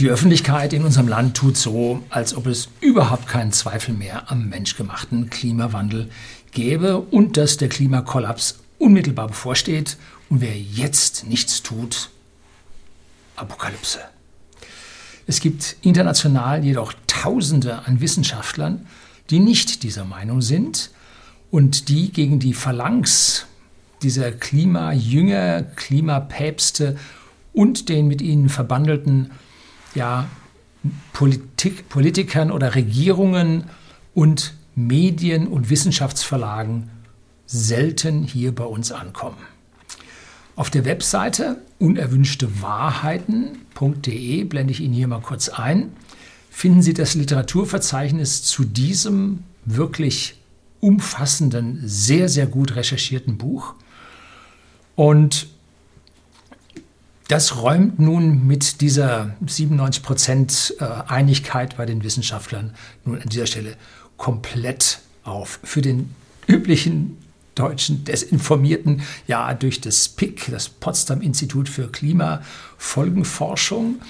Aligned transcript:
Die 0.00 0.08
Öffentlichkeit 0.08 0.72
in 0.72 0.82
unserem 0.82 1.08
Land 1.08 1.36
tut 1.36 1.58
so, 1.58 2.02
als 2.08 2.34
ob 2.34 2.46
es 2.46 2.70
überhaupt 2.80 3.26
keinen 3.26 3.52
Zweifel 3.52 3.92
mehr 3.92 4.30
am 4.30 4.48
menschgemachten 4.48 5.28
Klimawandel 5.28 6.08
gäbe 6.52 6.96
und 6.96 7.36
dass 7.36 7.58
der 7.58 7.68
Klimakollaps 7.68 8.60
unmittelbar 8.78 9.26
bevorsteht 9.26 9.98
und 10.30 10.40
wer 10.40 10.58
jetzt 10.58 11.26
nichts 11.26 11.62
tut, 11.62 12.08
Apokalypse. 13.36 13.98
Es 15.26 15.38
gibt 15.40 15.76
international 15.82 16.64
jedoch 16.64 16.94
Tausende 17.06 17.80
an 17.84 18.00
Wissenschaftlern, 18.00 18.86
die 19.28 19.38
nicht 19.38 19.82
dieser 19.82 20.06
Meinung 20.06 20.40
sind 20.40 20.92
und 21.50 21.90
die 21.90 22.10
gegen 22.10 22.38
die 22.38 22.54
Phalanx 22.54 23.44
dieser 24.00 24.32
Klimajünger, 24.32 25.62
Klimapäpste 25.62 26.96
und 27.52 27.90
den 27.90 28.08
mit 28.08 28.22
ihnen 28.22 28.48
verbandelten 28.48 29.32
ja, 29.94 30.28
Politik, 31.12 31.88
Politikern 31.88 32.50
oder 32.50 32.74
Regierungen 32.74 33.64
und 34.14 34.54
Medien 34.74 35.46
und 35.46 35.70
Wissenschaftsverlagen 35.70 36.90
selten 37.46 38.22
hier 38.22 38.54
bei 38.54 38.64
uns 38.64 38.92
ankommen. 38.92 39.38
Auf 40.56 40.70
der 40.70 40.84
Webseite 40.84 41.58
unerwünschtewahrheiten.de 41.78 44.44
blende 44.44 44.72
ich 44.72 44.80
Ihnen 44.80 44.94
hier 44.94 45.06
mal 45.08 45.20
kurz 45.20 45.48
ein. 45.48 45.92
Finden 46.50 46.82
Sie 46.82 46.94
das 46.94 47.14
Literaturverzeichnis 47.14 48.42
zu 48.42 48.64
diesem 48.64 49.44
wirklich 49.64 50.40
umfassenden, 50.80 51.80
sehr, 51.84 52.28
sehr 52.28 52.46
gut 52.46 52.76
recherchierten 52.76 53.38
Buch. 53.38 53.74
Und 54.96 55.46
das 57.30 57.62
räumt 57.62 58.00
nun 58.00 58.46
mit 58.48 58.80
dieser 58.80 59.36
97 59.46 60.02
Prozent 60.02 60.74
äh, 60.80 60.84
Einigkeit 61.06 61.76
bei 61.76 61.86
den 61.86 62.02
Wissenschaftlern 62.02 62.74
nun 63.04 63.22
an 63.22 63.28
dieser 63.28 63.46
Stelle 63.46 63.76
komplett 64.16 64.98
auf. 65.22 65.60
Für 65.62 65.80
den 65.80 66.12
üblichen 66.48 67.18
deutschen 67.54 68.04
Desinformierten, 68.04 69.02
ja, 69.28 69.54
durch 69.54 69.80
das 69.80 70.08
PIC, 70.08 70.50
das 70.50 70.68
Potsdam 70.68 71.20
Institut 71.20 71.68
für 71.68 71.88
Klimafolgenforschung 71.88 74.00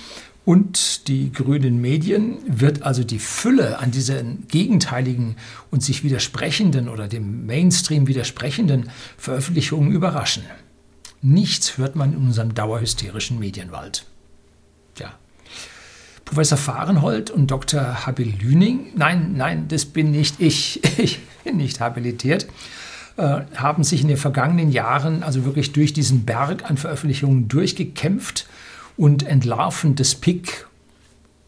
und 0.47 1.07
die 1.09 1.31
grünen 1.31 1.79
Medien, 1.79 2.39
wird 2.47 2.85
also 2.85 3.05
die 3.05 3.19
Fülle 3.19 3.81
an 3.81 3.91
diesen 3.91 4.49
gegenteiligen 4.49 5.37
und 5.71 5.83
sich 5.83 6.05
widersprechenden 6.05 6.89
oder 6.89 7.07
dem 7.07 7.45
Mainstream 7.45 8.07
widersprechenden 8.07 8.89
Veröffentlichungen 9.19 9.93
überraschen. 9.93 10.45
Nichts 11.23 11.77
hört 11.77 11.97
man 11.97 12.13
in 12.13 12.19
unserem 12.19 12.55
dauerhysterischen 12.55 13.39
Medienwald. 13.39 14.07
Ja. 14.99 15.13
Professor 16.25 16.57
Fahrenhold 16.57 17.31
und 17.31 17.51
Dr. 17.51 18.07
Habil 18.07 18.35
Lüning, 18.41 18.93
nein, 18.95 19.35
nein, 19.37 19.69
das 19.69 19.85
bin 19.85 20.13
nicht 20.13 20.41
ich, 20.41 20.81
ich 20.99 21.21
bin 21.45 21.57
nicht 21.57 21.81
habilitiert, 21.81 22.47
äh, 23.17 23.41
haben 23.57 23.85
sich 23.85 24.03
in 24.03 24.09
den 24.09 24.17
vergangenen 24.17 24.71
Jahren 24.71 25.23
also 25.23 25.45
wirklich 25.45 25.73
durch 25.73 25.93
diesen 25.93 26.25
Berg 26.25 26.71
an 26.71 26.77
Veröffentlichungen 26.77 27.49
durchgekämpft 27.49 28.47
und 28.97 29.25
entlarven 29.25 29.97
das 29.97 30.15
PIC, 30.15 30.69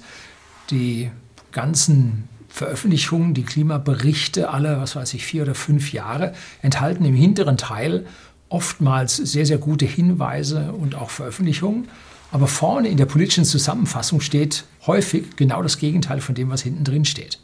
die 0.70 1.10
ganzen 1.52 2.28
Veröffentlichungen, 2.48 3.32
die 3.32 3.44
Klimaberichte 3.44 4.50
alle, 4.50 4.80
was 4.80 4.96
weiß 4.96 5.14
ich, 5.14 5.24
vier 5.24 5.42
oder 5.42 5.54
fünf 5.54 5.92
Jahre, 5.92 6.34
enthalten 6.62 7.04
im 7.04 7.14
hinteren 7.14 7.56
Teil 7.56 8.06
oftmals 8.48 9.16
sehr, 9.16 9.46
sehr 9.46 9.58
gute 9.58 9.86
Hinweise 9.86 10.72
und 10.72 10.96
auch 10.96 11.10
Veröffentlichungen. 11.10 11.88
Aber 12.32 12.46
vorne 12.46 12.88
in 12.88 12.96
der 12.96 13.06
politischen 13.06 13.44
Zusammenfassung 13.44 14.20
steht 14.20 14.64
häufig 14.86 15.36
genau 15.36 15.62
das 15.62 15.78
Gegenteil 15.78 16.20
von 16.20 16.34
dem, 16.34 16.50
was 16.50 16.62
hinten 16.62 16.84
drin 16.84 17.04
steht. 17.04 17.38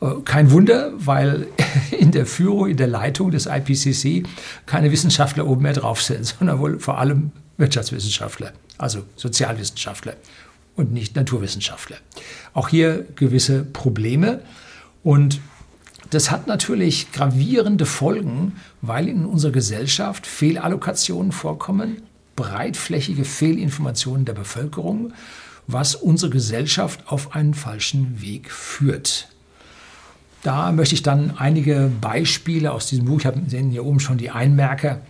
Äh, 0.00 0.06
kein 0.24 0.50
Wunder, 0.50 0.92
weil 0.96 1.46
in 1.90 2.10
der 2.12 2.26
Führung, 2.26 2.68
in 2.68 2.76
der 2.76 2.86
Leitung 2.86 3.30
des 3.30 3.46
IPCC 3.46 4.26
keine 4.66 4.90
Wissenschaftler 4.92 5.46
oben 5.46 5.62
mehr 5.62 5.72
drauf 5.72 6.02
sind, 6.02 6.24
sondern 6.38 6.58
wohl 6.60 6.78
vor 6.78 6.98
allem 6.98 7.32
Wirtschaftswissenschaftler, 7.56 8.52
also 8.78 9.04
Sozialwissenschaftler 9.16 10.14
und 10.80 10.92
nicht 10.92 11.16
Naturwissenschaftler. 11.16 11.96
Auch 12.52 12.68
hier 12.68 13.06
gewisse 13.16 13.62
Probleme 13.62 14.42
und 15.02 15.40
das 16.10 16.32
hat 16.32 16.48
natürlich 16.48 17.12
gravierende 17.12 17.86
Folgen, 17.86 18.56
weil 18.82 19.08
in 19.08 19.24
unserer 19.24 19.52
Gesellschaft 19.52 20.26
Fehlallokationen 20.26 21.30
vorkommen, 21.30 22.02
breitflächige 22.34 23.24
Fehlinformationen 23.24 24.24
der 24.24 24.32
Bevölkerung, 24.32 25.12
was 25.68 25.94
unsere 25.94 26.32
Gesellschaft 26.32 27.04
auf 27.06 27.36
einen 27.36 27.54
falschen 27.54 28.20
Weg 28.20 28.50
führt. 28.50 29.28
Da 30.42 30.72
möchte 30.72 30.94
ich 30.94 31.02
dann 31.02 31.36
einige 31.36 31.92
Beispiele 32.00 32.72
aus 32.72 32.86
diesem 32.86 33.04
Buch, 33.04 33.20
ich 33.20 33.26
habe 33.26 33.40
sehen 33.46 33.70
hier 33.70 33.84
oben 33.84 34.00
schon 34.00 34.18
die 34.18 34.30
Einmerker, 34.30 35.02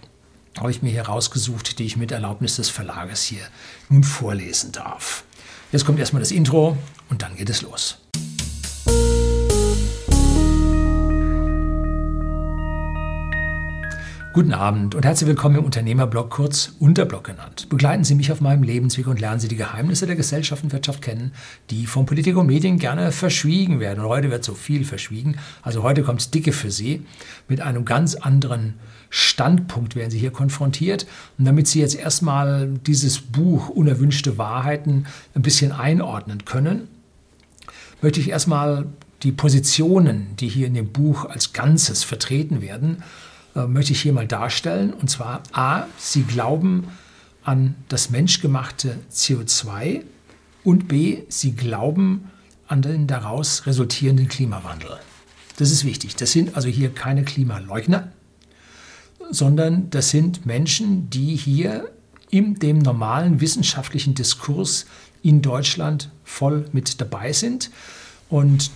habe 0.58 0.70
ich 0.70 0.82
mir 0.82 0.90
hier 0.90 1.02
rausgesucht, 1.02 1.78
die 1.78 1.84
ich 1.84 1.96
mit 1.96 2.10
Erlaubnis 2.10 2.56
des 2.56 2.68
Verlages 2.68 3.22
hier 3.22 3.42
nun 3.88 4.02
vorlesen 4.02 4.72
darf. 4.72 5.24
Jetzt 5.72 5.84
kommt 5.84 6.00
erstmal 6.00 6.20
das 6.20 6.32
Intro 6.32 6.76
und 7.10 7.22
dann 7.22 7.36
geht 7.36 7.48
es 7.48 7.62
los. 7.62 7.98
Guten 14.32 14.52
Abend 14.52 14.94
und 14.96 15.04
herzlich 15.04 15.28
willkommen 15.28 15.56
im 15.56 15.64
Unternehmerblog, 15.64 16.30
kurz 16.30 16.72
Unterblog 16.80 17.24
genannt. 17.24 17.68
Begleiten 17.68 18.02
Sie 18.02 18.16
mich 18.16 18.32
auf 18.32 18.40
meinem 18.40 18.64
Lebensweg 18.64 19.06
und 19.06 19.20
lernen 19.20 19.38
Sie 19.38 19.48
die 19.48 19.56
Geheimnisse 19.56 20.06
der 20.06 20.16
Gesellschaft 20.16 20.64
und 20.64 20.72
Wirtschaft 20.72 21.02
kennen, 21.02 21.32
die 21.70 21.86
von 21.86 22.04
Politik 22.04 22.36
und 22.36 22.46
Medien 22.46 22.78
gerne 22.78 23.12
verschwiegen 23.12 23.78
werden. 23.78 24.00
Und 24.00 24.08
heute 24.08 24.30
wird 24.30 24.42
so 24.42 24.54
viel 24.54 24.84
verschwiegen. 24.84 25.36
Also 25.62 25.84
heute 25.84 26.02
kommt 26.02 26.20
es 26.20 26.30
dicke 26.30 26.52
für 26.52 26.70
Sie. 26.70 27.04
Mit 27.48 27.60
einem 27.60 27.84
ganz 27.84 28.16
anderen 28.16 28.74
Standpunkt 29.10 29.96
werden 29.96 30.10
Sie 30.10 30.18
hier 30.18 30.30
konfrontiert. 30.30 31.06
Und 31.36 31.44
damit 31.44 31.66
Sie 31.66 31.80
jetzt 31.80 31.96
erstmal 31.96 32.68
dieses 32.86 33.20
Buch 33.20 33.68
Unerwünschte 33.68 34.38
Wahrheiten 34.38 35.06
ein 35.34 35.42
bisschen 35.42 35.72
einordnen 35.72 36.44
können, 36.44 36.88
möchte 38.00 38.20
ich 38.20 38.30
erstmal 38.30 38.86
die 39.22 39.32
Positionen, 39.32 40.36
die 40.36 40.48
hier 40.48 40.66
in 40.66 40.74
dem 40.74 40.92
Buch 40.92 41.26
als 41.26 41.52
Ganzes 41.52 42.04
vertreten 42.04 42.62
werden, 42.62 43.02
äh, 43.54 43.66
möchte 43.66 43.92
ich 43.92 44.00
hier 44.00 44.12
mal 44.12 44.26
darstellen. 44.26 44.92
Und 44.94 45.10
zwar 45.10 45.42
A, 45.52 45.84
Sie 45.98 46.22
glauben 46.22 46.86
an 47.42 47.74
das 47.88 48.10
menschgemachte 48.10 48.98
CO2 49.12 50.02
und 50.64 50.88
B, 50.88 51.24
Sie 51.28 51.52
glauben 51.52 52.30
an 52.68 52.82
den 52.82 53.06
daraus 53.06 53.66
resultierenden 53.66 54.28
Klimawandel. 54.28 54.98
Das 55.56 55.70
ist 55.70 55.84
wichtig. 55.84 56.16
Das 56.16 56.32
sind 56.32 56.54
also 56.54 56.68
hier 56.68 56.90
keine 56.90 57.24
Klimaleugner, 57.24 58.12
sondern 59.30 59.90
das 59.90 60.10
sind 60.10 60.46
Menschen, 60.46 61.10
die 61.10 61.36
hier 61.36 61.90
in 62.30 62.54
dem 62.56 62.78
normalen 62.78 63.40
wissenschaftlichen 63.40 64.14
Diskurs 64.14 64.86
in 65.22 65.42
Deutschland 65.42 66.10
voll 66.24 66.66
mit 66.72 67.00
dabei 67.00 67.32
sind. 67.32 67.70
Und 68.28 68.70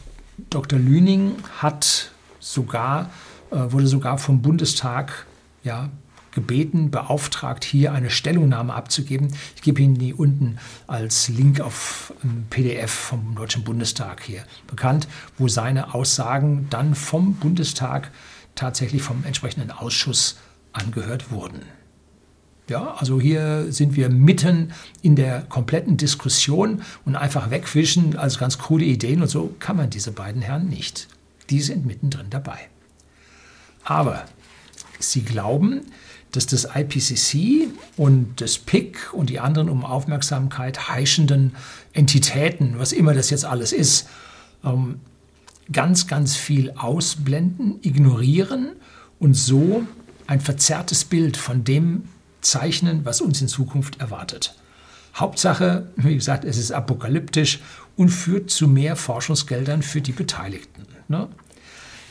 Dr. 0.51 0.79
Lüning 0.79 1.37
hat 1.61 2.11
sogar 2.41 3.11
äh, 3.55 3.73
wurde 3.73 3.87
sogar 3.87 4.19
vom 4.19 4.43
Bundestag 4.43 5.27
ja, 5.63 5.89
gebeten, 6.33 6.91
beauftragt, 6.91 7.65
hier 7.65 7.93
eine 7.93 8.11
Stellungnahme 8.11 8.75
abzugeben. 8.75 9.29
Ich 9.55 9.63
gebe 9.63 9.81
Ihnen 9.81 9.97
die 9.97 10.13
unten 10.13 10.59
als 10.87 11.29
Link 11.29 11.61
auf 11.61 12.13
ein 12.25 12.47
PDF 12.51 12.91
vom 12.91 13.35
Deutschen 13.37 13.63
Bundestag 13.63 14.23
hier 14.23 14.45
bekannt, 14.67 15.07
wo 15.39 15.47
seine 15.47 15.95
Aussagen 15.95 16.67
dann 16.71 16.95
vom 16.95 17.35
Bundestag 17.35 18.11
tatsächlich 18.55 19.03
vom 19.03 19.25
entsprechenden 19.25 19.71
Ausschuss 19.71 20.37
angehört 20.73 21.31
wurden. 21.31 21.63
Ja, 22.69 22.95
also 22.95 23.21
hier 23.21 23.71
sind 23.71 23.95
wir 23.95 24.09
mitten 24.09 24.73
in 25.03 25.17
der 25.17 25.43
kompletten 25.43 25.99
Diskussion 25.99 26.83
und 27.05 27.15
einfach 27.15 27.51
wegwischen 27.51 28.17
als 28.17 28.39
ganz 28.39 28.57
coole 28.59 28.87
Ideen 28.87 29.21
und 29.21 29.29
so 29.29 29.55
kann 29.59 29.77
man 29.77 29.91
diese 29.91 30.13
beiden 30.13 30.41
Herren 30.41 30.69
nicht. 30.69 31.09
Die 31.51 31.61
sind 31.61 31.85
mittendrin 31.85 32.31
dabei. 32.31 32.59
Aber 33.85 34.25
sie 34.99 35.23
glauben, 35.23 35.83
dass 36.33 36.47
das 36.47 36.67
IPCC 36.75 37.69
und 37.99 38.41
das 38.41 38.57
PIC 38.59 39.13
und 39.13 39.29
die 39.29 39.41
anderen 39.41 39.69
um 39.69 39.85
Aufmerksamkeit 39.85 40.89
heischenden 40.89 41.55
Entitäten, 41.93 42.79
was 42.79 42.93
immer 42.93 43.13
das 43.13 43.29
jetzt 43.29 43.45
alles 43.45 43.73
ist, 43.73 44.09
ähm, 44.65 45.01
ganz, 45.73 46.07
ganz 46.07 46.37
viel 46.37 46.73
ausblenden, 46.73 47.79
ignorieren 47.83 48.73
und 49.19 49.35
so 49.35 49.87
ein 50.27 50.41
verzerrtes 50.41 51.05
Bild 51.05 51.37
von 51.37 51.65
dem 51.65 52.05
zeichnen, 52.41 53.05
was 53.05 53.21
uns 53.21 53.41
in 53.41 53.49
Zukunft 53.49 54.01
erwartet. 54.01 54.55
Hauptsache, 55.15 55.89
wie 55.97 56.15
gesagt, 56.15 56.45
es 56.45 56.59
ist 56.59 56.73
apokalyptisch 56.73 57.61
und 57.97 58.09
führt 58.09 58.51
zu 58.51 58.67
mehr 58.69 58.97
Forschungsgeldern 58.97 59.83
für 59.83 60.01
die 60.01 60.13
Beteiligten. 60.13 60.87
Ne? 61.09 61.29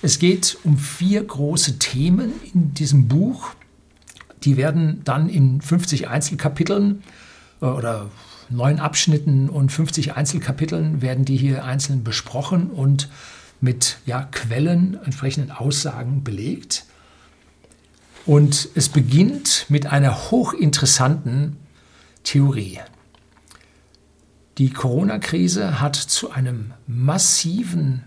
Es 0.01 0.19
geht 0.19 0.57
um 0.63 0.77
vier 0.77 1.23
große 1.23 1.79
Themen 1.79 2.33
in 2.53 2.73
diesem 2.73 3.07
Buch. 3.07 3.51
Die 4.43 4.57
werden 4.57 5.01
dann 5.03 5.29
in 5.29 5.61
50 5.61 6.07
Einzelkapiteln 6.07 7.03
äh, 7.61 7.65
oder 7.65 8.09
neun 8.49 8.79
Abschnitten 8.79 9.49
und 9.49 9.71
50 9.71 10.15
Einzelkapiteln 10.15 11.01
werden 11.01 11.25
die 11.25 11.37
hier 11.37 11.65
einzeln 11.65 12.03
besprochen 12.03 12.69
und 12.69 13.09
mit 13.63 13.99
ja, 14.05 14.23
Quellen, 14.23 14.99
entsprechenden 15.05 15.49
Aussagen 15.49 16.21
belegt. 16.21 16.85
Und 18.25 18.67
es 18.75 18.89
beginnt 18.89 19.65
mit 19.69 19.85
einer 19.85 20.31
hochinteressanten 20.31 21.55
Theorie. 22.23 22.81
Die 24.57 24.69
Corona-Krise 24.69 25.79
hat 25.79 25.95
zu 25.95 26.31
einem 26.31 26.73
massiven 26.87 28.03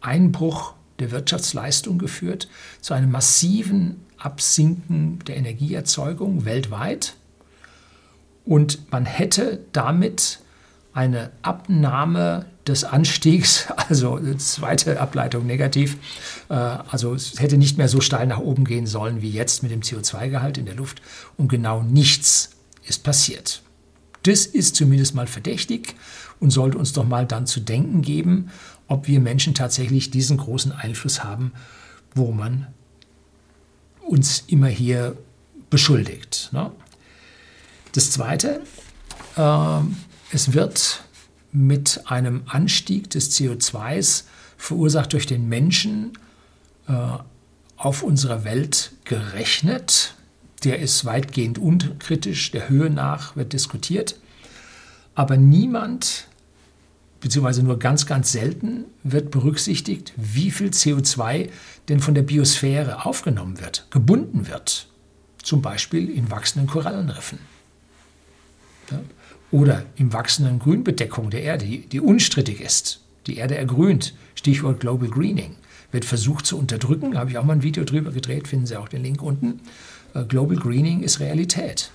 Einbruch 0.00 0.74
der 1.00 1.10
Wirtschaftsleistung 1.10 1.98
geführt, 1.98 2.48
zu 2.80 2.94
einem 2.94 3.10
massiven 3.10 4.04
Absinken 4.18 5.18
der 5.26 5.36
Energieerzeugung 5.36 6.44
weltweit. 6.44 7.16
Und 8.44 8.92
man 8.92 9.04
hätte 9.04 9.64
damit 9.72 10.38
eine 10.92 11.32
Abnahme 11.42 12.46
des 12.66 12.84
Anstiegs, 12.84 13.66
also 13.88 14.18
zweite 14.36 15.00
Ableitung 15.00 15.46
negativ, 15.46 15.96
äh, 16.48 16.54
also 16.54 17.14
es 17.14 17.40
hätte 17.40 17.56
nicht 17.56 17.78
mehr 17.78 17.88
so 17.88 18.00
steil 18.00 18.26
nach 18.26 18.38
oben 18.38 18.64
gehen 18.64 18.86
sollen 18.86 19.22
wie 19.22 19.30
jetzt 19.30 19.62
mit 19.62 19.72
dem 19.72 19.80
CO2-Gehalt 19.80 20.58
in 20.58 20.66
der 20.66 20.74
Luft 20.74 21.02
und 21.36 21.48
genau 21.48 21.82
nichts 21.82 22.50
ist 22.84 23.02
passiert. 23.02 23.62
Das 24.22 24.46
ist 24.46 24.74
zumindest 24.76 25.14
mal 25.14 25.26
verdächtig 25.26 25.94
und 26.40 26.50
sollte 26.50 26.78
uns 26.78 26.92
doch 26.92 27.04
mal 27.04 27.26
dann 27.26 27.46
zu 27.46 27.60
denken 27.60 28.02
geben, 28.02 28.50
ob 28.88 29.06
wir 29.06 29.20
Menschen 29.20 29.54
tatsächlich 29.54 30.10
diesen 30.10 30.36
großen 30.36 30.72
Einfluss 30.72 31.24
haben, 31.24 31.52
wo 32.14 32.32
man 32.32 32.66
uns 34.00 34.44
immer 34.46 34.68
hier 34.68 35.16
beschuldigt. 35.70 36.50
Ne? 36.52 36.70
Das 37.92 38.10
Zweite, 38.10 38.60
äh, 39.36 39.80
es 40.32 40.52
wird 40.52 41.02
mit 41.56 42.02
einem 42.04 42.42
Anstieg 42.46 43.08
des 43.10 43.32
CO2s 43.32 44.24
verursacht 44.58 45.12
durch 45.14 45.26
den 45.26 45.48
Menschen 45.48 46.18
äh, 46.86 46.92
auf 47.76 48.02
unserer 48.02 48.44
Welt 48.44 48.92
gerechnet. 49.04 50.14
Der 50.64 50.80
ist 50.80 51.04
weitgehend 51.04 51.58
unkritisch, 51.58 52.50
der 52.50 52.68
Höhe 52.68 52.90
nach 52.90 53.36
wird 53.36 53.52
diskutiert. 53.52 54.18
Aber 55.14 55.38
niemand, 55.38 56.26
beziehungsweise 57.20 57.62
nur 57.62 57.78
ganz, 57.78 58.04
ganz 58.04 58.32
selten, 58.32 58.84
wird 59.02 59.30
berücksichtigt, 59.30 60.12
wie 60.16 60.50
viel 60.50 60.68
CO2 60.68 61.48
denn 61.88 62.00
von 62.00 62.14
der 62.14 62.22
Biosphäre 62.22 63.06
aufgenommen 63.06 63.60
wird, 63.60 63.86
gebunden 63.90 64.46
wird. 64.46 64.88
Zum 65.42 65.62
Beispiel 65.62 66.10
in 66.10 66.30
wachsenden 66.30 66.68
Korallenriffen. 66.68 67.38
Ja 68.90 69.00
oder 69.50 69.84
im 69.96 70.12
wachsenden 70.12 70.58
Grünbedeckung 70.58 71.30
der 71.30 71.42
Erde, 71.42 71.66
die, 71.66 72.00
unstrittig 72.00 72.60
ist. 72.60 73.00
Die 73.26 73.36
Erde 73.36 73.56
ergrünt, 73.56 74.14
Stichwort 74.34 74.80
Global 74.80 75.08
Greening, 75.08 75.56
wird 75.92 76.04
versucht 76.04 76.46
zu 76.46 76.58
unterdrücken. 76.58 77.12
Da 77.12 77.20
habe 77.20 77.30
ich 77.30 77.38
auch 77.38 77.44
mal 77.44 77.54
ein 77.54 77.62
Video 77.62 77.84
drüber 77.84 78.10
gedreht, 78.10 78.48
finden 78.48 78.66
Sie 78.66 78.76
auch 78.76 78.88
den 78.88 79.02
Link 79.02 79.22
unten. 79.22 79.60
Äh, 80.14 80.24
Global 80.24 80.56
Greening 80.56 81.02
ist 81.02 81.20
Realität. 81.20 81.90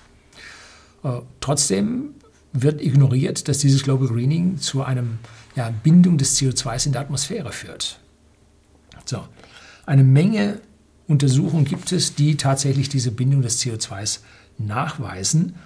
Äh, 1.04 1.20
trotzdem 1.40 2.14
wird 2.52 2.82
ignoriert, 2.82 3.48
dass 3.48 3.58
dieses 3.58 3.82
Global 3.82 4.08
Greening 4.08 4.58
zu 4.58 4.82
einer 4.82 5.04
ja, 5.56 5.72
Bindung 5.82 6.18
des 6.18 6.38
CO2 6.38 6.86
in 6.86 6.92
der 6.92 7.02
Atmosphäre 7.02 7.52
führt. 7.52 7.98
So, 9.04 9.24
eine 9.86 10.04
Menge 10.04 10.60
Untersuchungen 11.08 11.64
gibt 11.64 11.92
es, 11.92 12.14
die 12.14 12.36
tatsächlich 12.36 12.88
diese 12.88 13.10
Bindung 13.10 13.42
des 13.42 13.60
CO2 13.60 14.20
nachweisen. 14.58 15.56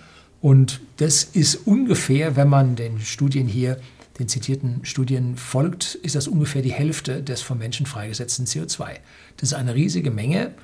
Und 0.40 0.80
das 0.98 1.24
ist 1.24 1.66
ungefähr, 1.66 2.36
wenn 2.36 2.48
man 2.48 2.76
den 2.76 3.00
Studien 3.00 3.46
hier, 3.46 3.80
den 4.18 4.28
zitierten 4.28 4.84
Studien 4.84 5.36
folgt, 5.36 5.94
ist 5.96 6.14
das 6.14 6.28
ungefähr 6.28 6.62
die 6.62 6.72
Hälfte 6.72 7.22
des 7.22 7.42
vom 7.42 7.58
Menschen 7.58 7.86
freigesetzten 7.86 8.46
CO2. 8.46 8.96
Das 9.36 9.50
ist 9.50 9.54
eine 9.54 9.74
riesige 9.74 10.10
Menge, 10.10 10.54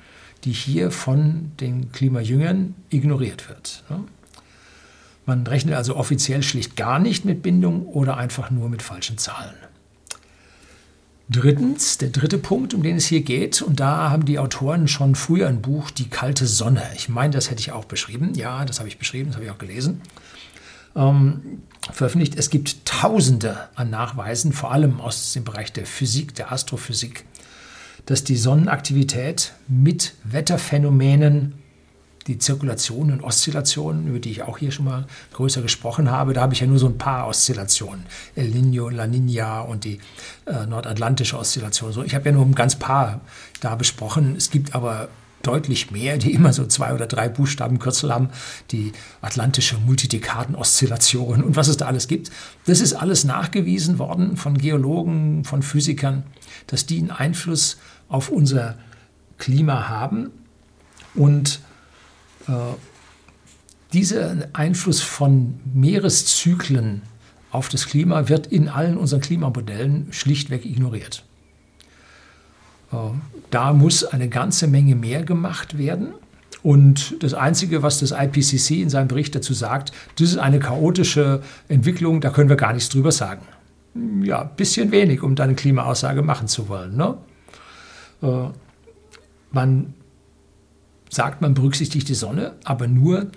die 0.43 0.51
hier 0.51 0.91
von 0.91 1.51
den 1.59 1.91
Klimajüngern 1.91 2.75
ignoriert 2.89 3.49
wird. 3.49 3.83
Man 5.25 5.47
rechnet 5.47 5.75
also 5.75 5.95
offiziell 5.95 6.43
schlicht 6.43 6.75
gar 6.75 6.99
nicht 6.99 7.23
mit 7.23 7.41
Bindung 7.41 7.85
oder 7.85 8.17
einfach 8.17 8.51
nur 8.51 8.69
mit 8.69 8.81
falschen 8.81 9.17
Zahlen. 9.17 9.55
Drittens, 11.29 11.97
der 11.97 12.09
dritte 12.09 12.37
Punkt, 12.37 12.73
um 12.73 12.83
den 12.83 12.97
es 12.97 13.05
hier 13.05 13.21
geht, 13.21 13.61
und 13.61 13.79
da 13.79 14.09
haben 14.09 14.25
die 14.25 14.39
Autoren 14.39 14.87
schon 14.87 15.15
früher 15.15 15.47
ein 15.47 15.61
Buch, 15.61 15.89
Die 15.89 16.09
kalte 16.09 16.45
Sonne. 16.45 16.83
Ich 16.95 17.07
meine, 17.07 17.33
das 17.33 17.49
hätte 17.49 17.61
ich 17.61 17.71
auch 17.71 17.85
beschrieben. 17.85 18.33
Ja, 18.35 18.65
das 18.65 18.79
habe 18.79 18.89
ich 18.89 18.97
beschrieben, 18.97 19.29
das 19.29 19.35
habe 19.37 19.45
ich 19.45 19.51
auch 19.51 19.57
gelesen. 19.57 20.01
Ähm, 20.95 21.63
veröffentlicht. 21.91 22.35
Es 22.35 22.49
gibt 22.49 22.85
Tausende 22.85 23.69
an 23.75 23.89
Nachweisen, 23.89 24.53
vor 24.53 24.71
allem 24.71 24.99
aus 24.99 25.33
dem 25.33 25.43
Bereich 25.43 25.71
der 25.71 25.85
Physik, 25.85 26.35
der 26.35 26.51
Astrophysik, 26.51 27.25
dass 28.05 28.23
die 28.23 28.37
Sonnenaktivität 28.37 29.53
mit 29.67 30.13
Wetterphänomenen 30.25 31.55
die 32.27 32.37
Zirkulation 32.37 33.11
und 33.11 33.21
Oszillationen, 33.21 34.07
über 34.07 34.19
die 34.19 34.31
ich 34.31 34.43
auch 34.43 34.57
hier 34.57 34.71
schon 34.71 34.85
mal 34.85 35.05
größer 35.33 35.61
gesprochen 35.61 36.09
habe, 36.09 36.33
da 36.33 36.41
habe 36.41 36.53
ich 36.53 36.61
ja 36.61 36.67
nur 36.67 36.79
so 36.79 36.87
ein 36.87 36.97
paar 36.97 37.27
Oszillationen. 37.27 38.05
El 38.35 38.51
Niño, 38.51 38.89
La 38.89 39.03
Niña 39.03 39.61
und 39.61 39.83
die 39.83 39.99
äh, 40.45 40.65
nordatlantische 40.65 41.37
Oszillation. 41.37 41.91
So, 41.91 42.03
ich 42.03 42.15
habe 42.15 42.25
ja 42.29 42.31
nur 42.31 42.45
ein 42.45 42.55
ganz 42.55 42.75
paar 42.75 43.21
da 43.59 43.75
besprochen. 43.75 44.35
Es 44.37 44.49
gibt 44.49 44.75
aber 44.75 45.09
deutlich 45.43 45.91
mehr, 45.91 46.17
die 46.17 46.33
immer 46.33 46.53
so 46.53 46.65
zwei 46.65 46.93
oder 46.93 47.05
drei 47.05 47.29
Buchstabenkürzel 47.29 48.11
haben, 48.11 48.29
die 48.71 48.93
atlantische 49.21 49.77
Multidekaden-Oszillation 49.77 51.43
und 51.43 51.55
was 51.55 51.67
es 51.67 51.77
da 51.77 51.85
alles 51.85 52.07
gibt. 52.07 52.31
Das 52.65 52.79
ist 52.79 52.93
alles 52.93 53.25
nachgewiesen 53.25 53.99
worden 53.99 54.37
von 54.37 54.57
Geologen, 54.57 55.43
von 55.43 55.61
Physikern, 55.61 56.23
dass 56.67 56.85
die 56.85 56.99
einen 56.99 57.11
Einfluss 57.11 57.77
auf 58.07 58.29
unser 58.29 58.77
Klima 59.37 59.89
haben 59.89 60.31
und 61.13 61.59
dieser 63.93 64.49
Einfluss 64.53 65.01
von 65.01 65.59
Meereszyklen 65.73 67.03
auf 67.53 67.69
das 67.69 67.85
Klima 67.85 68.27
wird 68.29 68.47
in 68.47 68.67
allen 68.67 68.97
unseren 68.97 69.21
Klimamodellen 69.21 70.07
schlichtweg 70.11 70.65
ignoriert. 70.65 71.23
Äh, 72.91 72.97
da 73.51 73.73
muss 73.73 74.03
eine 74.03 74.27
ganze 74.27 74.67
Menge 74.67 74.95
mehr 74.95 75.23
gemacht 75.23 75.77
werden. 75.77 76.13
Und 76.63 77.21
das 77.21 77.33
Einzige, 77.33 77.83
was 77.83 77.99
das 77.99 78.11
IPCC 78.11 78.81
in 78.81 78.89
seinem 78.89 79.07
Bericht 79.07 79.35
dazu 79.35 79.53
sagt, 79.53 79.91
das 80.15 80.29
ist 80.29 80.37
eine 80.37 80.59
chaotische 80.59 81.41
Entwicklung, 81.67 82.21
da 82.21 82.29
können 82.29 82.49
wir 82.49 82.55
gar 82.55 82.73
nichts 82.73 82.89
drüber 82.89 83.11
sagen. 83.11 83.41
Ja, 84.23 84.41
ein 84.41 84.55
bisschen 84.55 84.91
wenig, 84.91 85.21
um 85.21 85.35
da 85.35 85.43
eine 85.43 85.55
Klimaaussage 85.55 86.23
machen 86.23 86.47
zu 86.47 86.69
wollen. 86.69 86.95
Ne? 86.95 87.17
Äh, 88.23 88.47
man 89.51 89.93
sagt, 91.13 91.41
man 91.41 91.53
berücksichtigt 91.53 92.09
die 92.09 92.15
Sonne, 92.15 92.55
aber 92.63 92.87
nur 92.87 93.31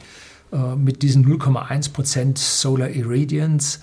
äh, 0.52 0.76
mit 0.76 1.02
diesen 1.02 1.26
0,1% 1.26 2.38
Solar 2.38 2.90
Irradiance. 2.90 3.80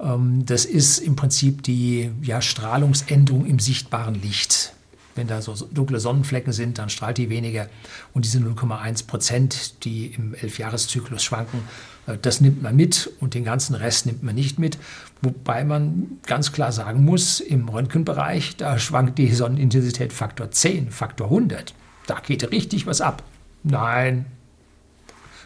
Ähm, 0.00 0.44
das 0.46 0.64
ist 0.64 0.98
im 0.98 1.16
Prinzip 1.16 1.62
die 1.62 2.10
ja, 2.22 2.40
Strahlungsänderung 2.40 3.46
im 3.46 3.58
sichtbaren 3.58 4.14
Licht. 4.14 4.72
Wenn 5.14 5.26
da 5.26 5.42
so 5.42 5.54
dunkle 5.66 5.98
Sonnenflecken 5.98 6.52
sind, 6.52 6.78
dann 6.78 6.90
strahlt 6.90 7.18
die 7.18 7.28
weniger. 7.28 7.68
Und 8.14 8.24
diese 8.24 8.38
0,1% 8.38 9.72
die 9.82 10.06
im 10.06 10.34
Elfjahreszyklus 10.34 11.22
schwanken, 11.24 11.60
äh, 12.06 12.16
das 12.20 12.40
nimmt 12.40 12.62
man 12.62 12.74
mit 12.74 13.10
und 13.20 13.34
den 13.34 13.44
ganzen 13.44 13.74
Rest 13.74 14.06
nimmt 14.06 14.22
man 14.22 14.34
nicht 14.34 14.58
mit. 14.58 14.78
Wobei 15.20 15.64
man 15.64 16.18
ganz 16.24 16.52
klar 16.52 16.72
sagen 16.72 17.04
muss, 17.04 17.40
im 17.40 17.68
Röntgenbereich, 17.68 18.56
da 18.56 18.78
schwankt 18.78 19.18
die 19.18 19.32
Sonnenintensität 19.32 20.12
Faktor 20.12 20.50
10, 20.50 20.90
Faktor 20.90 21.26
100. 21.26 21.74
Da 22.08 22.20
geht 22.20 22.50
richtig 22.50 22.86
was 22.86 23.02
ab. 23.02 23.22
Nein, 23.62 24.24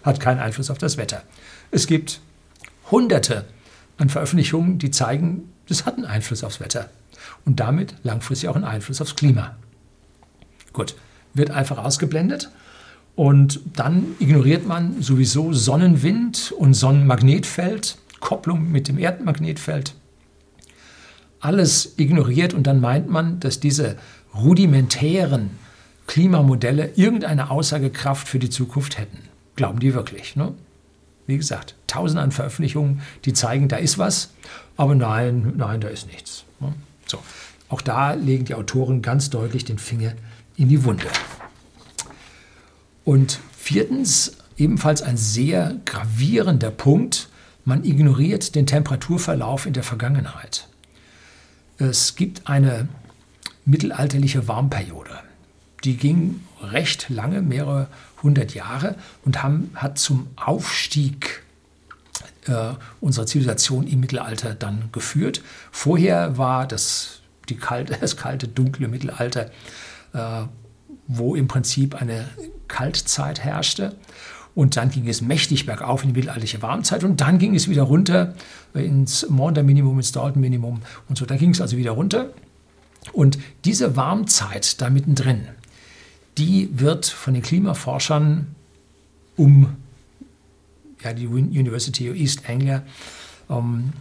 hat 0.05 0.21
keinen 0.21 0.39
Einfluss 0.39 0.71
auf 0.71 0.79
das 0.79 0.97
Wetter. 0.97 1.25
Es 1.73 1.89
gibt 1.89 2.21
Hunderte 2.91 3.47
an 3.99 4.09
Veröffentlichungen, 4.09 4.79
die 4.79 4.93
zeigen, 4.93 5.53
das 5.67 5.87
hat 5.87 5.97
einen 5.97 6.07
Einfluss 6.07 6.45
aufs 6.45 6.61
Wetter 6.61 6.89
und 7.45 7.59
damit 7.59 7.97
langfristig 8.05 8.49
auch 8.49 8.55
einen 8.55 8.65
Einfluss 8.65 9.01
aufs 9.01 9.17
Klima. 9.17 9.57
Gut, 10.73 10.95
wird 11.35 11.51
einfach 11.51 11.79
ausgeblendet 11.79 12.51
Und 13.15 13.61
dann 13.75 14.15
ignoriert 14.21 14.67
man 14.67 15.03
sowieso 15.03 15.53
Sonnenwind 15.53 16.53
und 16.53 16.75
Sonnenmagnetfeld, 16.75 17.99
Kopplung 18.21 18.71
mit 18.71 18.89
dem 18.89 18.99
Erdmagnetfeld. 18.99 19.95
Alles 21.41 21.95
ignoriert 21.97 22.55
und 22.55 22.69
dann 22.69 22.81
meint 22.81 23.11
man, 23.11 23.41
dass 23.41 23.59
diese 23.61 23.97
rudimentären 24.35 25.51
Klimamodelle 26.13 26.91
irgendeine 26.97 27.51
Aussagekraft 27.51 28.29
für 28.29 28.39
die 28.39 28.51
Zukunft 28.51 28.99
hätten. 28.99 29.17
Glauben 29.57 29.81
die 29.81 29.95
wirklich? 29.95 30.37
Ne? 30.37 30.53
Wie 31.27 31.39
gesagt, 31.39 31.75
tausende 31.87 32.23
an 32.23 32.33
Veröffentlichungen, 32.33 33.01
die 33.25 33.33
zeigen, 33.33 33.69
da 33.69 33.77
ist 33.77 33.97
was, 33.97 34.35
aber 34.77 34.95
nein, 34.95 35.55
nein, 35.57 35.81
da 35.81 35.89
ist 35.89 36.07
nichts. 36.09 36.45
Ne? 36.61 36.75
So, 37.07 37.19
auch 37.71 37.81
da 37.81 38.13
legen 38.13 38.45
die 38.45 38.55
Autoren 38.55 39.01
ganz 39.01 39.31
deutlich 39.31 39.65
den 39.65 39.79
Finger 39.79 40.13
in 40.59 40.69
die 40.69 40.85
Wunde. 40.85 41.07
Und 43.07 43.41
viertens, 43.57 44.37
ebenfalls 44.59 45.01
ein 45.01 45.17
sehr 45.17 45.77
gravierender 45.87 46.73
Punkt, 46.73 47.31
man 47.65 47.85
ignoriert 47.85 48.55
den 48.55 48.67
Temperaturverlauf 48.67 49.65
in 49.65 49.73
der 49.73 49.83
Vergangenheit. 49.83 50.69
Es 51.79 52.17
gibt 52.17 52.49
eine 52.49 52.89
mittelalterliche 53.65 54.47
Warmperiode. 54.47 55.22
Die 55.85 55.97
ging 55.97 56.41
recht 56.61 57.09
lange, 57.09 57.43
mehrere 57.43 57.89
hundert 58.23 58.55
Jahre 58.55 58.97
und 59.25 59.43
haben, 59.43 59.71
hat 59.75 59.99
zum 59.99 60.29
Aufstieg 60.37 61.43
äh, 62.47 62.75
unserer 63.01 63.27
Zivilisation 63.27 63.87
im 63.87 64.01
Mittelalter 64.01 64.55
dann 64.55 64.91
geführt. 64.93 65.43
Vorher 65.71 66.39
war 66.39 66.67
das, 66.67 67.21
die 67.49 67.57
kalte, 67.57 67.97
das 68.01 68.17
kalte, 68.17 68.49
dunkle 68.49 68.89
Mittelalter, 68.89 69.51
äh, 70.13 70.43
wo 71.07 71.35
im 71.35 71.49
Prinzip 71.49 72.01
eine 72.01 72.29
Kaltzeit 72.69 73.41
herrschte. 73.41 73.97
Und 74.55 74.77
dann 74.77 74.91
ging 74.91 75.09
es 75.09 75.23
mächtig 75.23 75.65
bergauf 75.65 76.03
in 76.03 76.11
die 76.11 76.15
mittelalterliche 76.15 76.61
Warmzeit 76.61 77.05
und 77.05 77.23
dann 77.23 77.39
ging 77.39 77.55
es 77.55 77.71
wieder 77.71 77.85
runter 77.85 78.35
ins 78.75 79.27
Maunder 79.31 79.63
Minimum, 79.63 79.97
ins 79.97 80.13
Dalton 80.13 80.43
Minimum 80.43 80.83
und 81.09 81.17
so. 81.17 81.25
Da 81.25 81.37
ging 81.37 81.51
es 81.51 81.61
also 81.63 81.79
wieder 81.79 81.93
runter. 81.93 82.29
Und 83.13 83.39
diese 83.65 83.97
Warmzeit 83.97 84.81
da 84.83 84.91
mittendrin, 84.91 85.49
die 86.39 86.69
wird 86.73 87.07
von 87.07 87.35
den 87.35 87.43
Klimaforschern 87.43 88.55
um 89.37 89.77
ja, 91.03 91.13
die 91.13 91.27
University 91.27 92.11
of 92.11 92.17
East 92.17 92.49
Anglia 92.49 92.83
ähm, 93.51 93.93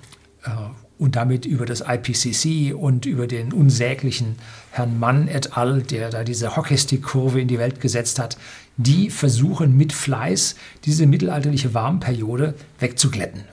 äh, 0.44 0.50
und 0.98 1.16
damit 1.16 1.48
über 1.48 1.66
das 1.66 1.82
IPCC 1.82 2.76
und 2.76 3.08
über 3.08 3.26
den 3.26 3.54
unsäglichen 3.54 4.36
Herrn 4.70 5.00
Mann 5.00 5.28
et 5.28 5.58
al., 5.58 5.82
der 5.82 6.12
da 6.12 6.24
diese 6.24 6.56
Hockeystick-Kurve 6.56 7.42
in 7.42 7.48
die 7.48 7.58
Welt 7.58 7.82
gesetzt 7.82 8.20
hat, 8.20 8.38
die 8.78 9.10
versuchen 9.10 9.76
mit 9.76 9.94
Fleiß 9.94 10.56
diese 10.86 11.08
mittelalterliche 11.08 11.74
Warmperiode 11.74 12.54
wegzuglätten. 12.80 13.46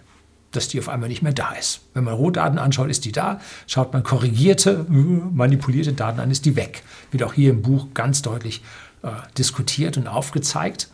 Dass 0.53 0.69
die 0.69 0.79
auf 0.79 0.89
einmal 0.89 1.09
nicht 1.09 1.23
mehr 1.23 1.33
da 1.33 1.53
ist. 1.53 1.81
Wenn 1.93 2.05
man 2.05 2.15
Rohdaten 2.15 2.59
anschaut, 2.59 2.89
ist 2.89 3.05
die 3.05 3.13
da. 3.13 3.41
Schaut 3.67 3.93
man 3.93 4.03
korrigierte, 4.03 4.87
manipulierte 4.89 5.93
Daten 5.93 6.21
an, 6.21 6.31
ist 6.31 6.47
die 6.47 6.57
weg. 6.57 6.83
Wird 7.11 7.23
auch 7.23 7.35
hier 7.35 7.51
im 7.51 7.63
Buch 7.63 7.89
ganz 7.93 8.23
deutlich 8.23 8.63
äh, 9.03 9.11
diskutiert 9.37 9.97
und 9.99 10.07
aufgezeigt. 10.07 10.89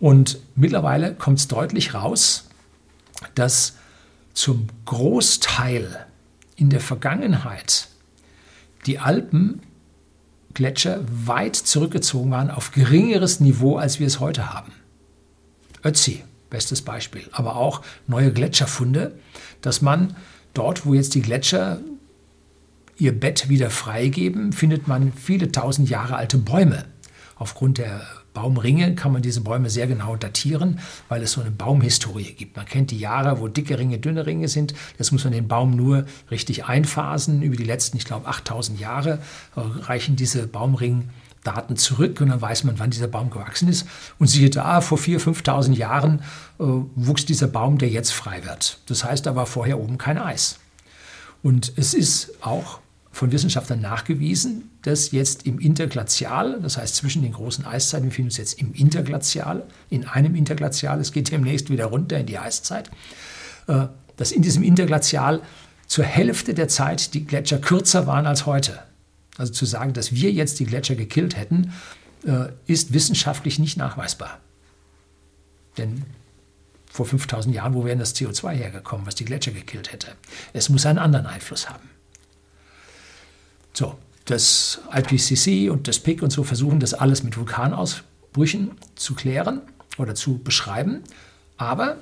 Und 0.00 0.38
mittlerweile 0.56 1.14
kommt 1.14 1.38
es 1.38 1.48
deutlich 1.48 1.94
raus, 1.94 2.48
dass 3.34 3.76
zum 4.32 4.68
Großteil 4.86 6.06
in 6.56 6.70
der 6.70 6.80
Vergangenheit 6.80 7.88
die 8.86 8.98
Alpengletscher 8.98 9.60
weit 11.26 11.56
zurückgezogen 11.56 12.30
waren 12.30 12.50
auf 12.50 12.72
geringeres 12.72 13.40
Niveau, 13.40 13.76
als 13.76 14.00
wir 14.00 14.06
es 14.06 14.20
heute 14.20 14.52
haben. 14.52 14.72
Ötzi, 15.84 16.24
bestes 16.50 16.82
Beispiel. 16.82 17.22
Aber 17.32 17.56
auch 17.56 17.82
neue 18.06 18.32
Gletscherfunde, 18.32 19.14
dass 19.62 19.80
man 19.80 20.16
dort, 20.54 20.84
wo 20.84 20.94
jetzt 20.94 21.14
die 21.14 21.22
Gletscher 21.22 21.80
ihr 22.98 23.18
Bett 23.18 23.48
wieder 23.48 23.70
freigeben, 23.70 24.52
findet 24.52 24.86
man 24.86 25.12
viele 25.12 25.50
tausend 25.50 25.88
Jahre 25.88 26.16
alte 26.16 26.36
Bäume. 26.36 26.84
Aufgrund 27.36 27.78
der 27.78 28.02
Baumringe 28.34 28.94
kann 28.94 29.12
man 29.12 29.22
diese 29.22 29.40
Bäume 29.40 29.70
sehr 29.70 29.86
genau 29.86 30.14
datieren, 30.14 30.78
weil 31.08 31.22
es 31.22 31.32
so 31.32 31.40
eine 31.40 31.50
Baumhistorie 31.50 32.32
gibt. 32.32 32.56
Man 32.56 32.66
kennt 32.66 32.90
die 32.90 32.98
Jahre, 32.98 33.40
wo 33.40 33.48
dicke 33.48 33.78
Ringe, 33.78 33.98
dünne 33.98 34.26
Ringe 34.26 34.48
sind. 34.48 34.74
Das 34.98 35.10
muss 35.10 35.24
man 35.24 35.32
den 35.32 35.48
Baum 35.48 35.74
nur 35.74 36.04
richtig 36.30 36.66
einphasen. 36.66 37.42
Über 37.42 37.56
die 37.56 37.64
letzten, 37.64 37.96
ich 37.96 38.04
glaube, 38.04 38.28
8000 38.28 38.78
Jahre 38.78 39.18
äh, 39.56 39.60
reichen 39.60 40.16
diese 40.16 40.46
Baumringdaten 41.42 41.76
zurück 41.76 42.20
und 42.20 42.28
dann 42.28 42.40
weiß 42.40 42.64
man, 42.64 42.78
wann 42.78 42.90
dieser 42.90 43.08
Baum 43.08 43.30
gewachsen 43.30 43.68
ist. 43.68 43.86
Und 44.18 44.28
siehe 44.28 44.50
da, 44.50 44.80
vor 44.80 44.98
4.000, 44.98 45.42
5.000 45.42 45.74
Jahren 45.74 46.20
äh, 46.58 46.64
wuchs 46.94 47.24
dieser 47.24 47.46
Baum, 47.46 47.78
der 47.78 47.88
jetzt 47.88 48.12
frei 48.12 48.44
wird. 48.44 48.78
Das 48.86 49.04
heißt, 49.04 49.26
da 49.26 49.36
war 49.36 49.46
vorher 49.46 49.78
oben 49.78 49.98
kein 49.98 50.18
Eis. 50.18 50.58
Und 51.42 51.72
es 51.76 51.94
ist 51.94 52.32
auch 52.42 52.80
von 53.12 53.32
Wissenschaftlern 53.32 53.80
nachgewiesen, 53.80 54.70
dass 54.82 55.10
jetzt 55.10 55.46
im 55.46 55.58
Interglazial, 55.58 56.60
das 56.62 56.76
heißt 56.76 56.94
zwischen 56.94 57.22
den 57.22 57.32
großen 57.32 57.64
Eiszeiten, 57.64 58.04
wir 58.04 58.12
finden 58.12 58.28
uns 58.28 58.36
jetzt 58.36 58.60
im 58.60 58.72
Interglazial, 58.72 59.64
in 59.88 60.06
einem 60.06 60.36
Interglazial, 60.36 61.00
es 61.00 61.10
geht 61.10 61.30
demnächst 61.30 61.70
wieder 61.70 61.86
runter 61.86 62.18
in 62.18 62.26
die 62.26 62.38
Eiszeit, 62.38 62.90
äh, 63.66 63.86
dass 64.16 64.32
in 64.32 64.42
diesem 64.42 64.62
Interglazial 64.62 65.40
zur 65.86 66.04
Hälfte 66.04 66.54
der 66.54 66.68
Zeit 66.68 67.14
die 67.14 67.24
Gletscher 67.24 67.58
kürzer 67.58 68.06
waren 68.06 68.26
als 68.26 68.46
heute. 68.46 68.80
Also 69.40 69.54
zu 69.54 69.64
sagen, 69.64 69.94
dass 69.94 70.12
wir 70.12 70.30
jetzt 70.30 70.60
die 70.60 70.66
Gletscher 70.66 70.96
gekillt 70.96 71.34
hätten, 71.34 71.72
äh, 72.26 72.48
ist 72.66 72.92
wissenschaftlich 72.92 73.58
nicht 73.58 73.78
nachweisbar. 73.78 74.38
Denn 75.78 76.04
vor 76.92 77.06
5000 77.06 77.54
Jahren, 77.54 77.72
wo 77.72 77.86
wäre 77.86 77.96
das 77.96 78.14
CO2 78.14 78.50
hergekommen, 78.52 79.06
was 79.06 79.14
die 79.14 79.24
Gletscher 79.24 79.52
gekillt 79.52 79.92
hätte? 79.94 80.08
Es 80.52 80.68
muss 80.68 80.84
einen 80.84 80.98
anderen 80.98 81.24
Einfluss 81.24 81.70
haben. 81.70 81.88
So, 83.72 83.96
das 84.26 84.82
IPCC 84.92 85.70
und 85.70 85.88
das 85.88 86.00
PIC 86.00 86.20
und 86.20 86.30
so 86.30 86.44
versuchen 86.44 86.78
das 86.78 86.92
alles 86.92 87.22
mit 87.22 87.38
Vulkanausbrüchen 87.38 88.72
zu 88.94 89.14
klären 89.14 89.62
oder 89.96 90.14
zu 90.14 90.36
beschreiben. 90.36 91.02
Aber 91.56 91.96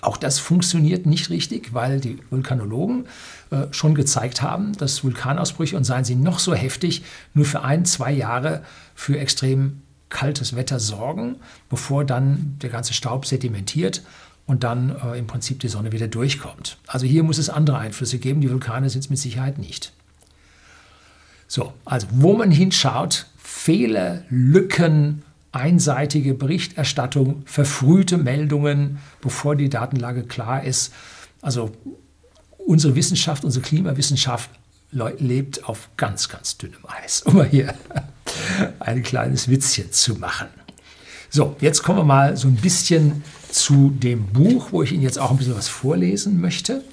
auch 0.00 0.16
das 0.16 0.38
funktioniert 0.38 1.06
nicht 1.06 1.30
richtig, 1.30 1.72
weil 1.72 2.00
die 2.00 2.18
Vulkanologen 2.30 3.06
äh, 3.50 3.66
schon 3.70 3.94
gezeigt 3.94 4.42
haben, 4.42 4.72
dass 4.74 5.04
Vulkanausbrüche, 5.04 5.76
und 5.76 5.84
seien 5.84 6.04
sie 6.04 6.14
noch 6.14 6.38
so 6.38 6.54
heftig, 6.54 7.02
nur 7.32 7.44
für 7.44 7.62
ein, 7.62 7.84
zwei 7.84 8.12
Jahre 8.12 8.62
für 8.94 9.18
extrem 9.18 9.82
kaltes 10.08 10.56
Wetter 10.56 10.78
sorgen, 10.78 11.36
bevor 11.68 12.04
dann 12.04 12.56
der 12.62 12.70
ganze 12.70 12.92
Staub 12.92 13.26
sedimentiert 13.26 14.02
und 14.46 14.64
dann 14.64 14.94
äh, 15.04 15.18
im 15.18 15.26
Prinzip 15.26 15.60
die 15.60 15.68
Sonne 15.68 15.92
wieder 15.92 16.08
durchkommt. 16.08 16.78
Also 16.86 17.06
hier 17.06 17.22
muss 17.22 17.38
es 17.38 17.50
andere 17.50 17.78
Einflüsse 17.78 18.18
geben, 18.18 18.40
die 18.40 18.50
Vulkane 18.50 18.90
sind 18.90 19.00
es 19.00 19.10
mit 19.10 19.18
Sicherheit 19.18 19.58
nicht. 19.58 19.92
So, 21.48 21.72
also 21.84 22.06
wo 22.10 22.34
man 22.34 22.50
hinschaut, 22.50 23.26
Fehler, 23.36 24.22
Lücken, 24.28 25.22
einseitige 25.54 26.34
Berichterstattung, 26.34 27.42
verfrühte 27.46 28.18
Meldungen, 28.18 28.98
bevor 29.20 29.56
die 29.56 29.68
Datenlage 29.68 30.24
klar 30.24 30.64
ist. 30.64 30.92
Also 31.40 31.70
unsere 32.58 32.94
Wissenschaft, 32.94 33.44
unsere 33.44 33.64
Klimawissenschaft 33.64 34.50
lebt 35.18 35.68
auf 35.68 35.90
ganz, 35.96 36.28
ganz 36.28 36.56
dünnem 36.56 36.80
Eis, 36.86 37.22
um 37.22 37.36
mal 37.36 37.48
hier 37.48 37.74
ein 38.80 39.02
kleines 39.02 39.48
Witzchen 39.48 39.92
zu 39.92 40.14
machen. 40.14 40.48
So, 41.30 41.56
jetzt 41.60 41.82
kommen 41.82 41.98
wir 41.98 42.04
mal 42.04 42.36
so 42.36 42.46
ein 42.46 42.56
bisschen 42.56 43.24
zu 43.50 43.90
dem 43.90 44.26
Buch, 44.26 44.68
wo 44.70 44.82
ich 44.82 44.92
Ihnen 44.92 45.02
jetzt 45.02 45.18
auch 45.18 45.32
ein 45.32 45.36
bisschen 45.36 45.56
was 45.56 45.68
vorlesen 45.68 46.40
möchte. 46.40 46.84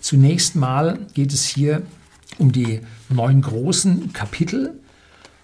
Zunächst 0.00 0.54
mal 0.54 0.98
geht 1.14 1.32
es 1.32 1.46
hier 1.46 1.82
um 2.38 2.52
die 2.52 2.80
neun 3.08 3.42
großen 3.42 4.12
Kapitel, 4.12 4.78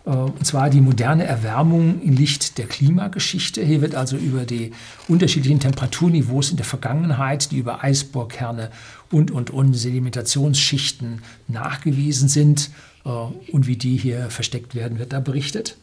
und 0.05 0.45
zwar 0.45 0.69
die 0.69 0.83
moderne 0.83 1.25
Erwärmung 1.25 2.03
im 2.03 2.15
Licht 2.15 2.59
der 2.59 2.67
Klimageschichte. 2.67 3.65
Hier 3.65 3.81
wird 3.81 3.95
also 3.95 4.19
über 4.19 4.45
die 4.45 4.73
unterschiedlichen 5.09 5.61
Temperaturniveaus 5.61 6.51
in 6.51 6.59
der 6.59 6.67
Vergangenheit, 6.67 7.51
die 7.51 7.57
über 7.57 7.83
Eisbohrkerne 7.83 8.71
und, 9.11 9.31
und, 9.31 9.49
und 9.51 9.73
Sedimentationsschichten 9.73 11.23
nachgewiesen 11.49 12.29
sind 12.29 12.71
äh, 13.07 13.09
und 13.09 13.67
wie 13.67 13.77
die 13.77 13.97
hier 13.97 14.29
versteckt 14.29 14.75
werden, 14.75 14.99
wird 14.99 15.15
da 15.15 15.21
berichtet. 15.21 15.79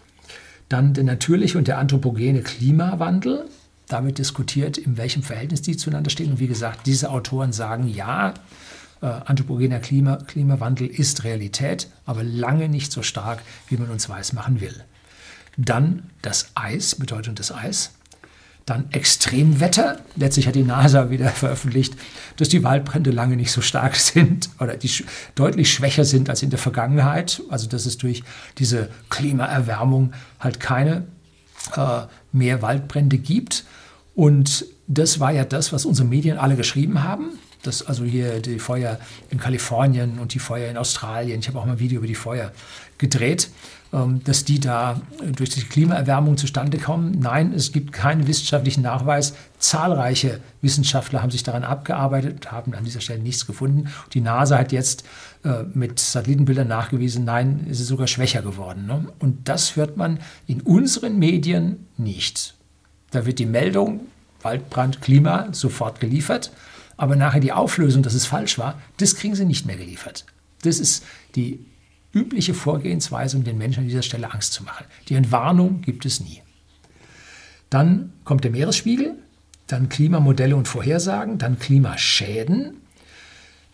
Dann 0.70 0.94
der 0.94 1.04
natürliche 1.04 1.58
und 1.58 1.68
der 1.68 1.80
anthropogene 1.80 2.42
Klimawandel. 2.42 3.46
Damit 3.88 4.20
diskutiert, 4.20 4.78
in 4.78 4.98
welchem 4.98 5.24
Verhältnis 5.24 5.64
die 5.64 5.76
zueinander 5.76 6.12
stehen. 6.12 6.32
Und 6.32 6.40
wie 6.40 6.48
gesagt, 6.48 6.86
diese 6.86 7.10
Autoren 7.10 7.52
sagen, 7.52 7.88
ja, 7.90 8.36
äh, 9.02 9.06
anthropogener 9.06 9.80
Klima, 9.80 10.18
Klimawandel 10.18 10.88
ist 10.88 11.24
Realität, 11.24 11.88
aber 12.06 12.24
lange 12.24 12.70
nicht 12.70 12.92
so 12.92 13.02
stark, 13.02 13.42
wie 13.68 13.78
man 13.78 13.90
uns 13.90 14.10
weismachen 14.10 14.62
will. 14.62 14.84
Dann 15.58 16.10
das 16.22 16.52
Eis, 16.56 16.96
Bedeutung 16.96 17.36
des 17.36 17.52
Eis. 17.52 17.92
Dann 18.66 18.92
Extremwetter. 18.92 20.00
Letztlich 20.16 20.48
hat 20.48 20.56
die 20.56 20.64
NASA 20.64 21.10
wieder 21.10 21.30
veröffentlicht, 21.30 21.96
dass 22.38 22.50
die 22.50 22.64
Waldbrände 22.64 23.12
lange 23.12 23.36
nicht 23.36 23.52
so 23.52 23.62
stark 23.62 23.96
sind 23.98 24.50
oder 24.60 24.78
die 24.78 24.90
sch 24.90 25.04
deutlich 25.36 25.74
schwächer 25.74 26.06
sind 26.06 26.30
als 26.30 26.44
in 26.44 26.52
der 26.52 26.60
Vergangenheit. 26.60 27.42
Also 27.50 27.68
dass 27.68 27.86
es 27.86 27.98
durch 27.98 28.24
diese 28.60 28.90
Klimaerwärmung 29.10 30.14
halt 30.40 30.60
keine 30.60 31.08
äh, 31.76 32.02
mehr 32.32 32.62
Waldbrände 32.62 33.18
gibt. 33.18 33.66
Und 34.14 34.66
das 34.88 35.20
war 35.20 35.32
ja 35.32 35.46
das, 35.46 35.74
was 35.74 35.86
unsere 35.86 36.08
Medien 36.08 36.38
alle 36.38 36.56
geschrieben 36.56 37.04
haben. 37.04 37.32
Das, 37.64 37.86
also 37.86 38.04
hier 38.04 38.40
die 38.40 38.60
Feuer 38.60 39.00
in 39.30 39.40
Kalifornien 39.40 40.18
und 40.20 40.34
die 40.34 40.40
Feuer 40.40 40.70
in 40.70 40.78
Australien. 40.78 41.40
Ich 41.40 41.48
habe 41.48 41.60
auch 41.60 41.66
mal 41.66 41.74
ein 41.74 41.80
Video 41.80 42.00
über 42.00 42.08
die 42.08 42.16
Feuer 42.16 42.52
gedreht, 42.98 43.50
ähm, 43.94 44.24
dass 44.24 44.46
die 44.46 44.60
da 44.60 45.02
durch 45.36 45.50
die 45.50 45.62
Klimaerwärmung 45.62 46.38
zustande 46.38 46.78
kommen. 46.78 47.20
Nein, 47.20 47.54
es 47.54 47.72
gibt 47.72 47.92
keinen 47.92 48.28
wissenschaftlichen 48.28 48.82
Nachweis. 48.82 49.34
Zahlreiche 49.60 50.40
Wissenschaftler 50.62 51.22
haben 51.22 51.32
sich 51.32 51.44
daran 51.44 51.64
abgearbeitet, 51.64 52.52
haben 52.52 52.74
an 52.74 52.84
dieser 52.84 53.02
Stelle 53.02 53.22
nichts 53.22 53.46
gefunden. 53.46 53.90
Die 54.14 54.22
NASA 54.22 54.58
hat 54.58 54.72
jetzt 54.72 55.04
äh, 55.44 55.64
mit 55.74 56.00
Satellitenbildern 56.00 56.68
nachgewiesen, 56.68 57.26
nein, 57.26 57.68
es 57.70 57.80
ist 57.80 57.88
sogar 57.88 58.08
schwächer 58.08 58.42
geworden. 58.42 58.86
Ne? 58.86 59.08
Und 59.20 59.50
das 59.50 59.76
hört 59.76 59.98
man 59.98 60.20
in 60.48 60.62
unseren 60.62 61.20
Medien 61.20 61.88
nicht. 61.98 62.56
Da 63.12 63.26
wird 63.26 63.40
die 63.40 63.46
Meldung 63.46 64.02
Waldbrand, 64.42 65.02
Klima 65.02 65.50
sofort 65.52 66.00
geliefert 66.00 66.52
aber 67.02 67.16
nachher 67.16 67.40
die 67.40 67.52
Auflösung, 67.52 68.04
dass 68.04 68.14
es 68.14 68.28
falsch 68.28 68.60
war, 68.60 68.80
das 68.98 69.16
kriegen 69.16 69.34
sie 69.34 69.44
nicht 69.44 69.66
mehr 69.66 69.76
geliefert. 69.76 70.24
Das 70.62 70.80
ist 70.80 71.04
die 71.34 71.66
übliche 72.14 72.54
Vorgehensweise, 72.54 73.38
um 73.38 73.44
den 73.44 73.58
Menschen 73.58 73.80
an 73.80 73.88
dieser 73.88 74.04
Stelle 74.04 74.32
Angst 74.32 74.54
zu 74.54 74.62
machen. 74.62 74.86
Die 75.10 75.16
Entwarnung 75.16 75.82
gibt 75.82 76.06
es 76.06 76.20
nie. 76.20 76.44
Dann 77.72 78.14
kommt 78.24 78.44
der 78.44 78.52
Meeresspiegel, 78.52 79.16
dann 79.66 79.90
Klimamodelle 79.90 80.56
und 80.56 80.68
Vorhersagen, 80.68 81.40
dann 81.40 81.58
Klimaschäden, 81.58 82.78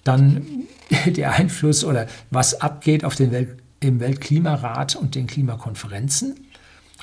dann 0.05 0.45
der 1.05 1.33
Einfluss 1.33 1.83
oder 1.83 2.07
was 2.31 2.61
abgeht 2.61 3.03
auf 3.03 3.15
den 3.15 3.33
Welt, 3.33 3.57
im 3.81 3.99
Weltklimarat 3.99 4.95
und 4.95 5.15
den 5.15 5.27
Klimakonferenzen 5.27 6.47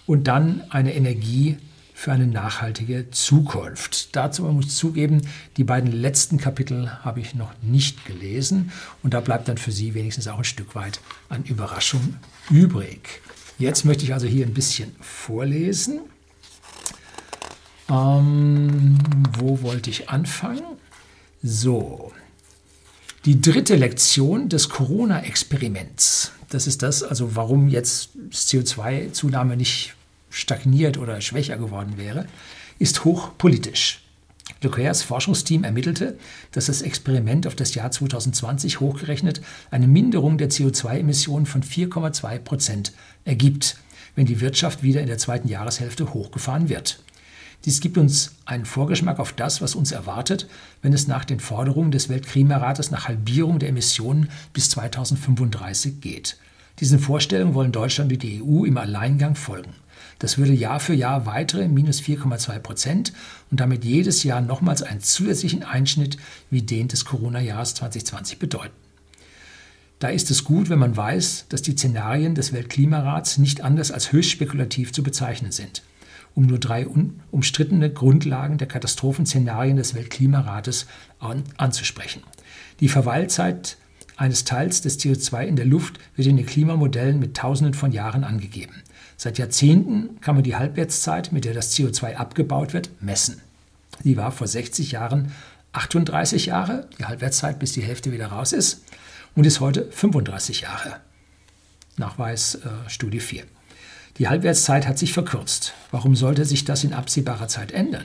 und 0.07 0.27
dann 0.27 0.63
eine 0.71 0.95
Energie- 0.95 1.59
für 1.97 2.13
eine 2.13 2.27
nachhaltige 2.27 3.11
Zukunft. 3.13 4.15
Dazu 4.17 4.43
muss 4.43 4.67
ich 4.67 4.77
zugeben, 4.77 5.23
die 5.57 5.65
beiden 5.65 5.93
letzten 5.93 6.39
Kapitel 6.39 6.91
habe 7.05 7.21
ich 7.21 7.35
noch 7.35 7.53
nicht 7.63 8.05
gelesen 8.05 8.73
und 9.03 9.15
da 9.15 9.21
bleibt 9.21 9.49
dann 9.49 9.57
für 9.57 9.73
Sie 9.73 9.95
wenigstens 9.95 10.27
auch 10.27 10.39
ein 10.39 10.45
Stück 10.45 10.75
weit 10.75 11.01
an 11.29 11.45
Überraschung 11.45 12.17
übrig. 12.51 13.23
Jetzt 13.59 13.85
möchte 13.85 14.05
ich 14.05 14.13
also 14.13 14.27
hier 14.27 14.45
ein 14.45 14.53
bisschen 14.53 14.95
vorlesen. 15.01 16.01
Ähm, 17.89 18.99
wo 19.39 19.63
wollte 19.63 19.89
ich 19.89 20.11
anfangen? 20.11 20.65
So, 21.43 22.13
die 23.25 23.41
dritte 23.41 23.77
Lektion 23.77 24.49
des 24.49 24.69
Corona-Experiments. 24.69 26.33
Das 26.51 26.67
ist 26.67 26.83
das, 26.83 27.05
also 27.05 27.37
warum 27.37 27.69
jetzt 27.69 28.11
CO2-Zunahme 28.33 29.57
nicht 29.57 29.95
stagniert 30.35 30.99
oder 30.99 31.21
schwächer 31.21 31.57
geworden 31.57 31.97
wäre, 31.97 32.27
ist 32.79 33.05
hochpolitisch. 33.05 34.01
Leclercs 34.61 35.03
Forschungsteam 35.03 35.65
ermittelte, 35.65 36.19
dass 36.53 36.67
das 36.67 36.83
Experiment 36.83 37.47
auf 37.47 37.55
das 37.55 37.75
Jahr 37.75 37.91
2020 37.91 38.81
hochgerechnet 38.81 39.41
eine 39.71 39.87
Minderung 39.87 40.37
der 40.39 40.51
CO2-Emissionen 40.51 41.47
von 41.47 41.63
4,2 41.63 42.39
Prozent 42.41 42.93
ergibt, 43.25 43.79
wenn 44.17 44.27
die 44.27 44.41
Wirtschaft 44.41 44.83
wieder 44.83 45.01
in 45.01 45.07
der 45.07 45.19
zweiten 45.19 45.49
Jahreshälfte 45.49 46.13
hochgefahren 46.13 46.69
wird. 46.69 47.01
Dies 47.65 47.81
gibt 47.81 47.97
uns 47.97 48.35
einen 48.45 48.67
Vorgeschmack 48.67 49.19
auf 49.19 49.33
das, 49.33 49.63
was 49.63 49.75
uns 49.75 49.93
erwartet, 49.93 50.49
wenn 50.83 50.93
es 50.93 51.09
nach 51.09 51.25
den 51.25 51.41
Forderungen 51.41 51.91
des 51.91 52.11
Weltklimarates 52.11 52.91
nach 52.91 53.09
Halbierung 53.09 53.59
der 53.59 53.71
Emissionen 53.71 54.29
bis 54.53 54.69
2035 54.71 56.01
geht. 56.01 56.37
Diesen 56.81 56.99
Vorstellungen 56.99 57.55
wollen 57.55 57.73
Deutschland 57.73 58.13
und 58.13 58.23
die 58.23 58.43
EU 58.43 58.65
im 58.65 58.77
Alleingang 58.77 59.35
folgen. 59.35 59.73
Das 60.19 60.39
würde 60.39 60.53
Jahr 60.53 60.81
für 60.81 60.95
Jahr 60.95 61.27
weitere 61.27 61.69
minus 61.69 62.01
4,2 62.01 62.59
Prozent 62.61 63.13
und 63.51 63.61
damit 63.61 63.85
jedes 63.85 64.23
Jahr 64.23 64.41
nochmals 64.41 64.83
einen 64.83 65.01
zusätzlichen 65.01 65.63
Einschnitt 65.63 66.17
wie 66.51 66.63
den 66.63 66.89
des 66.89 67.05
Corona-Jahres 67.05 67.75
2020 67.75 68.39
bedeuten. 68.39 68.75
Da 69.99 70.09
ist 70.09 70.31
es 70.31 70.45
gut, 70.45 70.69
wenn 70.69 70.79
man 70.79 70.97
weiß, 70.97 71.47
dass 71.49 71.63
die 71.63 71.73
Szenarien 71.73 72.35
des 72.35 72.53
Weltklimarats 72.53 73.39
nicht 73.39 73.63
anders 73.63 73.91
als 73.91 74.13
höchst 74.13 74.31
spekulativ 74.31 74.93
zu 74.93 75.03
bezeichnen 75.03 75.53
sind, 75.53 75.83
um 76.35 76.47
nur 76.47 76.59
drei 76.59 76.87
umstrittene 77.31 77.91
Grundlagen 77.91 78.59
der 78.59 78.69
Katastrophenszenarien 78.69 79.77
des 79.77 79.95
Weltklimarates 79.95 80.87
an, 81.21 81.45
anzusprechen. 81.57 82.23
Die 82.81 82.89
Verweilzeit 82.89 83.79
eines 84.17 84.45
Teils 84.45 84.81
des 84.81 85.01
CO2 85.01 85.45
in 85.45 85.57
der 85.57 85.67
Luft 85.67 85.99
wird 86.17 86.29
in 86.29 86.37
den 86.37 86.47
Klimamodellen 86.47 87.19
mit 87.19 87.37
Tausenden 87.37 87.75
von 87.75 87.93
Jahren 87.93 88.25
angegeben. 88.25 88.84
Seit 89.17 89.39
Jahrzehnten 89.39 90.21
kann 90.21 90.35
man 90.35 90.45
die 90.45 90.57
Halbwertszeit, 90.57 91.33
mit 91.33 91.45
der 91.45 91.55
das 91.55 91.75
CO2 91.75 92.17
abgebaut 92.17 92.73
wird, 92.73 92.91
messen. 93.01 93.41
Die 94.03 94.17
war 94.17 94.33
vor 94.33 94.47
60 94.47 94.93
Jahren 94.93 95.33
38 95.73 96.47
Jahre, 96.47 96.89
die 96.99 97.05
Halbwertszeit, 97.05 97.59
bis 97.59 97.73
die 97.73 97.83
Hälfte 97.83 98.13
wieder 98.13 98.27
raus 98.29 98.53
ist, 98.53 98.83
und 99.35 99.45
ist 99.45 99.61
heute 99.61 99.91
35 99.91 100.63
Jahre. 100.63 100.97
Nachweis 101.97 102.57
äh, 102.57 102.69
Studie 102.89 103.21
4. 103.21 103.45
Die 104.19 104.29
Halbwertszeit 104.29 104.87
hat 104.87 104.99
sich 104.99 105.13
verkürzt. 105.13 105.75
Warum 105.91 106.15
sollte 106.15 106.45
sich 106.45 106.65
das 106.65 106.85
in 106.85 106.93
absehbarer 106.93 107.49
Zeit 107.49 107.73
ändern? 107.73 108.05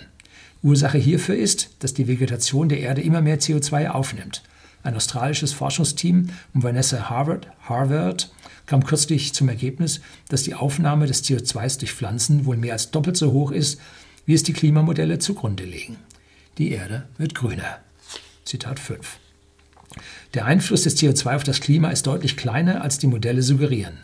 Ursache 0.64 0.98
hierfür 0.98 1.36
ist, 1.36 1.70
dass 1.80 1.94
die 1.94 2.08
Vegetation 2.08 2.70
der 2.70 2.80
Erde 2.80 3.02
immer 3.02 3.22
mehr 3.22 3.40
CO2 3.40 3.90
aufnimmt. 3.90 4.44
Ein 4.84 4.96
australisches 4.96 5.54
Forschungsteam 5.54 6.30
um 6.54 6.64
Vanessa 6.64 7.10
Harvard, 7.10 7.48
Harvard 7.62 8.32
kam 8.66 8.84
kürzlich 8.84 9.34
zum 9.34 9.50
Ergebnis, 9.50 10.00
dass 10.30 10.44
die 10.44 10.54
Aufnahme 10.54 11.06
des 11.06 11.24
CO2 11.24 11.80
durch 11.80 11.94
Pflanzen 11.94 12.46
wohl 12.46 12.56
mehr 12.56 12.74
als 12.74 12.92
doppelt 12.92 13.18
so 13.18 13.32
hoch 13.32 13.52
ist, 13.52 13.80
wie 14.26 14.34
es 14.34 14.44
die 14.44 14.54
Klimamodelle 14.54 15.20
zugrunde 15.20 15.66
legen. 15.66 15.98
Die 16.58 16.72
Erde 16.72 17.08
wird 17.18 17.36
grüner. 17.36 17.80
Zitat 18.46 18.80
5. 18.80 19.18
Der 20.34 20.46
Einfluss 20.46 20.84
des 20.84 20.98
CO2 20.98 21.36
auf 21.36 21.44
das 21.44 21.62
Klima 21.62 21.90
ist 21.90 22.06
deutlich 22.06 22.38
kleiner, 22.38 22.82
als 22.82 23.00
die 23.00 23.08
Modelle 23.08 23.42
suggerieren. 23.42 23.98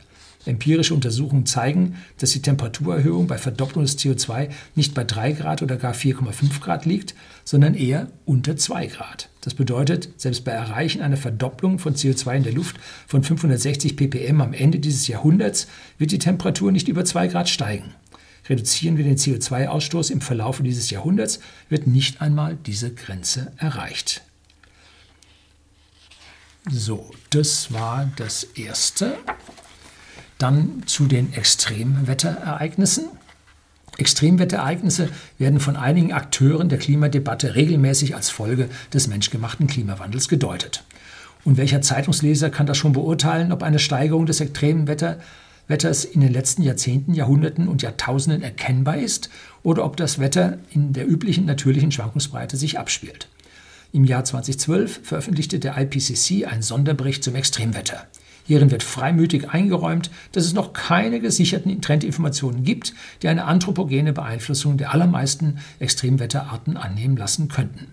Empirische 0.46 0.94
Untersuchungen 0.94 1.46
zeigen, 1.46 1.96
dass 2.20 2.32
die 2.32 2.42
Temperaturerhöhung 2.42 3.28
bei 3.28 3.38
Verdopplung 3.38 3.84
des 3.84 3.98
CO2 3.98 4.50
nicht 4.76 4.94
bei 4.94 5.04
3 5.04 5.34
Grad 5.34 5.62
oder 5.62 5.78
gar 5.78 5.94
4,5 5.94 6.62
Grad 6.62 6.86
liegt, 6.86 7.16
sondern 7.44 7.74
eher 7.74 8.08
unter 8.26 8.56
2 8.56 8.88
Grad. 8.88 9.30
Das 9.42 9.54
bedeutet, 9.54 10.10
selbst 10.18 10.44
bei 10.46 10.52
Erreichen 10.52 11.02
einer 11.02 11.18
Verdopplung 11.18 11.80
von 11.80 11.96
CO2 11.96 12.38
in 12.38 12.44
der 12.44 12.54
Luft 12.54 12.78
von 13.08 13.24
560 13.24 13.96
ppm 13.96 14.42
am 14.42 14.54
Ende 14.54 14.80
dieses 14.80 15.08
Jahrhunderts 15.08 15.68
wird 15.98 16.12
die 16.12 16.20
Temperatur 16.20 16.72
nicht 16.72 16.88
über 16.88 17.06
2 17.06 17.28
Grad 17.28 17.50
steigen. 17.50 17.94
Reduzieren 18.48 18.98
wir 18.98 19.04
den 19.04 19.18
CO2-Ausstoß 19.18 20.12
im 20.12 20.22
Verlauf 20.22 20.62
dieses 20.62 20.92
Jahrhunderts, 20.92 21.40
wird 21.70 21.88
nicht 21.88 22.22
einmal 22.22 22.56
diese 22.56 22.94
Grenze 22.94 23.52
erreicht. 23.58 24.22
So, 26.70 27.12
das 27.30 27.72
war 27.74 28.12
das 28.16 28.44
Erste. 28.44 29.18
Dann 30.38 30.84
zu 30.86 31.06
den 31.06 31.34
Extremwetterereignissen. 31.34 33.06
Extremwetterereignisse 33.98 35.10
werden 35.38 35.60
von 35.62 35.78
einigen 35.78 36.12
Akteuren 36.12 36.68
der 36.68 36.80
Klimadebatte 36.80 37.56
regelmäßig 37.56 38.16
als 38.16 38.30
Folge 38.30 38.70
des 38.94 39.08
menschgemachten 39.08 39.68
Klimawandels 39.68 40.28
gedeutet. 40.28 40.84
Und 41.46 41.58
welcher 41.58 41.82
Zeitungsleser 41.82 42.50
kann 42.50 42.66
das 42.66 42.78
schon 42.78 42.92
beurteilen, 42.92 43.52
ob 43.52 43.64
eine 43.64 43.80
Steigerung 43.80 44.26
des 44.26 44.42
Extremwetters 44.42 46.04
in 46.04 46.20
den 46.20 46.34
letzten 46.34 46.64
Jahrzehnten, 46.64 47.14
Jahrhunderten 47.14 47.68
und 47.70 47.82
Jahrtausenden 47.84 48.42
erkennbar 48.42 48.98
ist 48.98 49.30
oder 49.64 49.86
ob 49.86 49.96
das 49.96 50.20
Wetter 50.20 50.58
in 50.72 50.92
der 50.92 51.08
üblichen 51.08 51.46
natürlichen 51.46 51.92
Schwankungsbreite 51.92 52.58
sich 52.58 52.78
abspielt? 52.80 53.30
Im 53.94 54.04
Jahr 54.04 54.26
2012 54.26 55.02
veröffentlichte 55.04 55.60
der 55.60 55.78
IPCC 55.78 56.46
einen 56.48 56.64
Sonderbericht 56.64 57.24
zum 57.24 57.36
Extremwetter. 57.36 58.08
Hierin 58.46 58.70
wird 58.70 58.84
freimütig 58.84 59.50
eingeräumt, 59.50 60.12
dass 60.32 60.46
es 60.46 60.54
noch 60.54 60.74
keine 60.74 61.20
gesicherten 61.20 61.82
Trendinformationen 61.82 62.64
gibt, 62.64 62.94
die 63.22 63.28
eine 63.28 63.46
anthropogene 63.46 64.14
Beeinflussung 64.14 64.78
der 64.78 64.94
allermeisten 64.94 65.58
Extremwetterarten 65.80 66.78
annehmen 66.78 67.18
lassen 67.18 67.48
könnten. 67.48 67.88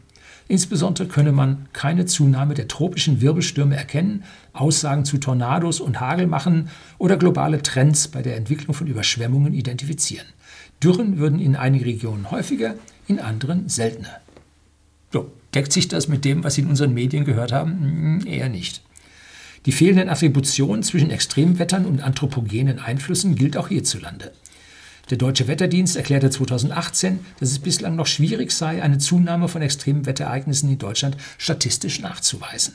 Insbesondere 0.48 1.08
könne 1.08 1.32
man 1.32 1.68
keine 1.72 2.04
Zunahme 2.04 2.52
der 2.52 2.68
tropischen 2.68 3.22
Wirbelstürme 3.22 3.76
erkennen, 3.76 4.24
Aussagen 4.52 5.06
zu 5.06 5.16
Tornados 5.16 5.80
und 5.80 6.00
Hagel 6.00 6.26
machen 6.26 6.68
oder 6.98 7.16
globale 7.16 7.62
Trends 7.62 8.08
bei 8.08 8.20
der 8.20 8.36
Entwicklung 8.36 8.74
von 8.74 8.86
Überschwemmungen 8.86 9.54
identifizieren. 9.54 10.26
Dürren 10.82 11.16
würden 11.16 11.38
in 11.38 11.56
einigen 11.56 11.84
Regionen 11.84 12.30
häufiger, 12.30 12.74
in 13.06 13.18
anderen 13.18 13.70
seltener. 13.70 14.20
So, 15.12 15.32
deckt 15.54 15.72
sich 15.72 15.88
das 15.88 16.08
mit 16.08 16.26
dem, 16.26 16.44
was 16.44 16.54
Sie 16.54 16.62
in 16.62 16.68
unseren 16.68 16.92
Medien 16.92 17.24
gehört 17.24 17.52
haben? 17.52 18.20
Hm, 18.20 18.26
eher 18.26 18.50
nicht. 18.50 18.82
Die 19.66 19.72
fehlenden 19.72 20.08
Attributionen 20.08 20.82
zwischen 20.82 21.10
Extremwettern 21.10 21.86
und 21.86 22.02
anthropogenen 22.02 22.80
Einflüssen 22.80 23.36
gilt 23.36 23.56
auch 23.56 23.68
hierzulande. 23.68 24.32
Der 25.10 25.18
Deutsche 25.18 25.46
Wetterdienst 25.46 25.96
erklärte 25.96 26.30
2018, 26.30 27.20
dass 27.38 27.50
es 27.50 27.58
bislang 27.58 27.96
noch 27.96 28.06
schwierig 28.06 28.50
sei, 28.50 28.82
eine 28.82 28.98
Zunahme 28.98 29.48
von 29.48 29.62
Extremwetterereignissen 29.62 30.70
in 30.70 30.78
Deutschland 30.78 31.16
statistisch 31.38 32.00
nachzuweisen. 32.00 32.74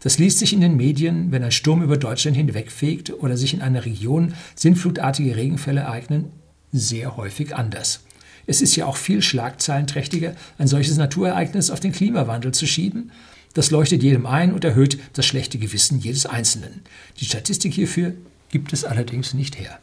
Das 0.00 0.18
liest 0.18 0.38
sich 0.38 0.52
in 0.52 0.60
den 0.60 0.76
Medien, 0.76 1.32
wenn 1.32 1.42
ein 1.42 1.50
Sturm 1.50 1.82
über 1.82 1.96
Deutschland 1.96 2.36
hinwegfegt 2.36 3.12
oder 3.12 3.36
sich 3.36 3.54
in 3.54 3.62
einer 3.62 3.84
Region 3.84 4.34
sinnflutartige 4.54 5.36
Regenfälle 5.36 5.80
ereignen, 5.80 6.26
sehr 6.72 7.16
häufig 7.16 7.56
anders. 7.56 8.00
Es 8.46 8.62
ist 8.62 8.76
ja 8.76 8.86
auch 8.86 8.96
viel 8.96 9.20
schlagzeilenträchtiger, 9.20 10.34
ein 10.56 10.68
solches 10.68 10.96
Naturereignis 10.96 11.70
auf 11.70 11.80
den 11.80 11.92
Klimawandel 11.92 12.52
zu 12.52 12.66
schieben. 12.66 13.10
Das 13.58 13.72
leuchtet 13.72 14.04
jedem 14.04 14.24
ein 14.24 14.52
und 14.52 14.62
erhöht 14.62 15.00
das 15.14 15.26
schlechte 15.26 15.58
Gewissen 15.58 15.98
jedes 15.98 16.26
Einzelnen. 16.26 16.82
Die 17.18 17.24
Statistik 17.24 17.74
hierfür 17.74 18.14
gibt 18.50 18.72
es 18.72 18.84
allerdings 18.84 19.34
nicht 19.34 19.58
her. 19.58 19.80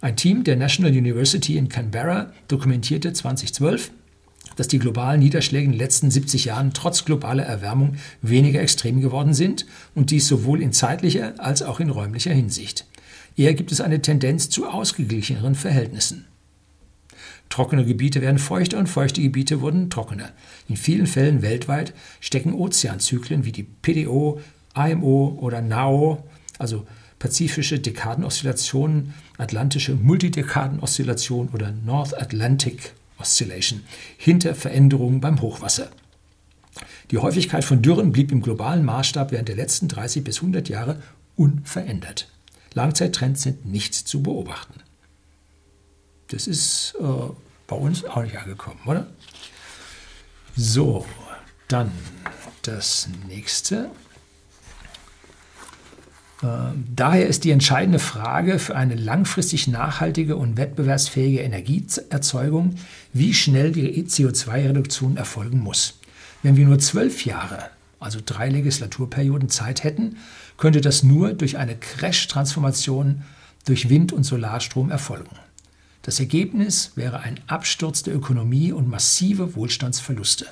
Ein 0.00 0.16
Team 0.16 0.42
der 0.42 0.56
National 0.56 0.92
University 0.92 1.58
in 1.58 1.68
Canberra 1.68 2.32
dokumentierte 2.48 3.12
2012, 3.12 3.90
dass 4.56 4.66
die 4.66 4.78
globalen 4.78 5.20
Niederschläge 5.20 5.66
in 5.66 5.72
den 5.72 5.78
letzten 5.78 6.10
70 6.10 6.46
Jahren 6.46 6.72
trotz 6.72 7.04
globaler 7.04 7.42
Erwärmung 7.42 7.96
weniger 8.22 8.62
extrem 8.62 9.02
geworden 9.02 9.34
sind 9.34 9.66
und 9.94 10.10
dies 10.10 10.26
sowohl 10.26 10.62
in 10.62 10.72
zeitlicher 10.72 11.34
als 11.36 11.62
auch 11.62 11.80
in 11.80 11.90
räumlicher 11.90 12.32
Hinsicht. 12.32 12.86
Eher 13.36 13.52
gibt 13.52 13.72
es 13.72 13.82
eine 13.82 14.00
Tendenz 14.00 14.48
zu 14.48 14.66
ausgeglicheneren 14.66 15.54
Verhältnissen. 15.54 16.24
Trockene 17.52 17.84
Gebiete 17.84 18.22
werden 18.22 18.38
feuchter 18.38 18.78
und 18.78 18.86
feuchte 18.86 19.20
Gebiete 19.20 19.60
wurden 19.60 19.90
trockener. 19.90 20.30
In 20.70 20.76
vielen 20.78 21.06
Fällen 21.06 21.42
weltweit 21.42 21.92
stecken 22.18 22.54
Ozeanzyklen 22.54 23.44
wie 23.44 23.52
die 23.52 23.62
PDO, 23.62 24.40
IMO 24.74 25.36
oder 25.38 25.60
NAO, 25.60 26.26
also 26.58 26.86
pazifische 27.18 27.78
Dekadenoszillationen, 27.78 29.12
atlantische 29.36 29.94
Multidekadenoszillationen 29.94 31.52
oder 31.52 31.74
North 31.84 32.18
Atlantic 32.18 32.94
Oscillation, 33.18 33.82
hinter 34.16 34.54
Veränderungen 34.54 35.20
beim 35.20 35.42
Hochwasser. 35.42 35.90
Die 37.10 37.18
Häufigkeit 37.18 37.64
von 37.64 37.82
Dürren 37.82 38.12
blieb 38.12 38.32
im 38.32 38.40
globalen 38.40 38.82
Maßstab 38.82 39.30
während 39.30 39.48
der 39.48 39.56
letzten 39.56 39.88
30 39.88 40.24
bis 40.24 40.38
100 40.38 40.70
Jahre 40.70 41.02
unverändert. 41.36 42.28
Langzeittrends 42.72 43.42
sind 43.42 43.66
nicht 43.66 43.92
zu 43.94 44.22
beobachten. 44.22 44.80
Das 46.32 46.46
ist 46.46 46.94
äh, 46.98 47.04
bei 47.66 47.76
uns 47.76 48.06
auch 48.06 48.22
nicht 48.22 48.38
angekommen, 48.38 48.80
oder? 48.86 49.06
So, 50.56 51.04
dann 51.68 51.92
das 52.62 53.08
nächste. 53.28 53.90
Äh, 56.42 56.46
daher 56.94 57.26
ist 57.26 57.44
die 57.44 57.50
entscheidende 57.50 57.98
Frage 57.98 58.58
für 58.58 58.76
eine 58.76 58.94
langfristig 58.94 59.68
nachhaltige 59.68 60.36
und 60.36 60.56
wettbewerbsfähige 60.56 61.40
Energieerzeugung, 61.40 62.76
wie 63.12 63.34
schnell 63.34 63.72
die 63.72 64.02
CO2-Reduktion 64.02 65.18
erfolgen 65.18 65.58
muss. 65.58 66.00
Wenn 66.42 66.56
wir 66.56 66.64
nur 66.64 66.78
zwölf 66.78 67.26
Jahre, 67.26 67.68
also 68.00 68.20
drei 68.24 68.48
Legislaturperioden 68.48 69.50
Zeit 69.50 69.84
hätten, 69.84 70.16
könnte 70.56 70.80
das 70.80 71.02
nur 71.02 71.34
durch 71.34 71.58
eine 71.58 71.76
Crash-Transformation 71.76 73.22
durch 73.66 73.90
Wind- 73.90 74.14
und 74.14 74.24
Solarstrom 74.24 74.90
erfolgen. 74.90 75.36
Das 76.02 76.18
Ergebnis 76.18 76.92
wäre 76.96 77.20
ein 77.20 77.38
Absturz 77.46 78.02
der 78.02 78.14
Ökonomie 78.14 78.72
und 78.72 78.88
massive 78.88 79.54
Wohlstandsverluste. 79.54 80.46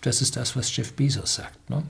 Das 0.00 0.22
ist 0.22 0.36
das, 0.36 0.54
was 0.54 0.74
Jeff 0.74 0.92
Bezos 0.92 1.34
sagt. 1.34 1.68
Ne? 1.68 1.82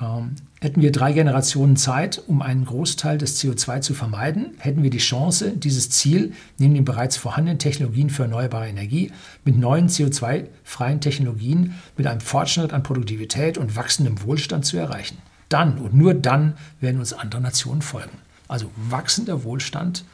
Ähm, 0.00 0.36
hätten 0.60 0.82
wir 0.82 0.92
drei 0.92 1.12
Generationen 1.12 1.76
Zeit, 1.76 2.22
um 2.26 2.42
einen 2.42 2.64
Großteil 2.64 3.18
des 3.18 3.42
CO2 3.42 3.80
zu 3.80 3.94
vermeiden, 3.94 4.54
hätten 4.58 4.82
wir 4.84 4.90
die 4.90 4.98
Chance, 4.98 5.52
dieses 5.56 5.90
Ziel 5.90 6.32
neben 6.58 6.74
den 6.74 6.84
bereits 6.84 7.16
vorhandenen 7.16 7.58
Technologien 7.58 8.10
für 8.10 8.22
erneuerbare 8.22 8.68
Energie 8.68 9.12
mit 9.44 9.56
neuen 9.58 9.88
CO2-freien 9.88 11.00
Technologien, 11.00 11.74
mit 11.96 12.06
einem 12.06 12.20
Fortschritt 12.20 12.72
an 12.72 12.84
Produktivität 12.84 13.58
und 13.58 13.74
wachsendem 13.74 14.22
Wohlstand 14.22 14.64
zu 14.64 14.76
erreichen. 14.76 15.18
Dann 15.48 15.78
und 15.78 15.94
nur 15.94 16.14
dann 16.14 16.56
werden 16.80 17.00
uns 17.00 17.12
andere 17.12 17.40
Nationen 17.40 17.82
folgen. 17.82 18.18
Also 18.54 18.70
wachsender 18.76 19.42
Wohlstand 19.42 20.04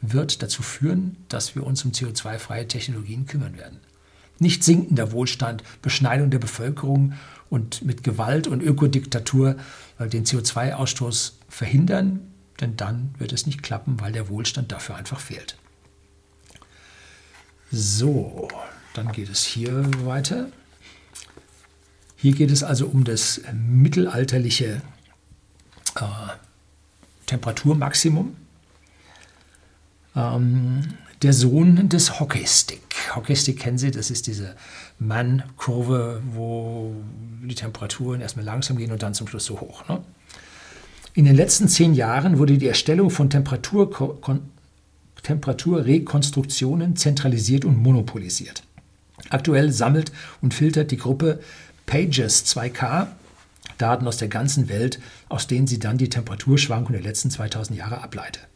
wird 0.00 0.44
dazu 0.44 0.62
führen, 0.62 1.16
dass 1.28 1.56
wir 1.56 1.66
uns 1.66 1.84
um 1.84 1.90
CO2-freie 1.90 2.68
Technologien 2.68 3.26
kümmern 3.26 3.58
werden. 3.58 3.80
Nicht 4.38 4.62
sinkender 4.62 5.10
Wohlstand, 5.10 5.64
Beschneidung 5.82 6.30
der 6.30 6.38
Bevölkerung 6.38 7.14
und 7.48 7.82
mit 7.82 8.04
Gewalt 8.04 8.46
und 8.46 8.62
Ökodiktatur 8.62 9.56
den 9.98 10.24
CO2-Ausstoß 10.24 11.32
verhindern, 11.48 12.20
denn 12.60 12.76
dann 12.76 13.12
wird 13.18 13.32
es 13.32 13.46
nicht 13.46 13.60
klappen, 13.60 13.98
weil 14.00 14.12
der 14.12 14.28
Wohlstand 14.28 14.70
dafür 14.70 14.94
einfach 14.94 15.18
fehlt. 15.18 15.56
So, 17.72 18.46
dann 18.94 19.10
geht 19.10 19.30
es 19.30 19.42
hier 19.42 19.84
weiter. 20.04 20.46
Hier 22.14 22.36
geht 22.36 22.52
es 22.52 22.62
also 22.62 22.86
um 22.86 23.02
das 23.02 23.40
mittelalterliche 23.52 24.80
äh, 25.96 26.04
Temperaturmaximum. 27.30 28.34
Ähm, 30.16 30.82
der 31.22 31.32
Sohn 31.32 31.88
des 31.88 32.18
Hockeystick. 32.18 32.80
Hockeystick 33.14 33.60
kennen 33.60 33.78
Sie, 33.78 33.92
das 33.92 34.10
ist 34.10 34.26
diese 34.26 34.56
Mann-Kurve, 34.98 36.22
wo 36.32 36.92
die 37.42 37.54
Temperaturen 37.54 38.20
erstmal 38.20 38.44
langsam 38.44 38.78
gehen 38.78 38.90
und 38.90 39.02
dann 39.02 39.14
zum 39.14 39.28
Schluss 39.28 39.44
so 39.44 39.60
hoch. 39.60 39.88
Ne? 39.88 40.02
In 41.14 41.24
den 41.24 41.36
letzten 41.36 41.68
zehn 41.68 41.94
Jahren 41.94 42.38
wurde 42.38 42.58
die 42.58 42.66
Erstellung 42.66 43.10
von 43.10 43.30
Temperatur, 43.30 44.20
Temperaturrekonstruktionen 45.22 46.96
zentralisiert 46.96 47.64
und 47.64 47.76
monopolisiert. 47.76 48.64
Aktuell 49.28 49.70
sammelt 49.70 50.10
und 50.40 50.52
filtert 50.54 50.90
die 50.90 50.96
Gruppe 50.96 51.40
Pages 51.86 52.44
2K 52.46 53.08
Daten 53.80 54.06
aus 54.06 54.16
der 54.16 54.28
ganzen 54.28 54.68
Welt, 54.68 55.00
aus 55.28 55.46
denen 55.46 55.66
sie 55.66 55.78
dann 55.78 55.98
die 55.98 56.08
Temperaturschwankungen 56.08 57.00
der 57.00 57.08
letzten 57.08 57.30
2000 57.30 57.78
Jahre 57.78 58.02
ableitet. 58.02 58.48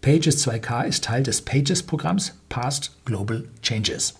Pages 0.00 0.46
2K 0.46 0.84
ist 0.84 1.04
Teil 1.04 1.22
des 1.22 1.42
Pages-Programms 1.42 2.34
Past 2.48 2.96
Global 3.04 3.44
Changes, 3.62 4.14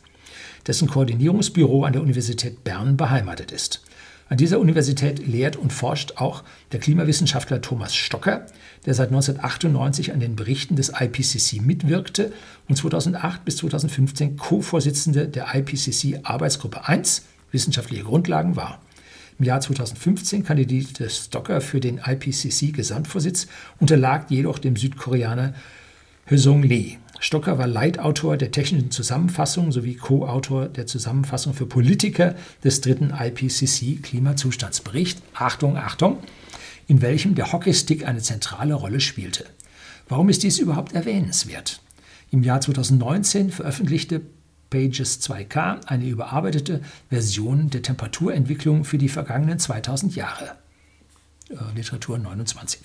dessen 0.66 0.88
Koordinierungsbüro 0.88 1.84
an 1.84 1.92
der 1.92 2.02
Universität 2.02 2.62
Bern 2.62 2.96
beheimatet 2.96 3.50
ist. 3.50 3.82
An 4.28 4.38
dieser 4.38 4.60
Universität 4.60 5.26
lehrt 5.26 5.56
und 5.56 5.72
forscht 5.72 6.16
auch 6.16 6.42
der 6.72 6.80
Klimawissenschaftler 6.80 7.60
Thomas 7.60 7.94
Stocker, 7.94 8.46
der 8.86 8.94
seit 8.94 9.08
1998 9.08 10.12
an 10.12 10.20
den 10.20 10.36
Berichten 10.36 10.76
des 10.76 10.92
IPCC 10.98 11.60
mitwirkte 11.60 12.32
und 12.68 12.76
2008 12.76 13.44
bis 13.44 13.56
2015 13.56 14.36
Co-Vorsitzende 14.38 15.28
der 15.28 15.54
IPCC 15.54 16.20
Arbeitsgruppe 16.22 16.88
1 16.88 17.26
wissenschaftliche 17.50 18.04
Grundlagen 18.04 18.56
war. 18.56 18.80
Im 19.38 19.44
Jahr 19.44 19.60
2015 19.60 20.44
kandidierte 20.44 21.08
Stocker 21.08 21.60
für 21.60 21.80
den 21.80 21.98
IPCC-Gesamtvorsitz, 21.98 23.46
unterlag 23.80 24.30
jedoch 24.30 24.58
dem 24.58 24.76
Südkoreaner 24.76 25.54
Hyesung 26.26 26.62
Lee. 26.62 26.98
Stocker 27.18 27.58
war 27.58 27.66
Leitautor 27.66 28.36
der 28.36 28.50
technischen 28.50 28.90
Zusammenfassung 28.90 29.72
sowie 29.72 29.94
Co-Autor 29.94 30.68
der 30.68 30.86
Zusammenfassung 30.86 31.54
für 31.54 31.66
Politiker 31.66 32.34
des 32.64 32.80
dritten 32.80 33.12
IPCC-Klimazustandsbericht. 33.12 35.22
Achtung, 35.34 35.76
Achtung, 35.76 36.18
in 36.88 37.00
welchem 37.00 37.34
der 37.34 37.52
Hockeystick 37.52 38.06
eine 38.06 38.20
zentrale 38.20 38.74
Rolle 38.74 39.00
spielte. 39.00 39.46
Warum 40.08 40.28
ist 40.28 40.42
dies 40.42 40.58
überhaupt 40.58 40.94
erwähnenswert? 40.94 41.80
Im 42.30 42.42
Jahr 42.42 42.60
2019 42.60 43.50
veröffentlichte 43.50 44.22
Pages 44.72 45.20
2K 45.20 45.84
eine 45.86 46.06
überarbeitete 46.06 46.80
Version 47.10 47.68
der 47.68 47.82
Temperaturentwicklung 47.82 48.84
für 48.84 48.96
die 48.96 49.10
vergangenen 49.10 49.58
2000 49.58 50.16
Jahre. 50.16 50.56
Äh, 51.50 51.56
Literatur 51.76 52.16
29. 52.16 52.80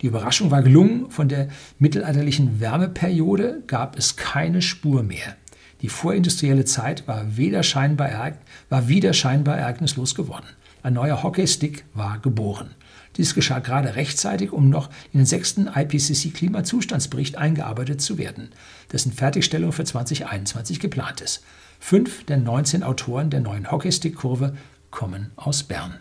Die 0.00 0.06
Überraschung 0.06 0.50
war 0.50 0.62
gelungen. 0.62 1.10
Von 1.10 1.28
der 1.28 1.48
mittelalterlichen 1.78 2.58
Wärmeperiode 2.58 3.62
gab 3.66 3.98
es 3.98 4.16
keine 4.16 4.62
Spur 4.62 5.02
mehr. 5.02 5.36
Die 5.82 5.90
vorindustrielle 5.90 6.64
Zeit 6.64 7.06
war, 7.06 7.36
weder 7.36 7.62
scheinbar, 7.62 8.32
war 8.70 8.88
wieder 8.88 9.12
scheinbar 9.12 9.58
ereignislos 9.58 10.14
geworden. 10.14 10.46
Ein 10.82 10.94
neuer 10.94 11.22
Hockeystick 11.22 11.84
war 11.92 12.18
geboren. 12.18 12.70
Dies 13.16 13.34
geschah 13.34 13.60
gerade 13.60 13.96
rechtzeitig, 13.96 14.52
um 14.52 14.68
noch 14.68 14.90
in 15.12 15.20
den 15.20 15.26
sechsten 15.26 15.68
IPCC-Klimazustandsbericht 15.68 17.36
eingearbeitet 17.36 18.00
zu 18.00 18.18
werden, 18.18 18.50
dessen 18.92 19.12
Fertigstellung 19.12 19.72
für 19.72 19.84
2021 19.84 20.80
geplant 20.80 21.20
ist. 21.20 21.42
Fünf 21.80 22.24
der 22.24 22.38
19 22.38 22.82
Autoren 22.82 23.30
der 23.30 23.40
neuen 23.40 23.70
Hockeystick-Kurve 23.70 24.56
kommen 24.90 25.30
aus 25.36 25.62
Bern. 25.62 25.94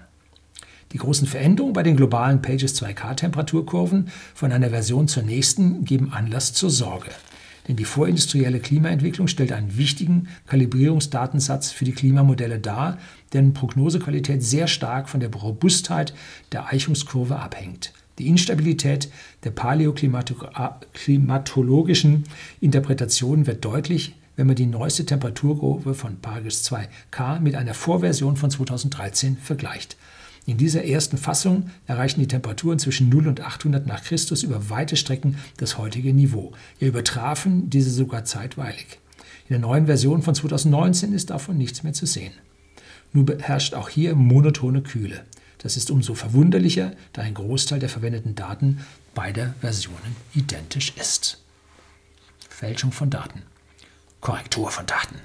Die 0.92 0.98
großen 0.98 1.28
Veränderungen 1.28 1.74
bei 1.74 1.84
den 1.84 1.98
globalen 1.98 2.42
Pages 2.42 2.82
2K-Temperaturkurven 2.82 4.10
von 4.34 4.52
einer 4.52 4.70
Version 4.70 5.08
zur 5.08 5.24
nächsten 5.24 5.84
geben 5.84 6.14
Anlass 6.14 6.54
zur 6.54 6.70
Sorge. 6.70 7.12
Denn 7.68 7.76
die 7.76 7.86
vorindustrielle 7.86 8.60
Klimaentwicklung 8.60 9.28
stellt 9.28 9.52
einen 9.52 9.78
wichtigen 9.78 10.28
Kalibrierungsdatensatz 10.48 11.72
für 11.72 11.86
die 11.86 11.94
Klimamodelle 11.94 12.58
dar, 12.60 12.98
deren 13.34 13.54
Prognosequalität 13.54 14.44
sehr 14.44 14.68
stark 14.68 15.10
von 15.10 15.20
der 15.20 15.34
Robustheit 15.34 16.14
der 16.52 16.68
Eichungskurve 16.68 17.38
abhängt. 17.38 17.92
Die 18.20 18.28
Instabilität 18.28 19.10
der 19.44 19.50
paläoklimatologischen 19.52 22.24
Interpretation 22.62 23.46
wird 23.46 23.66
deutlich, 23.66 24.16
wenn 24.38 24.48
man 24.48 24.56
die 24.56 24.68
neueste 24.68 25.06
Temperaturkurve 25.06 25.94
von 25.94 26.22
Pages 26.22 26.64
2K 26.70 27.40
mit 27.40 27.56
einer 27.56 27.74
Vorversion 27.74 28.38
von 28.38 28.50
2013 28.50 29.36
vergleicht. 29.38 29.98
In 30.48 30.58
dieser 30.58 30.86
ersten 30.86 31.18
Fassung 31.18 31.72
erreichten 31.88 32.20
die 32.20 32.28
Temperaturen 32.28 32.78
zwischen 32.78 33.10
0 33.10 33.28
und 33.28 33.42
800 33.42 33.88
nach 33.88 34.04
Christus 34.04 34.44
über 34.44 34.70
weite 34.70 34.96
Strecken 34.96 35.38
das 35.58 35.78
heutige 35.78 36.14
Niveau. 36.14 36.54
Wir 36.78 36.90
übertrafen 36.90 37.70
diese 37.70 37.90
sogar 37.90 38.26
zeitweilig. 38.26 39.00
In 39.48 39.54
der 39.54 39.60
neuen 39.60 39.88
Version 39.88 40.22
von 40.22 40.36
2019 40.36 41.14
ist 41.14 41.32
davon 41.32 41.58
nichts 41.58 41.84
mehr 41.84 41.94
zu 41.94 42.06
sehen. 42.06 42.34
Nun 43.12 43.28
herrscht 43.40 43.74
auch 43.74 43.90
hier 43.90 44.16
monotone 44.16 44.82
Kühle. 44.82 45.24
Das 45.60 45.78
ist 45.78 45.90
umso 45.90 46.14
verwunderlicher, 46.14 46.94
da 47.14 47.24
ein 47.24 47.34
Großteil 47.34 47.80
der 47.80 47.90
verwendeten 47.90 48.36
Daten 48.36 48.80
beider 49.16 49.56
Versionen 49.62 50.16
identisch 50.36 50.94
ist. 51.00 51.42
Fälschung 52.50 52.92
von 52.92 53.10
Daten. 53.10 53.42
Korrektur 54.22 54.70
von 54.70 54.86
Daten. 54.86 55.16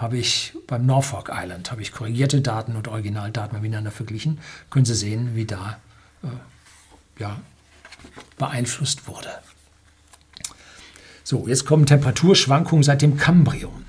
Habe 0.00 0.16
ich 0.16 0.54
beim 0.66 0.86
Norfolk 0.86 1.30
Island 1.30 1.70
habe 1.70 1.82
ich 1.82 1.92
korrigierte 1.92 2.40
Daten 2.40 2.74
und 2.74 2.88
Originaldaten 2.88 3.60
miteinander 3.60 3.90
verglichen, 3.90 4.38
können 4.70 4.86
Sie 4.86 4.94
sehen, 4.94 5.34
wie 5.34 5.44
da 5.44 5.78
äh, 6.22 6.28
ja, 7.20 7.38
beeinflusst 8.38 9.06
wurde. 9.06 9.28
So, 11.22 11.46
jetzt 11.46 11.66
kommen 11.66 11.84
Temperaturschwankungen 11.84 12.82
seit 12.82 13.02
dem 13.02 13.18
Kambrium. 13.18 13.84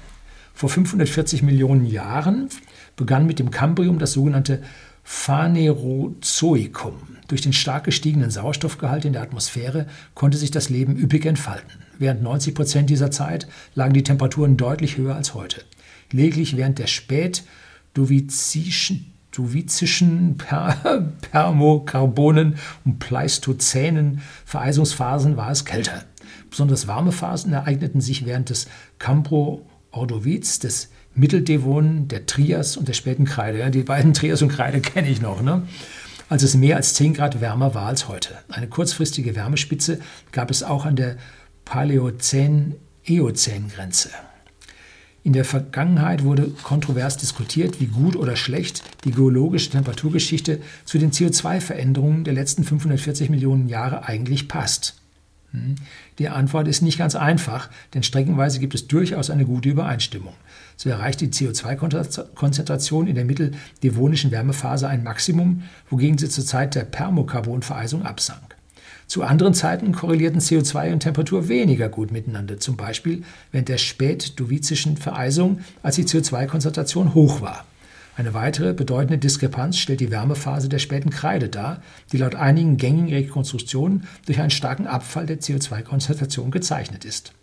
Vor 0.53 0.67
540 0.67 1.43
Millionen 1.43 1.85
Jahren 1.85 2.49
begann 2.97 3.25
mit 3.25 3.39
dem 3.39 3.49
Kambrium 3.49 3.97
das 3.97 4.11
sogenannte 4.11 4.61
Phanerozoikum. 5.05 6.95
Durch 7.29 7.39
den 7.39 7.53
stark 7.53 7.85
gestiegenen 7.85 8.31
Sauerstoffgehalt 8.31 9.05
in 9.05 9.13
der 9.13 9.21
Atmosphäre 9.21 9.87
konnte 10.13 10.37
sich 10.37 10.51
das 10.51 10.69
Leben 10.69 10.97
üppig 10.97 11.25
entfalten. 11.25 11.71
Während 11.97 12.21
90 12.21 12.53
Prozent 12.53 12.89
dieser 12.89 13.11
Zeit 13.11 13.47
lagen 13.75 13.93
die 13.93 14.03
Temperaturen 14.03 14.57
deutlich 14.57 14.97
höher 14.97 15.15
als 15.15 15.33
heute. 15.33 15.63
Lediglich 16.11 16.57
während 16.57 16.79
der 16.79 16.87
spätdovizischen 16.87 19.13
per 20.37 21.11
Permokarbonen 21.31 22.55
und 22.85 22.99
Pleistozänen 22.99 24.21
Vereisungsphasen 24.45 25.37
war 25.37 25.51
es 25.51 25.65
kälter. 25.65 26.03
Besonders 26.49 26.87
warme 26.87 27.11
Phasen 27.11 27.53
ereigneten 27.53 28.01
sich 28.01 28.25
während 28.25 28.49
des 28.49 28.67
Cambro-Ordoviz, 28.99 30.59
des 30.59 30.89
Mitteldevonen, 31.15 32.07
der 32.07 32.25
Trias 32.25 32.77
und 32.77 32.87
der 32.87 32.93
späten 32.93 33.25
Kreide. 33.25 33.59
Ja, 33.59 33.69
die 33.69 33.83
beiden 33.83 34.13
Trias 34.13 34.41
und 34.41 34.47
Kreide 34.49 34.79
kenne 34.81 35.09
ich 35.09 35.21
noch. 35.21 35.41
Ne? 35.41 35.63
Als 36.29 36.43
es 36.43 36.55
mehr 36.55 36.77
als 36.77 36.93
10 36.95 37.13
Grad 37.13 37.41
wärmer 37.41 37.73
war 37.73 37.87
als 37.87 38.07
heute. 38.07 38.35
Eine 38.49 38.67
kurzfristige 38.67 39.35
Wärmespitze 39.35 39.99
gab 40.31 40.49
es 40.51 40.63
auch 40.63 40.85
an 40.85 40.95
der 40.95 41.17
Paläozän-Eozän-Grenze. 41.65 44.11
In 45.23 45.33
der 45.33 45.45
Vergangenheit 45.45 46.23
wurde 46.23 46.47
kontrovers 46.63 47.17
diskutiert, 47.17 47.79
wie 47.79 47.85
gut 47.85 48.15
oder 48.15 48.35
schlecht 48.35 48.83
die 49.03 49.11
geologische 49.11 49.69
Temperaturgeschichte 49.69 50.61
zu 50.83 50.97
den 50.97 51.11
CO2-Veränderungen 51.11 52.23
der 52.23 52.33
letzten 52.33 52.63
540 52.63 53.29
Millionen 53.29 53.69
Jahre 53.69 54.05
eigentlich 54.05 54.47
passt. 54.47 54.95
Hm? 55.51 55.75
Die 56.17 56.29
Antwort 56.29 56.67
ist 56.67 56.81
nicht 56.81 56.97
ganz 56.97 57.15
einfach, 57.15 57.69
denn 57.93 58.01
streckenweise 58.01 58.59
gibt 58.59 58.73
es 58.73 58.87
durchaus 58.87 59.29
eine 59.29 59.45
gute 59.45 59.69
Übereinstimmung. 59.69 60.33
So 60.75 60.89
erreicht 60.89 61.21
die 61.21 61.27
CO2-Konzentration 61.27 63.05
in 63.05 63.13
der 63.13 63.25
mitteldevonischen 63.25 64.31
Wärmephase 64.31 64.87
ein 64.87 65.03
Maximum, 65.03 65.63
wogegen 65.89 66.17
sie 66.17 66.29
zur 66.29 66.45
Zeit 66.45 66.73
der 66.73 66.85
Permokarbonvereisung 66.85 68.03
absank. 68.03 68.55
Zu 69.07 69.23
anderen 69.23 69.53
Zeiten 69.53 69.91
korrelierten 69.91 70.39
CO2 70.39 70.93
und 70.93 71.01
Temperatur 71.01 71.47
weniger 71.47 71.89
gut 71.89 72.11
miteinander, 72.11 72.59
zum 72.59 72.77
Beispiel 72.77 73.23
während 73.51 73.69
der 73.69 73.77
spätdovizischen 73.77 74.97
Vereisung, 74.97 75.59
als 75.83 75.95
die 75.95 76.05
CO2-Konzentration 76.05 77.13
hoch 77.13 77.41
war. 77.41 77.65
Eine 78.17 78.33
weitere 78.33 78.73
bedeutende 78.73 79.17
Diskrepanz 79.17 79.77
stellt 79.77 79.99
die 79.99 80.11
Wärmephase 80.11 80.69
der 80.69 80.79
späten 80.79 81.09
Kreide 81.09 81.49
dar, 81.49 81.81
die 82.11 82.17
laut 82.17 82.35
einigen 82.35 82.77
gängigen 82.77 83.09
Rekonstruktionen 83.13 84.07
durch 84.25 84.39
einen 84.39 84.49
starken 84.49 84.85
Abfall 84.85 85.25
der 85.25 85.39
CO2-Konzentration 85.39 86.51
gezeichnet 86.51 87.05
ist. 87.05 87.33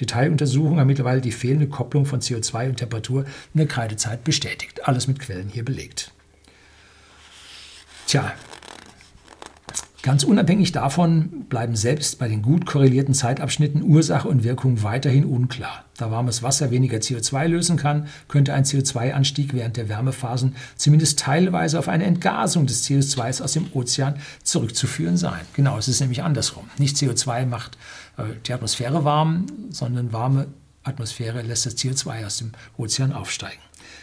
Detailuntersuchungen 0.00 0.80
haben 0.80 0.86
mittlerweile 0.86 1.20
die 1.20 1.32
fehlende 1.32 1.68
Kopplung 1.68 2.04
von 2.04 2.20
CO2 2.20 2.68
und 2.68 2.76
Temperatur 2.76 3.24
in 3.54 3.58
der 3.58 3.66
Kreidezeit 3.66 4.24
bestätigt. 4.24 4.86
Alles 4.86 5.08
mit 5.08 5.18
Quellen 5.18 5.48
hier 5.48 5.64
belegt. 5.64 6.12
Tja, 8.06 8.32
Ganz 10.02 10.22
unabhängig 10.22 10.70
davon 10.70 11.46
bleiben 11.48 11.74
selbst 11.74 12.20
bei 12.20 12.28
den 12.28 12.40
gut 12.40 12.66
korrelierten 12.66 13.14
Zeitabschnitten 13.14 13.82
Ursache 13.82 14.28
und 14.28 14.44
Wirkung 14.44 14.84
weiterhin 14.84 15.24
unklar. 15.24 15.84
Da 15.96 16.12
warmes 16.12 16.40
Wasser 16.44 16.70
weniger 16.70 16.98
CO2 16.98 17.48
lösen 17.48 17.76
kann, 17.76 18.06
könnte 18.28 18.54
ein 18.54 18.64
CO2-Anstieg 18.64 19.54
während 19.54 19.76
der 19.76 19.88
Wärmephasen 19.88 20.54
zumindest 20.76 21.18
teilweise 21.18 21.80
auf 21.80 21.88
eine 21.88 22.04
Entgasung 22.04 22.66
des 22.66 22.88
CO2s 22.88 23.42
aus 23.42 23.54
dem 23.54 23.66
Ozean 23.72 24.14
zurückzuführen 24.44 25.16
sein. 25.16 25.40
Genau, 25.54 25.76
es 25.78 25.88
ist 25.88 26.00
nämlich 26.00 26.22
andersrum. 26.22 26.70
Nicht 26.78 26.96
CO2 26.96 27.46
macht 27.46 27.76
äh, 28.18 28.22
die 28.46 28.52
Atmosphäre 28.52 29.04
warm, 29.04 29.46
sondern 29.70 30.12
warme 30.12 30.46
Atmosphäre 30.84 31.42
lässt 31.42 31.66
das 31.66 31.76
CO2 31.76 32.24
aus 32.24 32.38
dem 32.38 32.52
Ozean 32.76 33.12
aufsteigen. 33.12 33.60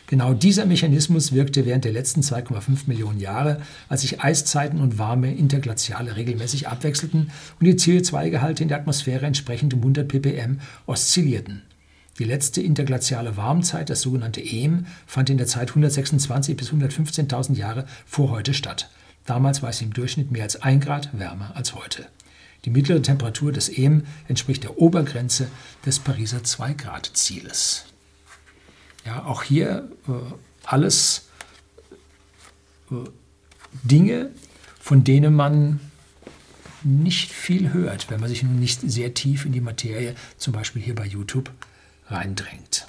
Genau 0.07 0.33
dieser 0.33 0.65
Mechanismus 0.65 1.31
wirkte 1.31 1.65
während 1.65 1.83
der 1.83 1.91
letzten 1.91 2.21
2,5 2.21 2.87
Millionen 2.87 3.19
Jahre, 3.19 3.61
als 3.89 4.01
sich 4.01 4.21
Eiszeiten 4.21 4.79
und 4.79 4.99
warme 4.99 5.33
Interglaziale 5.33 6.15
regelmäßig 6.15 6.67
abwechselten 6.67 7.31
und 7.59 7.65
die 7.65 7.73
CO2-Gehalte 7.73 8.61
in 8.61 8.69
der 8.69 8.77
Atmosphäre 8.77 9.25
entsprechend 9.25 9.73
um 9.73 9.79
100 9.79 10.07
ppm 10.07 10.59
oszillierten. 10.85 11.63
Die 12.19 12.23
letzte 12.23 12.61
interglaziale 12.61 13.35
Warmzeit, 13.35 13.89
das 13.89 14.01
sogenannte 14.01 14.41
EM, 14.41 14.85
fand 15.05 15.29
in 15.29 15.37
der 15.37 15.47
Zeit 15.47 15.69
126 15.69 16.55
bis 16.55 16.71
115.000 16.71 17.55
Jahre 17.55 17.85
vor 18.05 18.29
heute 18.29 18.53
statt. 18.53 18.89
Damals 19.25 19.63
war 19.63 19.71
es 19.71 19.81
im 19.81 19.91
Durchschnitt 19.91 20.31
mehr 20.31 20.43
als 20.43 20.61
ein 20.61 20.79
Grad 20.79 21.09
wärmer 21.17 21.51
als 21.55 21.73
heute. 21.73 22.05
Die 22.63 22.69
mittlere 22.69 23.01
Temperatur 23.01 23.51
des 23.51 23.69
EM 23.69 24.03
entspricht 24.27 24.63
der 24.63 24.79
Obergrenze 24.79 25.47
des 25.85 25.99
Pariser 25.99 26.39
2-Grad-Zieles. 26.39 27.85
Ja, 29.05 29.25
auch 29.25 29.43
hier 29.43 29.89
äh, 30.07 30.11
alles 30.63 31.29
äh, 32.91 32.95
Dinge, 33.83 34.31
von 34.79 35.03
denen 35.03 35.35
man 35.35 35.79
nicht 36.83 37.31
viel 37.31 37.73
hört, 37.73 38.09
wenn 38.09 38.19
man 38.19 38.29
sich 38.29 38.43
nun 38.43 38.59
nicht 38.59 38.81
sehr 38.81 39.13
tief 39.13 39.45
in 39.45 39.51
die 39.51 39.61
Materie, 39.61 40.15
zum 40.37 40.53
Beispiel 40.53 40.81
hier 40.81 40.95
bei 40.95 41.05
YouTube, 41.05 41.51
reindrängt. 42.07 42.87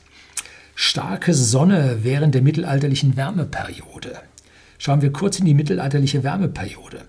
Starke 0.74 1.32
Sonne 1.32 2.00
während 2.02 2.34
der 2.34 2.42
mittelalterlichen 2.42 3.16
Wärmeperiode. 3.16 4.20
Schauen 4.78 5.00
wir 5.00 5.12
kurz 5.12 5.38
in 5.38 5.46
die 5.46 5.54
mittelalterliche 5.54 6.22
Wärmeperiode. 6.22 7.06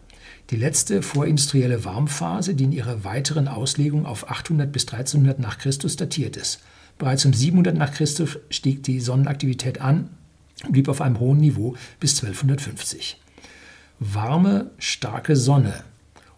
Die 0.52 0.56
letzte 0.56 1.02
vorindustrielle 1.02 1.84
Warmphase, 1.84 2.56
die 2.56 2.64
in 2.64 2.72
ihrer 2.72 3.04
weiteren 3.04 3.50
Auslegung 3.50 4.06
auf 4.06 4.32
800 4.32 4.72
bis 4.72 4.84
1300 4.84 5.40
nach 5.40 5.58
Christus 5.58 5.98
datiert 5.98 6.38
ist. 6.38 6.62
Bereits 6.98 7.26
um 7.26 7.34
700 7.34 7.76
nach 7.76 7.94
Christus 7.94 8.40
stieg 8.50 8.84
die 8.84 9.00
Sonnenaktivität 9.00 9.82
an 9.82 10.10
und 10.66 10.72
blieb 10.72 10.90
auf 10.90 11.02
einem 11.02 11.20
hohen 11.20 11.38
Niveau 11.38 11.76
bis 12.00 12.22
1250. 12.22 13.20
Warme, 14.00 14.72
starke 14.78 15.36
Sonne. 15.36 15.84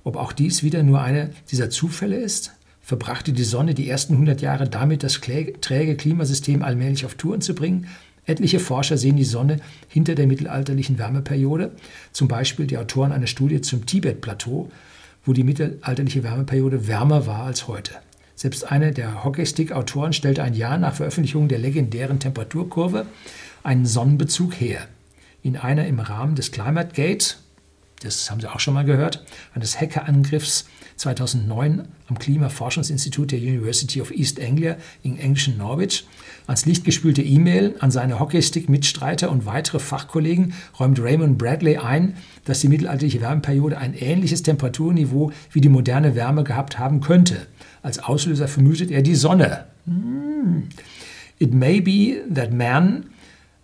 Ob 0.04 0.16
auch 0.16 0.34
dies 0.34 0.64
wieder 0.64 0.84
nur 0.84 1.02
eine 1.02 1.32
dieser 1.52 1.70
Zufälle 1.70 2.18
ist? 2.18 2.54
Verbrachte 2.82 3.34
die 3.34 3.44
Sonne 3.44 3.74
die 3.74 3.90
ersten 3.90 4.14
100 4.14 4.42
Jahre 4.42 4.68
damit, 4.68 5.04
das 5.04 5.22
träge 5.22 5.96
Klimasystem 5.96 6.64
allmählich 6.64 7.06
auf 7.06 7.16
Touren 7.16 7.42
zu 7.42 7.54
bringen? 7.54 7.88
Etliche 8.26 8.60
Forscher 8.60 8.98
sehen 8.98 9.18
die 9.18 9.24
Sonne 9.24 9.58
hinter 9.88 10.16
der 10.16 10.28
mittelalterlichen 10.28 10.98
Wärmeperiode, 10.98 11.72
zum 12.12 12.28
Beispiel 12.28 12.68
die 12.68 12.78
Autoren 12.78 13.12
einer 13.12 13.28
Studie 13.28 13.62
zum 13.62 13.86
Tibet-Plateau, 13.86 14.72
wo 15.26 15.34
die 15.34 15.44
mittelalterliche 15.44 16.24
Wärmeperiode 16.24 16.88
wärmer 16.88 17.26
war 17.26 17.44
als 17.44 17.68
heute. 17.68 17.94
Selbst 18.40 18.72
einer 18.72 18.92
der 18.92 19.26
Hockeystick-Autoren 19.26 20.14
stellte 20.14 20.44
ein 20.44 20.54
Jahr 20.54 20.78
nach 20.78 20.94
Veröffentlichung 20.94 21.50
der 21.50 21.60
legendären 21.60 22.22
Temperaturkurve 22.22 23.06
einen 23.64 23.86
Sonnenbezug 23.86 24.54
her. 24.54 24.88
In 25.44 25.58
einer 25.58 25.86
im 25.88 26.00
Rahmen 26.00 26.36
des 26.36 26.54
Climate 26.54 26.94
Gate, 26.94 27.38
das 28.02 28.32
haben 28.32 28.40
Sie 28.40 28.50
auch 28.50 28.62
schon 28.62 28.76
mal 28.76 28.86
gehört, 28.86 29.26
eines 29.54 29.82
Hackerangriffs 29.82 30.70
2009 30.96 31.86
am 32.08 32.18
Klimaforschungsinstitut 32.18 33.34
der 33.34 33.40
University 33.40 34.00
of 34.00 34.10
East 34.10 34.40
Anglia 34.40 34.78
in 35.04 35.20
englischen 35.20 35.58
Norwich, 35.58 36.08
als 36.48 36.66
Licht 36.66 36.86
gespülte 36.86 37.22
E-Mail 37.22 37.76
an 37.80 37.92
seine 37.92 38.22
Hockeystick-Mitstreiter 38.22 39.32
und 39.32 39.48
weitere 39.48 39.80
Fachkollegen 39.80 40.54
räumt 40.80 41.02
Raymond 41.02 41.38
Bradley 41.38 41.76
ein, 41.76 42.16
dass 42.46 42.62
die 42.62 42.70
mittelalterliche 42.70 43.20
Wärmeperiode 43.20 43.78
ein 43.78 43.94
ähnliches 43.94 44.44
Temperaturniveau 44.44 45.34
wie 45.52 45.60
die 45.60 45.68
moderne 45.68 46.16
Wärme 46.16 46.46
gehabt 46.46 46.80
haben 46.80 47.02
könnte. 47.02 47.48
Als 47.82 48.00
Auslöser 48.00 48.48
vermutet 48.48 48.92
er 48.92 49.02
die 49.02 49.16
Sonne. 49.16 49.66
Hmm. 49.86 50.64
It 51.38 51.54
may 51.54 51.80
be 51.80 52.22
that 52.34 52.52
man 52.52 53.06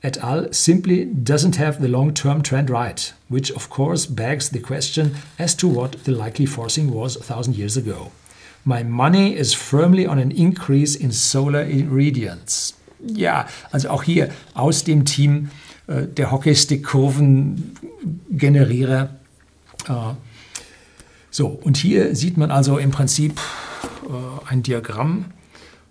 et 0.01 0.23
al. 0.23 0.53
simply 0.53 1.05
doesn't 1.05 1.57
have 1.57 1.81
the 1.81 1.87
long-term 1.87 2.43
trend 2.43 2.69
right, 2.69 3.13
which 3.27 3.53
of 3.55 3.69
course 3.69 4.07
begs 4.07 4.49
the 4.49 4.59
question 4.59 5.15
as 5.37 5.57
to 5.57 5.67
what 5.67 6.05
the 6.05 6.11
likely 6.11 6.45
forcing 6.45 6.93
was 6.93 7.17
a 7.17 7.23
thousand 7.23 7.57
years 7.57 7.75
ago. 7.75 8.11
My 8.63 8.83
money 8.83 9.33
is 9.33 9.53
firmly 9.53 10.07
on 10.07 10.19
an 10.19 10.31
increase 10.31 10.95
in 10.95 11.11
solar 11.11 11.65
irradiance. 11.65 12.75
Ja, 12.99 13.47
also 13.71 13.89
auch 13.89 14.03
hier 14.03 14.29
aus 14.53 14.83
dem 14.83 15.05
Team 15.05 15.49
äh, 15.87 16.03
der 16.07 16.31
Hockeystick-Kurven-Generierer. 16.31 19.09
Äh, 19.87 20.13
so, 21.29 21.47
und 21.47 21.77
hier 21.77 22.15
sieht 22.15 22.37
man 22.37 22.49
also 22.49 22.77
im 22.77 22.91
Prinzip 22.91 23.39
ein 24.47 24.63
Diagramm, 24.63 25.25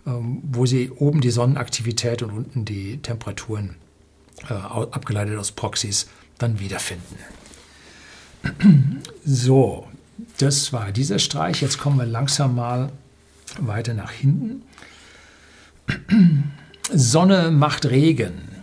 ähm, 0.06 0.42
wo 0.44 0.66
Sie 0.66 0.90
oben 0.90 1.20
die 1.20 1.30
Sonnenaktivität 1.30 2.22
und 2.22 2.30
unten 2.30 2.64
die 2.64 2.98
Temperaturen 2.98 3.76
äh, 4.48 4.54
abgeleitet 4.54 5.38
aus 5.38 5.52
Proxys 5.52 6.08
dann 6.38 6.60
wiederfinden. 6.60 7.16
So, 9.26 9.88
das 10.36 10.74
war 10.74 10.92
dieser 10.92 11.18
Streich. 11.18 11.62
Jetzt 11.62 11.78
kommen 11.78 11.96
wir 11.98 12.04
langsam 12.04 12.54
mal 12.54 12.92
weiter 13.58 13.94
nach 13.94 14.10
hinten. 14.10 14.62
Sonne 16.92 17.50
macht 17.50 17.86
Regen. 17.86 18.53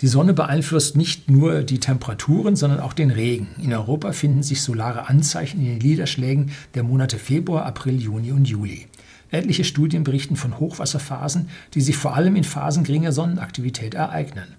Die 0.00 0.08
Sonne 0.08 0.32
beeinflusst 0.32 0.96
nicht 0.96 1.30
nur 1.30 1.62
die 1.62 1.78
Temperaturen, 1.78 2.56
sondern 2.56 2.80
auch 2.80 2.94
den 2.94 3.10
Regen. 3.10 3.48
In 3.62 3.74
Europa 3.74 4.12
finden 4.12 4.42
sich 4.42 4.62
solare 4.62 5.10
Anzeichen 5.10 5.60
in 5.60 5.66
den 5.66 5.78
Niederschlägen 5.78 6.52
der 6.74 6.84
Monate 6.84 7.18
Februar, 7.18 7.66
April, 7.66 8.00
Juni 8.00 8.32
und 8.32 8.48
Juli. 8.48 8.86
Etliche 9.30 9.64
Studien 9.64 10.02
berichten 10.02 10.36
von 10.36 10.58
Hochwasserphasen, 10.58 11.50
die 11.74 11.82
sich 11.82 11.98
vor 11.98 12.14
allem 12.14 12.34
in 12.34 12.44
Phasen 12.44 12.82
geringer 12.82 13.12
Sonnenaktivität 13.12 13.92
ereignen. 13.92 14.56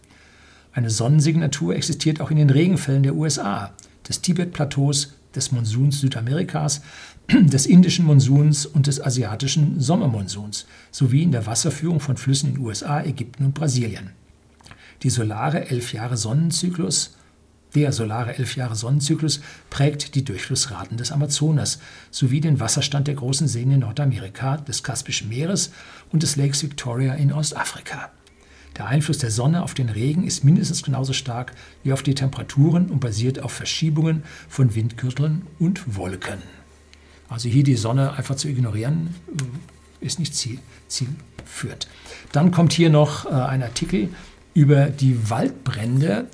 Eine 0.73 0.91
Sonnensignatur 0.91 1.75
existiert 1.75 2.21
auch 2.21 2.29
in 2.29 2.37
den 2.37 2.51
Regenfällen 2.51 3.03
der 3.03 3.15
USA, 3.15 3.73
des 4.07 4.21
Tibet-Plateaus, 4.21 5.15
des 5.35 5.51
Monsuns 5.51 6.01
Südamerikas, 6.01 6.81
des 7.31 7.65
indischen 7.65 8.05
Monsuns 8.05 8.67
und 8.67 8.85
des 8.85 9.03
asiatischen 9.03 9.79
Sommermonsuns 9.79 10.67
sowie 10.91 11.23
in 11.23 11.31
der 11.31 11.47
Wasserführung 11.47 11.99
von 11.99 12.15
Flüssen 12.15 12.53
in 12.53 12.59
USA, 12.59 13.01
Ägypten 13.01 13.45
und 13.45 13.55
Brasilien. 13.55 14.11
Die 15.03 15.09
solare 15.09 15.69
elf 15.69 15.93
Jahre 15.93 16.17
Sonnenzyklus 16.17 17.15
der 17.73 17.93
solare 17.93 18.37
elf 18.37 18.57
Jahre 18.57 18.75
Sonnenzyklus 18.75 19.39
prägt 19.69 20.15
die 20.15 20.25
Durchflussraten 20.25 20.97
des 20.97 21.11
Amazonas 21.11 21.79
sowie 22.09 22.41
den 22.41 22.59
Wasserstand 22.59 23.07
der 23.07 23.15
großen 23.15 23.47
Seen 23.47 23.71
in 23.71 23.79
Nordamerika, 23.79 24.57
des 24.57 24.83
Kaspischen 24.83 25.29
Meeres 25.29 25.71
und 26.11 26.21
des 26.21 26.35
Lakes 26.35 26.63
Victoria 26.63 27.13
in 27.13 27.31
Ostafrika. 27.31 28.11
Der 28.77 28.87
Einfluss 28.87 29.19
der 29.19 29.31
Sonne 29.31 29.63
auf 29.63 29.73
den 29.73 29.89
Regen 29.89 30.25
ist 30.25 30.43
mindestens 30.43 30.83
genauso 30.83 31.13
stark 31.13 31.53
wie 31.83 31.93
auf 31.93 32.03
die 32.03 32.15
Temperaturen 32.15 32.89
und 32.89 32.99
basiert 32.99 33.41
auf 33.41 33.51
Verschiebungen 33.53 34.23
von 34.49 34.75
Windgürteln 34.75 35.43
und 35.59 35.95
Wolken. 35.95 36.39
Also 37.29 37.47
hier 37.47 37.63
die 37.63 37.75
Sonne 37.75 38.13
einfach 38.13 38.35
zu 38.35 38.49
ignorieren, 38.49 39.15
ist 40.01 40.19
nicht 40.19 40.35
ziel, 40.35 40.59
zielführend. 40.89 41.87
Dann 42.33 42.51
kommt 42.51 42.73
hier 42.73 42.89
noch 42.89 43.25
äh, 43.25 43.29
ein 43.29 43.63
Artikel 43.63 44.09
über 44.53 44.87
die 44.87 45.29
Waldbrände, 45.29 46.27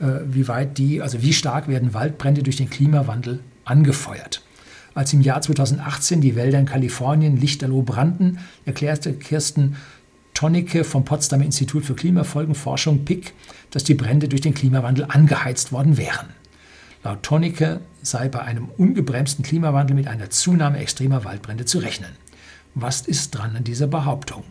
äh, 0.00 0.06
wie 0.26 0.48
weit 0.48 0.78
die, 0.78 1.00
also 1.00 1.22
wie 1.22 1.32
stark 1.32 1.68
werden 1.68 1.94
Waldbrände 1.94 2.42
durch 2.42 2.56
den 2.56 2.70
Klimawandel 2.70 3.40
angefeuert. 3.64 4.42
Als 4.94 5.12
im 5.12 5.22
Jahr 5.22 5.40
2018 5.40 6.20
die 6.20 6.36
Wälder 6.36 6.58
in 6.58 6.66
Kalifornien 6.66 7.38
lichterloh 7.38 7.82
brannten, 7.82 8.38
erklärte 8.66 9.14
Kirsten 9.14 9.76
Tonicke 10.34 10.84
vom 10.84 11.04
Potsdamer 11.04 11.44
Institut 11.44 11.84
für 11.84 11.94
Klimafolgenforschung 11.94 13.04
PIC, 13.04 13.32
dass 13.70 13.84
die 13.84 13.94
Brände 13.94 14.28
durch 14.28 14.42
den 14.42 14.54
Klimawandel 14.54 15.06
angeheizt 15.08 15.72
worden 15.72 15.96
wären. 15.96 16.28
Laut 17.04 17.22
Tonicke 17.22 17.80
sei 18.02 18.28
bei 18.28 18.40
einem 18.40 18.68
ungebremsten 18.76 19.44
Klimawandel 19.44 19.96
mit 19.96 20.08
einer 20.08 20.30
Zunahme 20.30 20.78
extremer 20.78 21.24
Waldbrände 21.24 21.64
zu 21.64 21.78
rechnen. 21.78 22.10
Was 22.74 23.02
ist 23.02 23.32
dran 23.32 23.56
an 23.56 23.64
dieser 23.64 23.86
Behauptung? 23.86 24.44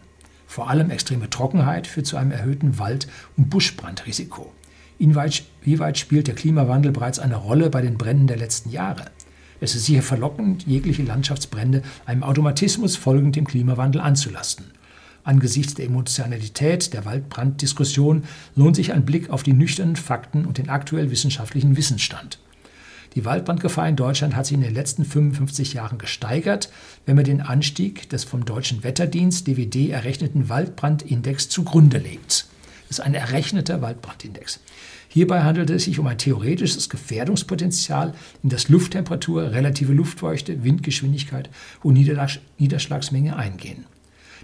Vor 0.51 0.69
allem 0.69 0.89
extreme 0.89 1.29
Trockenheit 1.29 1.87
führt 1.87 2.07
zu 2.07 2.17
einem 2.17 2.31
erhöhten 2.31 2.77
Wald- 2.77 3.07
und 3.37 3.49
Buschbrandrisiko. 3.49 4.51
Inwieweit, 4.99 5.45
wie 5.61 5.79
weit 5.79 5.97
spielt 5.97 6.27
der 6.27 6.35
Klimawandel 6.35 6.91
bereits 6.91 7.19
eine 7.19 7.37
Rolle 7.37 7.69
bei 7.69 7.81
den 7.81 7.97
Bränden 7.97 8.27
der 8.27 8.35
letzten 8.35 8.69
Jahre? 8.69 9.05
Es 9.61 9.75
ist 9.75 9.85
sicher 9.85 10.01
verlockend, 10.01 10.67
jegliche 10.67 11.03
Landschaftsbrände 11.03 11.83
einem 12.05 12.23
Automatismus 12.23 12.97
folgend 12.97 13.37
dem 13.37 13.47
Klimawandel 13.47 14.01
anzulasten. 14.01 14.65
Angesichts 15.23 15.75
der 15.75 15.85
Emotionalität 15.85 16.91
der 16.91 17.05
Waldbranddiskussion 17.05 18.25
lohnt 18.53 18.75
sich 18.75 18.91
ein 18.91 19.05
Blick 19.05 19.29
auf 19.29 19.43
die 19.43 19.53
nüchternen 19.53 19.95
Fakten 19.95 20.43
und 20.43 20.57
den 20.57 20.67
aktuell 20.67 21.11
wissenschaftlichen 21.11 21.77
Wissensstand. 21.77 22.39
Die 23.15 23.25
Waldbrandgefahr 23.25 23.89
in 23.89 23.97
Deutschland 23.97 24.35
hat 24.35 24.45
sich 24.45 24.55
in 24.55 24.61
den 24.61 24.73
letzten 24.73 25.03
55 25.03 25.73
Jahren 25.73 25.97
gesteigert, 25.97 26.69
wenn 27.05 27.17
man 27.17 27.25
den 27.25 27.41
Anstieg 27.41 28.09
des 28.09 28.23
vom 28.23 28.45
Deutschen 28.45 28.83
Wetterdienst 28.83 29.47
DWD 29.47 29.89
errechneten 29.89 30.47
Waldbrandindex 30.47 31.49
zugrunde 31.49 31.97
legt. 31.97 32.45
Das 32.87 32.99
ist 32.99 33.05
ein 33.05 33.13
errechneter 33.13 33.81
Waldbrandindex. 33.81 34.59
Hierbei 35.09 35.43
handelt 35.43 35.69
es 35.69 35.83
sich 35.83 35.99
um 35.99 36.07
ein 36.07 36.17
theoretisches 36.17 36.89
Gefährdungspotenzial, 36.89 38.13
in 38.43 38.49
das 38.49 38.69
Lufttemperatur, 38.69 39.51
relative 39.51 39.91
Luftfeuchte, 39.91 40.63
Windgeschwindigkeit 40.63 41.49
und 41.83 41.95
Niederschlagsmenge 41.95 43.35
eingehen. 43.35 43.85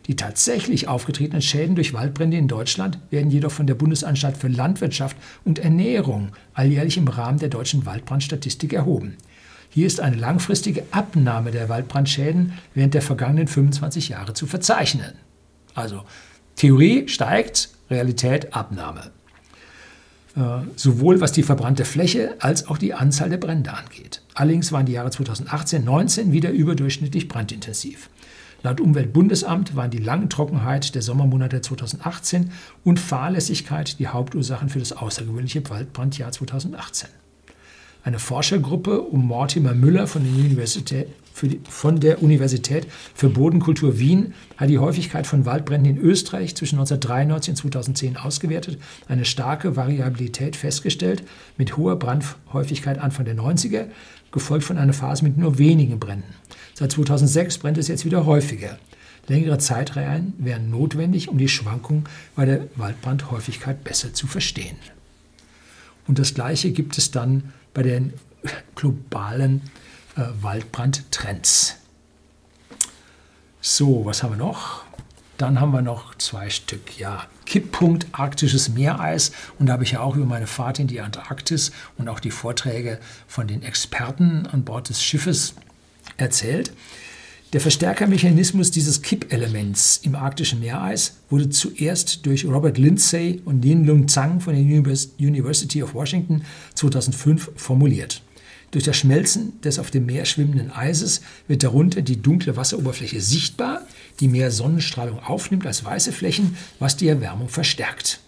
Die 0.07 0.15
tatsächlich 0.15 0.87
aufgetretenen 0.87 1.41
Schäden 1.41 1.75
durch 1.75 1.93
Waldbrände 1.93 2.37
in 2.37 2.47
Deutschland 2.47 2.97
werden 3.09 3.29
jedoch 3.29 3.51
von 3.51 3.67
der 3.67 3.75
Bundesanstalt 3.75 4.37
für 4.37 4.47
Landwirtschaft 4.47 5.17
und 5.43 5.59
Ernährung 5.59 6.29
alljährlich 6.53 6.97
im 6.97 7.09
Rahmen 7.09 7.39
der 7.39 7.49
deutschen 7.49 7.85
Waldbrandstatistik 7.85 8.71
erhoben. 8.71 9.17
Hier 9.69 9.85
ist 9.85 9.99
eine 9.99 10.15
langfristige 10.15 10.83
Abnahme 10.91 11.51
der 11.51 11.67
Waldbrandschäden 11.67 12.53
während 12.73 12.93
der 12.93 13.01
vergangenen 13.01 13.47
25 13.47 14.09
Jahre 14.09 14.33
zu 14.33 14.47
verzeichnen. 14.47 15.13
Also 15.75 16.03
Theorie 16.55 17.09
steigt, 17.09 17.69
Realität 17.89 18.53
Abnahme. 18.53 19.11
Äh, 20.37 20.61
sowohl 20.75 21.19
was 21.19 21.33
die 21.33 21.43
verbrannte 21.43 21.83
Fläche 21.83 22.35
als 22.39 22.67
auch 22.67 22.77
die 22.77 22.93
Anzahl 22.93 23.29
der 23.29 23.37
Brände 23.37 23.73
angeht. 23.73 24.21
Allerdings 24.35 24.71
waren 24.71 24.85
die 24.85 24.93
Jahre 24.93 25.09
2018-19 25.09 26.31
wieder 26.31 26.51
überdurchschnittlich 26.51 27.27
brandintensiv. 27.27 28.09
Laut 28.63 28.81
Umweltbundesamt 28.81 29.75
waren 29.75 29.91
die 29.91 29.99
lange 29.99 30.29
Trockenheit 30.29 30.95
der 30.95 31.03
Sommermonate 31.03 31.61
2018 31.61 32.51
und 32.83 32.99
Fahrlässigkeit 32.99 33.99
die 33.99 34.07
Hauptursachen 34.07 34.69
für 34.69 34.79
das 34.79 34.93
außergewöhnliche 34.93 35.69
Waldbrandjahr 35.69 36.31
2018. 36.31 37.09
Eine 38.03 38.19
Forschergruppe 38.19 39.01
um 39.01 39.27
Mortimer 39.27 39.73
Müller 39.73 40.07
von 40.07 40.23
der, 40.23 40.31
Universität, 40.31 41.07
die, 41.41 41.59
von 41.69 41.99
der 41.99 42.23
Universität 42.23 42.87
für 43.13 43.29
Bodenkultur 43.29 43.99
Wien 43.99 44.33
hat 44.55 44.69
die 44.69 44.79
Häufigkeit 44.79 45.27
von 45.27 45.45
Waldbränden 45.45 45.97
in 45.97 46.01
Österreich 46.01 46.55
zwischen 46.55 46.75
1993 46.79 47.51
und 47.51 47.57
2010 47.57 48.17
ausgewertet, 48.17 48.79
eine 49.07 49.25
starke 49.25 49.75
Variabilität 49.75 50.55
festgestellt, 50.55 51.23
mit 51.57 51.77
hoher 51.77 51.97
Brandhäufigkeit 51.97 52.97
Anfang 52.97 53.25
der 53.25 53.35
90er, 53.35 53.87
gefolgt 54.31 54.63
von 54.63 54.77
einer 54.77 54.93
Phase 54.93 55.23
mit 55.25 55.37
nur 55.37 55.57
wenigen 55.57 55.99
Bränden. 55.99 56.33
Seit 56.79 56.91
2006 56.91 57.57
brennt 57.57 57.79
es 57.79 57.87
jetzt 57.87 58.05
wieder 58.05 58.27
häufiger. 58.27 58.77
Längere 59.25 59.57
Zeitreihen 59.57 60.35
wären 60.37 60.69
notwendig, 60.69 61.27
um 61.27 61.39
die 61.39 61.49
Schwankung 61.49 62.07
bei 62.35 62.45
der 62.45 62.67
Waldbrandhäufigkeit 62.75 63.83
besser 63.83 64.13
zu 64.13 64.27
verstehen. 64.27 64.77
Und 66.07 66.19
das 66.19 66.35
Gleiche 66.35 66.71
gibt 66.71 66.99
es 66.99 67.09
dann 67.09 67.51
bei 67.73 67.81
den 67.81 68.13
globalen 68.75 69.63
äh, 70.15 70.21
Waldbrandtrends. 70.41 71.77
So, 73.59 74.05
was 74.05 74.21
haben 74.21 74.33
wir 74.33 74.45
noch? 74.45 74.83
Dann 75.39 75.59
haben 75.59 75.71
wir 75.71 75.81
noch 75.81 76.13
zwei 76.19 76.51
Stück. 76.51 76.99
Ja, 76.99 77.25
Kipppunkt 77.47 78.05
arktisches 78.11 78.69
Meereis. 78.69 79.31
Und 79.57 79.65
da 79.65 79.73
habe 79.73 79.83
ich 79.83 79.93
ja 79.93 80.01
auch 80.01 80.15
über 80.15 80.27
meine 80.27 80.45
Fahrt 80.45 80.77
in 80.77 80.85
die 80.85 81.01
Antarktis 81.01 81.71
und 81.97 82.07
auch 82.07 82.19
die 82.19 82.29
Vorträge 82.29 82.99
von 83.25 83.47
den 83.47 83.63
Experten 83.63 84.45
an 84.45 84.63
Bord 84.63 84.89
des 84.89 85.01
Schiffes 85.01 85.55
erzählt. 86.17 86.71
Der 87.53 87.61
Verstärkermechanismus 87.61 88.71
dieses 88.71 89.01
Kippelements 89.01 90.01
im 90.03 90.15
arktischen 90.15 90.59
Meereis 90.59 91.15
wurde 91.29 91.49
zuerst 91.49 92.25
durch 92.25 92.43
Robert 92.45 92.77
Lindsay 92.77 93.41
und 93.45 93.63
Yin 93.63 93.85
Lung 93.85 94.09
Zhang 94.09 94.41
von 94.41 94.53
der 94.53 94.63
University 94.63 95.81
of 95.81 95.93
Washington 95.93 96.43
2005 96.75 97.51
formuliert. 97.55 98.21
Durch 98.71 98.83
das 98.83 98.97
Schmelzen 98.97 99.61
des 99.61 99.79
auf 99.79 99.91
dem 99.91 100.05
Meer 100.05 100.25
schwimmenden 100.25 100.71
Eises 100.71 101.21
wird 101.47 101.63
darunter 101.63 102.01
die 102.01 102.21
dunkle 102.21 102.57
Wasseroberfläche 102.57 103.21
sichtbar, 103.21 103.87
die 104.19 104.27
mehr 104.27 104.51
Sonnenstrahlung 104.51 105.19
aufnimmt 105.19 105.65
als 105.65 105.85
weiße 105.85 106.11
Flächen, 106.11 106.57
was 106.79 106.97
die 106.97 107.07
Erwärmung 107.07 107.47
verstärkt. 107.47 108.19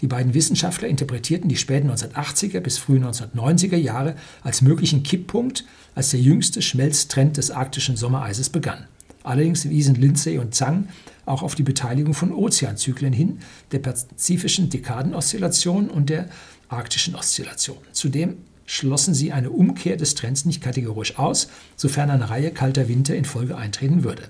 Die 0.00 0.06
beiden 0.06 0.34
Wissenschaftler 0.34 0.88
interpretierten 0.88 1.48
die 1.48 1.56
späten 1.56 1.90
1980er 1.90 2.60
bis 2.60 2.78
frühen 2.78 3.04
1990er 3.04 3.76
Jahre 3.76 4.14
als 4.42 4.62
möglichen 4.62 5.02
Kipppunkt, 5.02 5.64
als 5.94 6.10
der 6.10 6.20
jüngste 6.20 6.62
Schmelztrend 6.62 7.36
des 7.36 7.50
arktischen 7.50 7.96
Sommereises 7.96 8.50
begann. 8.50 8.86
Allerdings 9.24 9.68
wiesen 9.68 9.96
Lindsay 9.96 10.38
und 10.38 10.54
Zhang 10.54 10.88
auch 11.26 11.42
auf 11.42 11.54
die 11.54 11.64
Beteiligung 11.64 12.14
von 12.14 12.32
Ozeanzyklen 12.32 13.12
hin, 13.12 13.40
der 13.72 13.80
pazifischen 13.80 14.70
Dekadenoszillation 14.70 15.90
und 15.90 16.08
der 16.08 16.28
arktischen 16.68 17.14
Oszillation. 17.14 17.78
Zudem 17.92 18.36
schlossen 18.64 19.14
sie 19.14 19.32
eine 19.32 19.50
Umkehr 19.50 19.96
des 19.96 20.14
Trends 20.14 20.44
nicht 20.44 20.62
kategorisch 20.62 21.18
aus, 21.18 21.48
sofern 21.74 22.10
eine 22.10 22.30
Reihe 22.30 22.52
kalter 22.52 22.88
Winter 22.88 23.16
in 23.16 23.24
Folge 23.24 23.56
eintreten 23.56 24.04
würde. 24.04 24.28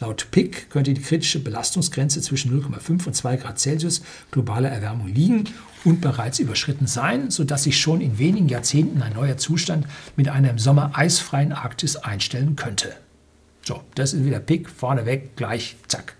Laut 0.00 0.30
PIC 0.30 0.70
könnte 0.70 0.94
die 0.94 1.02
kritische 1.02 1.40
Belastungsgrenze 1.40 2.22
zwischen 2.22 2.58
0,5 2.58 3.06
und 3.06 3.14
2 3.14 3.36
Grad 3.36 3.58
Celsius 3.58 4.02
globaler 4.30 4.70
Erwärmung 4.70 5.08
liegen 5.08 5.44
und 5.84 6.00
bereits 6.00 6.38
überschritten 6.38 6.86
sein, 6.86 7.30
sodass 7.30 7.64
sich 7.64 7.78
schon 7.78 8.00
in 8.00 8.18
wenigen 8.18 8.48
Jahrzehnten 8.48 9.02
ein 9.02 9.12
neuer 9.12 9.36
Zustand 9.36 9.86
mit 10.16 10.28
einer 10.28 10.50
im 10.50 10.58
Sommer 10.58 10.92
eisfreien 10.94 11.52
Arktis 11.52 11.96
einstellen 11.96 12.56
könnte. 12.56 12.94
So, 13.62 13.82
das 13.94 14.14
ist 14.14 14.24
wieder 14.24 14.40
Pick, 14.40 14.70
vorneweg, 14.70 15.36
gleich, 15.36 15.76
zack. 15.86 16.16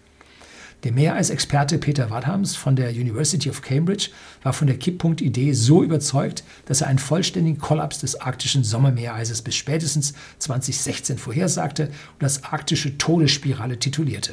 Der 0.83 0.93
Meereisexperte 0.93 1.77
Peter 1.77 2.09
Wadhams 2.09 2.57
von 2.57 2.75
der 2.75 2.89
University 2.91 3.51
of 3.51 3.61
Cambridge 3.61 4.09
war 4.43 4.55
von 4.55 4.67
der 4.67 4.79
Kipppunktidee 4.79 5.53
so 5.53 5.83
überzeugt, 5.83 6.43
dass 6.65 6.81
er 6.81 6.87
einen 6.87 6.99
vollständigen 6.99 7.59
Kollaps 7.59 7.99
des 7.99 8.19
arktischen 8.19 8.65
Sommermeereises 8.65 9.43
bis 9.43 9.57
spätestens 9.57 10.15
2016 10.39 11.19
vorhersagte 11.19 11.89
und 11.89 12.23
das 12.23 12.45
arktische 12.45 12.97
Todesspirale 12.97 13.79
titulierte. 13.79 14.33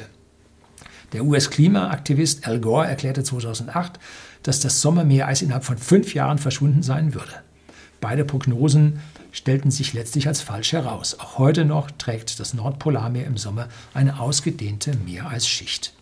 Der 1.12 1.24
US-Klimaaktivist 1.24 2.46
Al 2.46 2.60
Gore 2.60 2.86
erklärte 2.86 3.22
2008, 3.22 3.98
dass 4.42 4.60
das 4.60 4.80
Sommermeereis 4.80 5.42
innerhalb 5.42 5.64
von 5.64 5.76
fünf 5.76 6.14
Jahren 6.14 6.38
verschwunden 6.38 6.82
sein 6.82 7.12
würde. 7.12 7.32
Beide 8.00 8.24
Prognosen 8.24 9.00
stellten 9.32 9.70
sich 9.70 9.92
letztlich 9.92 10.28
als 10.28 10.40
falsch 10.40 10.72
heraus. 10.72 11.18
Auch 11.18 11.36
heute 11.36 11.66
noch 11.66 11.90
trägt 11.90 12.40
das 12.40 12.54
Nordpolarmeer 12.54 13.26
im 13.26 13.36
Sommer 13.36 13.68
eine 13.92 14.18
ausgedehnte 14.20 14.96
Meereisschicht. 15.04 15.92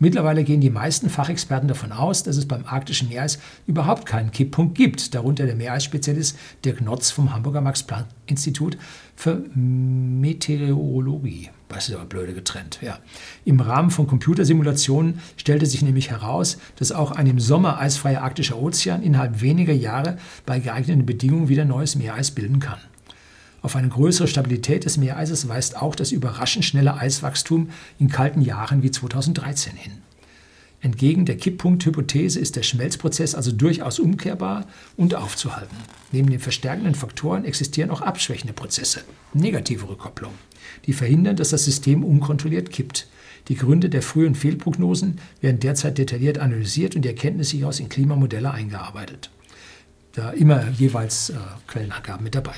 Mittlerweile 0.00 0.44
gehen 0.44 0.60
die 0.60 0.70
meisten 0.70 1.10
Fachexperten 1.10 1.66
davon 1.66 1.90
aus, 1.90 2.22
dass 2.22 2.36
es 2.36 2.46
beim 2.46 2.64
arktischen 2.64 3.08
Meereis 3.08 3.40
überhaupt 3.66 4.06
keinen 4.06 4.30
Kipppunkt 4.30 4.76
gibt, 4.76 5.14
darunter 5.14 5.46
der 5.46 5.56
Meereisspezialist 5.56 6.38
Dirk 6.64 6.80
Notz 6.80 7.10
vom 7.10 7.34
Hamburger 7.34 7.60
Max-Planck-Institut 7.60 8.78
für 9.16 9.42
Meteorologie. 9.54 11.50
Das 11.68 11.88
ist 11.88 11.94
aber 11.94 12.04
blöde 12.04 12.32
getrennt. 12.32 12.78
Ja. 12.80 13.00
Im 13.44 13.58
Rahmen 13.60 13.90
von 13.90 14.06
Computersimulationen 14.06 15.20
stellte 15.36 15.66
sich 15.66 15.82
nämlich 15.82 16.10
heraus, 16.10 16.58
dass 16.76 16.92
auch 16.92 17.10
ein 17.10 17.26
im 17.26 17.40
Sommer 17.40 17.78
eisfreier 17.78 18.22
arktischer 18.22 18.56
Ozean 18.58 19.02
innerhalb 19.02 19.40
weniger 19.40 19.74
Jahre 19.74 20.16
bei 20.46 20.60
geeigneten 20.60 21.04
Bedingungen 21.06 21.48
wieder 21.48 21.64
neues 21.64 21.96
Meereis 21.96 22.30
bilden 22.30 22.60
kann. 22.60 22.78
Auf 23.68 23.76
eine 23.76 23.90
größere 23.90 24.28
Stabilität 24.28 24.86
des 24.86 24.96
Meereises 24.96 25.46
weist 25.46 25.76
auch 25.76 25.94
das 25.94 26.10
überraschend 26.10 26.64
schnelle 26.64 26.94
Eiswachstum 26.94 27.68
in 27.98 28.08
kalten 28.08 28.40
Jahren 28.40 28.82
wie 28.82 28.90
2013 28.90 29.76
hin. 29.76 29.92
Entgegen 30.80 31.26
der 31.26 31.36
Kipppunkthypothese 31.36 32.40
ist 32.40 32.56
der 32.56 32.62
Schmelzprozess 32.62 33.34
also 33.34 33.52
durchaus 33.52 33.98
umkehrbar 33.98 34.64
und 34.96 35.14
aufzuhalten. 35.14 35.76
Neben 36.12 36.30
den 36.30 36.40
verstärkenden 36.40 36.94
Faktoren 36.94 37.44
existieren 37.44 37.90
auch 37.90 38.00
abschwächende 38.00 38.54
Prozesse, 38.54 39.02
negative 39.34 39.86
Rückkopplung, 39.86 40.32
die 40.86 40.94
verhindern, 40.94 41.36
dass 41.36 41.50
das 41.50 41.66
System 41.66 42.04
unkontrolliert 42.04 42.70
kippt. 42.70 43.06
Die 43.48 43.56
Gründe 43.56 43.90
der 43.90 44.00
frühen 44.00 44.34
Fehlprognosen 44.34 45.20
werden 45.42 45.60
derzeit 45.60 45.98
detailliert 45.98 46.38
analysiert 46.38 46.96
und 46.96 47.02
die 47.02 47.08
Erkenntnisse 47.08 47.58
hieraus 47.58 47.80
in 47.80 47.90
Klimamodelle 47.90 48.50
eingearbeitet. 48.50 49.28
Da 50.14 50.30
immer 50.30 50.70
jeweils 50.70 51.28
äh, 51.28 51.34
Quellenangaben 51.66 52.24
mit 52.24 52.34
dabei. 52.34 52.54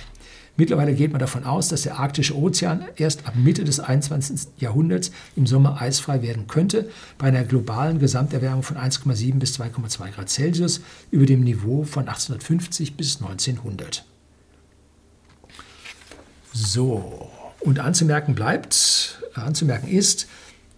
Mittlerweile 0.60 0.92
geht 0.92 1.10
man 1.10 1.20
davon 1.20 1.44
aus, 1.44 1.68
dass 1.68 1.80
der 1.82 1.98
arktische 1.98 2.36
Ozean 2.36 2.84
erst 2.96 3.26
ab 3.26 3.32
Mitte 3.34 3.64
des 3.64 3.80
21. 3.80 4.58
Jahrhunderts 4.58 5.10
im 5.34 5.46
Sommer 5.46 5.80
eisfrei 5.80 6.20
werden 6.20 6.48
könnte, 6.48 6.90
bei 7.16 7.28
einer 7.28 7.44
globalen 7.44 7.98
Gesamterwärmung 7.98 8.62
von 8.62 8.76
1,7 8.76 9.38
bis 9.38 9.58
2,2 9.58 10.10
Grad 10.10 10.28
Celsius 10.28 10.82
über 11.10 11.24
dem 11.24 11.44
Niveau 11.44 11.84
von 11.84 12.02
1850 12.02 12.94
bis 12.98 13.22
1900. 13.22 14.04
So, 16.52 17.30
und 17.60 17.78
anzumerken 17.78 18.34
bleibt, 18.34 19.22
anzumerken 19.32 19.88
ist, 19.88 20.28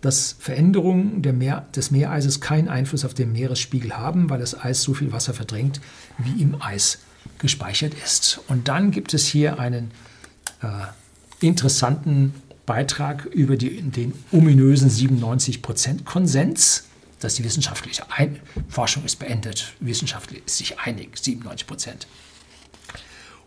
dass 0.00 0.36
Veränderungen 0.38 1.22
Meer, 1.36 1.66
des 1.74 1.90
Meereises 1.90 2.40
keinen 2.40 2.68
Einfluss 2.68 3.04
auf 3.04 3.14
den 3.14 3.32
Meeresspiegel 3.32 3.98
haben, 3.98 4.30
weil 4.30 4.38
das 4.38 4.56
Eis 4.56 4.80
so 4.82 4.94
viel 4.94 5.10
Wasser 5.10 5.34
verdrängt, 5.34 5.80
wie 6.18 6.40
im 6.40 6.62
Eis 6.62 7.00
gespeichert 7.38 7.94
ist. 8.04 8.40
Und 8.48 8.68
dann 8.68 8.90
gibt 8.90 9.14
es 9.14 9.26
hier 9.26 9.58
einen 9.58 9.90
äh, 10.62 10.66
interessanten 11.40 12.34
Beitrag 12.66 13.26
über 13.26 13.56
die, 13.56 13.82
den 13.82 14.12
ominösen 14.30 14.88
97% 14.88 16.04
Konsens, 16.04 16.84
dass 17.20 17.34
die 17.34 17.44
wissenschaftliche 17.44 18.04
Ein 18.10 18.40
Forschung 18.68 19.04
ist 19.04 19.18
beendet. 19.18 19.74
Wissenschaft 19.80 20.32
ist 20.32 20.58
sich 20.58 20.78
einig, 20.78 21.16
97% 21.16 22.06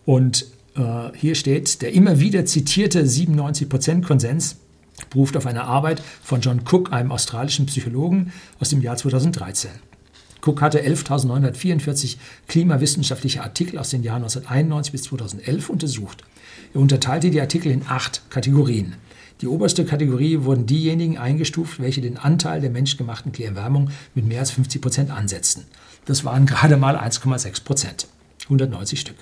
Und 0.05 0.45
äh, 0.75 1.09
hier 1.15 1.35
steht, 1.35 1.81
der 1.81 1.93
immer 1.93 2.19
wieder 2.19 2.45
zitierte 2.45 3.03
97% 3.03 4.05
Konsens 4.05 4.57
beruft 5.09 5.35
auf 5.35 5.45
eine 5.45 5.65
Arbeit 5.65 6.01
von 6.23 6.41
John 6.41 6.61
Cook, 6.69 6.91
einem 6.93 7.11
australischen 7.11 7.65
Psychologen 7.65 8.31
aus 8.59 8.69
dem 8.69 8.81
Jahr 8.81 8.95
2013. 8.97 9.71
Cook 10.45 10.61
hatte 10.61 10.79
11.944 10.85 12.17
klimawissenschaftliche 12.47 13.41
Artikel 13.41 13.79
aus 13.79 13.89
den 13.89 14.03
Jahren 14.03 14.23
1991 14.23 14.91
bis 14.91 15.03
2011 15.03 15.69
untersucht. 15.69 16.23
Er 16.73 16.81
unterteilte 16.81 17.31
die 17.31 17.41
Artikel 17.41 17.71
in 17.71 17.81
acht 17.87 18.21
Kategorien. 18.29 18.95
Die 19.41 19.47
oberste 19.47 19.85
Kategorie 19.85 20.43
wurden 20.43 20.65
diejenigen 20.65 21.17
eingestuft, 21.17 21.81
welche 21.81 22.01
den 22.01 22.17
Anteil 22.17 22.61
der 22.61 22.69
menschgemachten 22.69 23.33
Erwärmung 23.33 23.89
mit 24.13 24.25
mehr 24.25 24.39
als 24.39 24.51
50 24.51 24.81
Prozent 24.81 25.11
ansetzten. 25.11 25.65
Das 26.05 26.23
waren 26.23 26.45
gerade 26.45 26.77
mal 26.77 26.95
1,6 26.95 27.63
Prozent, 27.63 28.07
190 28.43 28.99
Stück. 28.99 29.17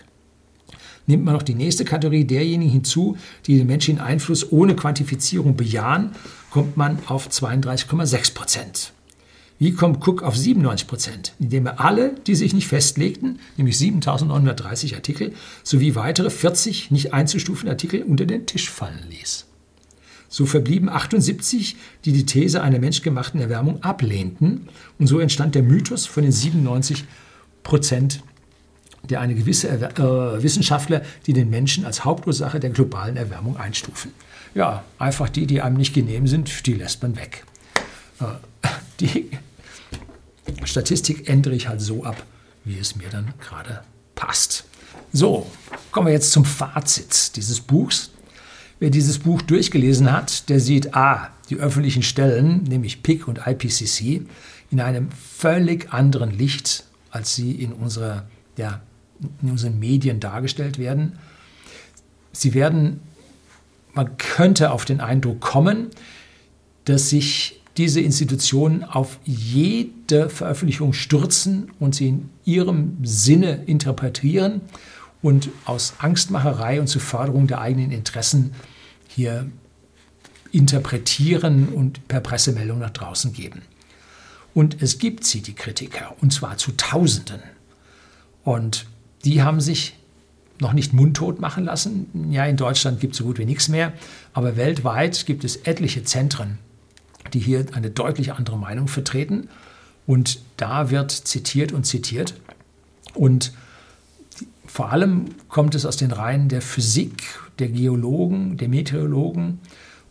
Nimmt 1.07 1.25
man 1.25 1.33
noch 1.33 1.41
die 1.41 1.55
nächste 1.55 1.85
Kategorie 1.85 2.25
derjenigen 2.25 2.71
hinzu, 2.71 3.17
die 3.47 3.57
den 3.57 3.67
menschlichen 3.67 4.01
Einfluss 4.01 4.51
ohne 4.51 4.75
Quantifizierung 4.75 5.55
bejahen, 5.55 6.11
kommt 6.49 6.77
man 6.77 6.99
auf 7.07 7.29
32,6 7.29 8.33
Prozent. 8.33 8.93
Wie 9.63 9.71
kommt 9.71 10.05
Cook 10.05 10.23
auf 10.23 10.35
97 10.35 10.87
Prozent? 10.89 11.33
Indem 11.39 11.67
er 11.67 11.79
alle, 11.79 12.15
die 12.27 12.35
sich 12.35 12.53
nicht 12.53 12.67
festlegten, 12.67 13.39
nämlich 13.55 13.77
7930 13.77 14.95
Artikel, 14.95 15.31
sowie 15.63 15.95
weitere 15.95 16.29
40 16.29 16.91
nicht 16.91 17.13
einzustufende 17.13 17.71
Artikel 17.71 18.03
unter 18.03 18.25
den 18.25 18.45
Tisch 18.45 18.69
fallen 18.69 19.05
ließ. 19.09 19.45
So 20.27 20.45
verblieben 20.45 20.89
78, 20.89 21.77
die 22.03 22.11
die 22.11 22.25
These 22.25 22.61
einer 22.61 22.79
menschgemachten 22.79 23.39
Erwärmung 23.39 23.81
ablehnten, 23.83 24.67
und 24.99 25.07
so 25.07 25.19
entstand 25.19 25.55
der 25.55 25.63
Mythos 25.63 26.07
von 26.07 26.23
den 26.23 26.33
97 26.33 27.05
Prozent, 27.63 28.21
der 29.09 29.21
eine 29.21 29.33
gewisse 29.33 29.69
Erwer 29.69 29.97
äh, 29.97 30.43
Wissenschaftler, 30.43 31.03
die 31.25 31.31
den 31.31 31.49
Menschen 31.49 31.85
als 31.85 32.03
Hauptursache 32.03 32.59
der 32.59 32.71
globalen 32.71 33.15
Erwärmung 33.15 33.55
einstufen. 33.55 34.11
Ja, 34.55 34.83
einfach 34.99 35.29
die, 35.29 35.47
die 35.47 35.61
einem 35.61 35.77
nicht 35.77 35.93
genehm 35.93 36.27
sind, 36.27 36.67
die 36.67 36.73
lässt 36.73 37.01
man 37.01 37.15
weg. 37.15 37.45
Äh, 38.19 38.25
die 38.99 39.29
Statistik 40.63 41.29
ändere 41.29 41.55
ich 41.55 41.67
halt 41.67 41.81
so 41.81 42.03
ab, 42.03 42.23
wie 42.65 42.77
es 42.77 42.95
mir 42.95 43.09
dann 43.09 43.33
gerade 43.39 43.81
passt. 44.15 44.65
So, 45.11 45.47
kommen 45.91 46.07
wir 46.07 46.13
jetzt 46.13 46.31
zum 46.31 46.45
Fazit 46.45 47.35
dieses 47.35 47.59
Buchs. 47.59 48.11
Wer 48.79 48.89
dieses 48.89 49.19
Buch 49.19 49.41
durchgelesen 49.41 50.11
hat, 50.11 50.49
der 50.49 50.59
sieht 50.59 50.95
A, 50.95 51.29
die 51.49 51.57
öffentlichen 51.57 52.03
Stellen, 52.03 52.63
nämlich 52.63 53.03
PIC 53.03 53.27
und 53.27 53.41
IPCC, 53.45 54.25
in 54.71 54.81
einem 54.81 55.09
völlig 55.11 55.93
anderen 55.93 56.31
Licht, 56.31 56.85
als 57.11 57.35
sie 57.35 57.51
in, 57.51 57.71
unserer, 57.71 58.25
ja, 58.57 58.81
in 59.41 59.51
unseren 59.51 59.79
Medien 59.79 60.19
dargestellt 60.19 60.79
werden. 60.79 61.19
Sie 62.31 62.53
werden, 62.53 62.99
man 63.93 64.17
könnte 64.17 64.71
auf 64.71 64.85
den 64.85 64.99
Eindruck 64.99 65.39
kommen, 65.39 65.91
dass 66.85 67.09
sich 67.09 67.61
diese 67.77 68.01
Institutionen 68.01 68.83
auf 68.83 69.19
jede 69.23 70.29
Veröffentlichung 70.29 70.93
stürzen 70.93 71.71
und 71.79 71.95
sie 71.95 72.09
in 72.09 72.29
ihrem 72.45 72.97
Sinne 73.03 73.63
interpretieren 73.65 74.61
und 75.21 75.49
aus 75.65 75.95
Angstmacherei 75.97 76.79
und 76.79 76.87
zur 76.87 77.01
Förderung 77.01 77.47
der 77.47 77.61
eigenen 77.61 77.91
Interessen 77.91 78.51
hier 79.07 79.49
interpretieren 80.51 81.69
und 81.69 82.07
per 82.07 82.19
Pressemeldung 82.19 82.79
nach 82.79 82.91
draußen 82.91 83.33
geben. 83.33 83.63
Und 84.53 84.83
es 84.83 84.99
gibt 84.99 85.23
sie, 85.23 85.41
die 85.41 85.53
Kritiker, 85.55 86.15
und 86.21 86.31
zwar 86.31 86.57
zu 86.57 86.73
Tausenden. 86.73 87.41
Und 88.43 88.85
die 89.25 89.41
haben 89.41 89.59
sich 89.59 89.95
noch 90.59 90.73
nicht 90.73 90.93
mundtot 90.93 91.39
machen 91.39 91.65
lassen. 91.65 92.29
Ja, 92.31 92.45
in 92.45 92.57
Deutschland 92.57 92.99
gibt 92.99 93.13
es 93.13 93.17
so 93.17 93.23
gut 93.23 93.39
wie 93.39 93.45
nichts 93.45 93.67
mehr, 93.67 93.93
aber 94.33 94.55
weltweit 94.55 95.25
gibt 95.25 95.43
es 95.43 95.55
etliche 95.57 96.03
Zentren, 96.03 96.59
die 97.31 97.39
hier 97.39 97.65
eine 97.73 97.89
deutlich 97.89 98.33
andere 98.33 98.57
Meinung 98.57 98.87
vertreten. 98.87 99.49
Und 100.05 100.41
da 100.57 100.89
wird 100.89 101.11
zitiert 101.11 101.71
und 101.71 101.85
zitiert. 101.85 102.33
Und 103.13 103.53
vor 104.65 104.91
allem 104.91 105.25
kommt 105.49 105.75
es 105.75 105.85
aus 105.85 105.97
den 105.97 106.11
Reihen 106.11 106.49
der 106.49 106.61
Physik, 106.61 107.23
der 107.59 107.69
Geologen, 107.69 108.57
der 108.57 108.67
Meteorologen. 108.67 109.59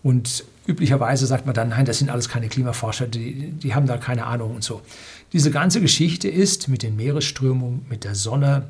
Und 0.02 0.44
üblicherweise 0.66 1.26
sagt 1.26 1.46
man 1.46 1.54
dann, 1.54 1.70
nein, 1.70 1.84
das 1.84 1.98
sind 1.98 2.10
alles 2.10 2.28
keine 2.28 2.48
Klimaforscher, 2.48 3.06
die, 3.06 3.50
die 3.50 3.74
haben 3.74 3.86
da 3.86 3.96
keine 3.98 4.26
Ahnung 4.26 4.54
und 4.54 4.64
so. 4.64 4.82
Diese 5.32 5.50
ganze 5.50 5.80
Geschichte 5.80 6.28
ist 6.28 6.68
mit 6.68 6.82
den 6.82 6.96
Meeresströmungen, 6.96 7.86
mit 7.88 8.04
der 8.04 8.14
Sonne, 8.14 8.68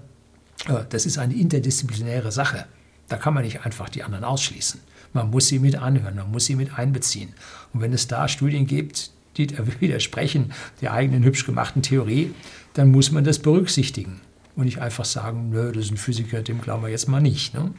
äh, 0.69 0.85
das 0.89 1.07
ist 1.07 1.19
eine 1.19 1.35
interdisziplinäre 1.35 2.33
Sache. 2.33 2.67
Da 3.09 3.17
kann 3.17 3.35
man 3.35 3.45
nicht 3.45 3.65
einfach 3.65 3.89
die 3.89 4.03
anderen 4.03 4.25
ausschließen. 4.25 4.81
Man 5.13 5.31
muss 5.31 5.49
sie 5.49 5.59
mit 5.59 5.77
anhören, 5.77 6.17
man 6.17 6.31
muss 6.31 6.47
sie 6.47 6.57
mit 6.57 6.79
einbeziehen. 6.79 7.35
Und 7.73 7.81
wenn 7.81 7.93
es 7.93 8.07
da 8.07 8.29
Studien 8.29 8.67
gibt, 8.67 9.11
die 9.37 9.49
widersprechen 9.81 10.53
der 10.81 10.93
eigenen 10.93 11.25
hübsch 11.25 11.47
gemachten 11.47 11.83
Theorie, 11.83 12.35
dann 12.75 12.91
muss 12.91 13.11
man 13.11 13.25
das 13.25 13.39
berücksichtigen 13.39 14.21
und 14.57 14.65
nicht 14.65 14.81
einfach 14.81 15.05
sagen, 15.05 15.51
nö, 15.51 15.73
das 15.73 15.87
ist 15.87 15.91
ein 15.93 15.97
Physiker, 15.97 16.43
dem 16.43 16.61
glauben 16.61 16.83
wir 16.83 16.91
jetzt 16.91 17.09
mal 17.09 17.21
nicht. 17.21 17.55
Ne? 17.55 17.73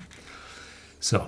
So. 0.99 1.27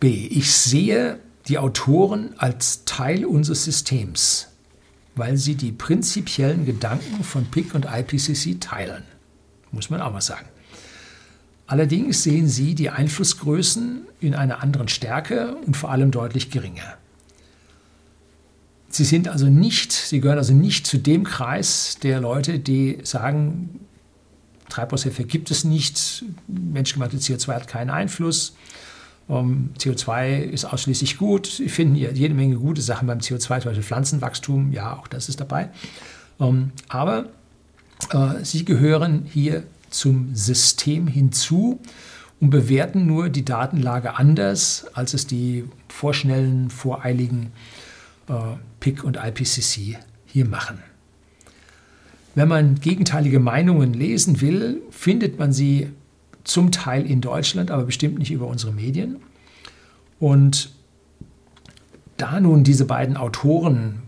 B. 0.00 0.26
Ich 0.26 0.52
sehe 0.52 1.18
die 1.48 1.58
Autoren 1.58 2.34
als 2.38 2.84
Teil 2.84 3.24
unseres 3.24 3.64
Systems, 3.64 4.48
weil 5.14 5.36
sie 5.36 5.54
die 5.54 5.72
prinzipiellen 5.72 6.64
Gedanken 6.66 7.24
von 7.24 7.46
PIC 7.46 7.74
und 7.74 7.86
IPCC 7.86 8.60
teilen. 8.60 9.04
Muss 9.70 9.90
man 9.90 10.00
auch 10.00 10.12
mal 10.12 10.20
sagen. 10.20 10.46
Allerdings 11.66 12.22
sehen 12.22 12.48
sie 12.48 12.74
die 12.74 12.90
Einflussgrößen 12.90 14.02
in 14.20 14.34
einer 14.34 14.62
anderen 14.62 14.88
Stärke 14.88 15.56
und 15.66 15.76
vor 15.76 15.90
allem 15.90 16.10
deutlich 16.10 16.50
geringer. 16.50 16.98
Sie 18.90 19.04
sind 19.04 19.28
also 19.28 19.46
nicht, 19.46 19.92
sie 19.92 20.20
gehören 20.20 20.38
also 20.38 20.52
nicht 20.52 20.86
zu 20.86 20.98
dem 20.98 21.24
Kreis 21.24 21.98
der 22.02 22.20
Leute, 22.20 22.58
die 22.58 22.98
sagen, 23.02 23.80
Treibhauseffekt 24.68 25.30
gibt 25.30 25.50
es 25.50 25.64
nicht, 25.64 26.24
menschgemachte 26.46 27.16
CO2 27.16 27.54
hat 27.54 27.68
keinen 27.68 27.90
Einfluss, 27.90 28.54
um, 29.26 29.70
CO2 29.78 30.42
ist 30.42 30.66
ausschließlich 30.66 31.16
gut. 31.16 31.46
Sie 31.46 31.68
finden 31.70 31.94
jede 31.94 32.34
Menge 32.34 32.56
gute 32.56 32.82
Sachen 32.82 33.08
beim 33.08 33.18
CO2, 33.18 33.38
zum 33.38 33.70
Beispiel 33.70 33.82
Pflanzenwachstum, 33.82 34.70
ja, 34.72 34.96
auch 34.96 35.08
das 35.08 35.28
ist 35.28 35.40
dabei. 35.40 35.70
Um, 36.36 36.72
aber 36.88 37.26
äh, 38.10 38.44
sie 38.44 38.64
gehören 38.64 39.24
hier 39.24 39.64
zum 39.94 40.34
System 40.34 41.06
hinzu 41.06 41.80
und 42.40 42.50
bewerten 42.50 43.06
nur 43.06 43.28
die 43.28 43.44
Datenlage 43.44 44.16
anders, 44.16 44.86
als 44.94 45.14
es 45.14 45.26
die 45.26 45.64
vorschnellen, 45.88 46.70
voreiligen 46.70 47.52
äh, 48.28 48.56
PIC 48.80 49.04
und 49.04 49.16
IPCC 49.16 49.98
hier 50.26 50.46
machen. 50.46 50.78
Wenn 52.34 52.48
man 52.48 52.80
gegenteilige 52.80 53.38
Meinungen 53.38 53.94
lesen 53.94 54.40
will, 54.40 54.82
findet 54.90 55.38
man 55.38 55.52
sie 55.52 55.90
zum 56.42 56.72
Teil 56.72 57.06
in 57.06 57.20
Deutschland, 57.20 57.70
aber 57.70 57.84
bestimmt 57.84 58.18
nicht 58.18 58.32
über 58.32 58.48
unsere 58.48 58.72
Medien. 58.72 59.16
Und 60.18 60.72
da 62.16 62.40
nun 62.40 62.64
diese 62.64 62.84
beiden 62.84 63.16
Autoren 63.16 64.02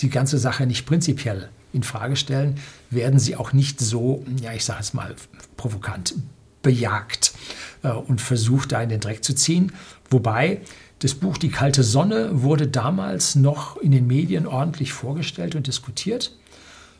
die 0.00 0.10
ganze 0.10 0.38
Sache 0.38 0.66
nicht 0.66 0.86
prinzipiell 0.86 1.48
in 1.72 1.82
Frage 1.82 2.16
stellen, 2.16 2.60
werden 2.90 3.18
sie 3.18 3.36
auch 3.36 3.52
nicht 3.52 3.80
so, 3.80 4.24
ja, 4.40 4.52
ich 4.52 4.64
sage 4.64 4.80
es 4.80 4.94
mal 4.94 5.14
provokant, 5.56 6.14
bejagt 6.62 7.34
äh, 7.82 7.88
und 7.88 8.20
versucht, 8.20 8.72
da 8.72 8.82
in 8.82 8.88
den 8.88 9.00
Dreck 9.00 9.24
zu 9.24 9.34
ziehen. 9.34 9.72
Wobei 10.10 10.60
das 11.00 11.14
Buch 11.14 11.36
Die 11.36 11.50
kalte 11.50 11.82
Sonne 11.82 12.42
wurde 12.42 12.66
damals 12.66 13.34
noch 13.34 13.76
in 13.76 13.90
den 13.90 14.06
Medien 14.06 14.46
ordentlich 14.46 14.92
vorgestellt 14.92 15.54
und 15.54 15.66
diskutiert. 15.66 16.34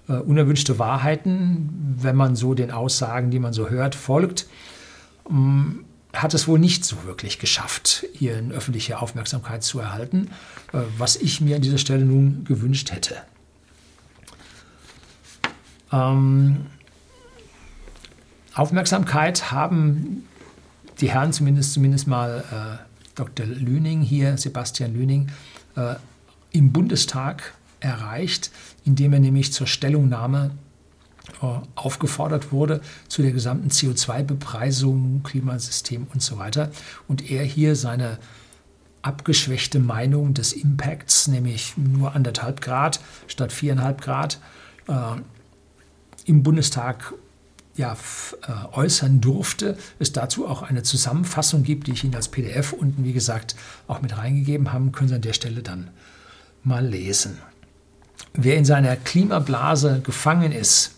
Uh, 0.07 0.16
unerwünschte 0.16 0.78
Wahrheiten, 0.78 1.97
wenn 1.99 2.14
man 2.14 2.36
so 2.36 2.53
den 2.53 2.70
Aussagen, 2.70 3.30
die 3.30 3.38
man 3.38 3.55
so 3.55 3.70
hört, 3.70 3.95
folgt, 3.95 4.47
um, 5.24 5.86
hat 6.15 6.35
es 6.35 6.47
wohl 6.49 6.59
nicht 6.59 6.85
so 6.85 7.05
wirklich 7.05 7.39
geschafft, 7.39 8.07
hier 8.12 8.37
eine 8.37 8.55
öffentliche 8.55 9.01
Aufmerksamkeit 9.01 9.62
zu 9.62 9.81
erhalten, 9.81 10.31
uh, 10.73 10.81
was 10.99 11.17
ich 11.17 11.41
mir 11.41 11.57
an 11.57 11.62
dieser 11.62 11.79
Stelle 11.79 12.05
nun 12.05 12.45
gewünscht 12.45 12.93
hätte. 12.93 13.17
Ähm, 15.93 16.67
Aufmerksamkeit 18.55 19.51
haben 19.51 20.25
die 21.01 21.11
Herren 21.11 21.33
zumindest, 21.33 21.73
zumindest 21.73 22.07
mal 22.07 22.45
äh, 22.81 22.85
Dr. 23.15 23.47
Lüning 23.47 24.01
hier, 24.01 24.37
Sebastian 24.39 24.95
Lüning, 24.95 25.31
äh, 25.77 25.95
im 26.53 26.73
Bundestag 26.73 27.55
erreicht, 27.81 28.51
indem 28.85 29.12
er 29.12 29.21
nämlich 29.21 29.53
zur 29.53 29.67
Stellungnahme 29.67 30.53
äh, 30.53 30.64
aufgefordert 31.75 32.53
wurde 32.53 32.81
zu 33.09 33.22
der 33.22 33.33
gesamten 33.33 33.70
CO2-Bepreisung, 33.70 35.22
Klimasystem 35.22 36.07
und 36.12 36.22
so 36.22 36.39
weiter. 36.39 36.70
Und 37.09 37.31
er 37.31 37.45
hier 37.45 37.77
seine 37.77 38.18
abgeschwächte 39.03 39.81
Meinung 39.81 40.35
des 40.35 40.53
Impacts, 40.53 41.29
nämlich 41.29 41.77
nur 41.77 42.14
anderthalb 42.14 42.61
Grad 42.61 43.01
statt 43.27 43.53
viereinhalb 43.53 44.01
Grad, 44.01 44.39
äh, 44.89 44.93
im 46.27 46.43
Bundestag 46.43 47.12
ja, 47.77 47.97
äh, 48.43 48.77
äußern 48.77 49.20
durfte, 49.20 49.77
es 49.99 50.12
dazu 50.12 50.47
auch 50.47 50.62
eine 50.62 50.83
Zusammenfassung 50.83 51.64
gibt, 51.64 51.87
die 51.87 51.93
ich 51.93 52.05
Ihnen 52.05 52.14
als 52.14 52.29
PDF 52.29 52.72
unten, 52.72 53.05
wie 53.05 53.12
gesagt, 53.12 53.57
auch 53.89 54.01
mit 54.01 54.16
reingegeben 54.16 54.72
habe, 54.72 54.91
können 54.91 55.09
Sie 55.09 55.14
an 55.16 55.22
der 55.22 55.33
Stelle 55.33 55.62
dann 55.62 55.91
mal 56.62 56.87
lesen. 56.87 57.39
Wer 58.33 58.57
in 58.57 58.64
seiner 58.64 58.97
Klimablase 58.97 60.01
gefangen 60.05 60.53
ist, 60.53 60.93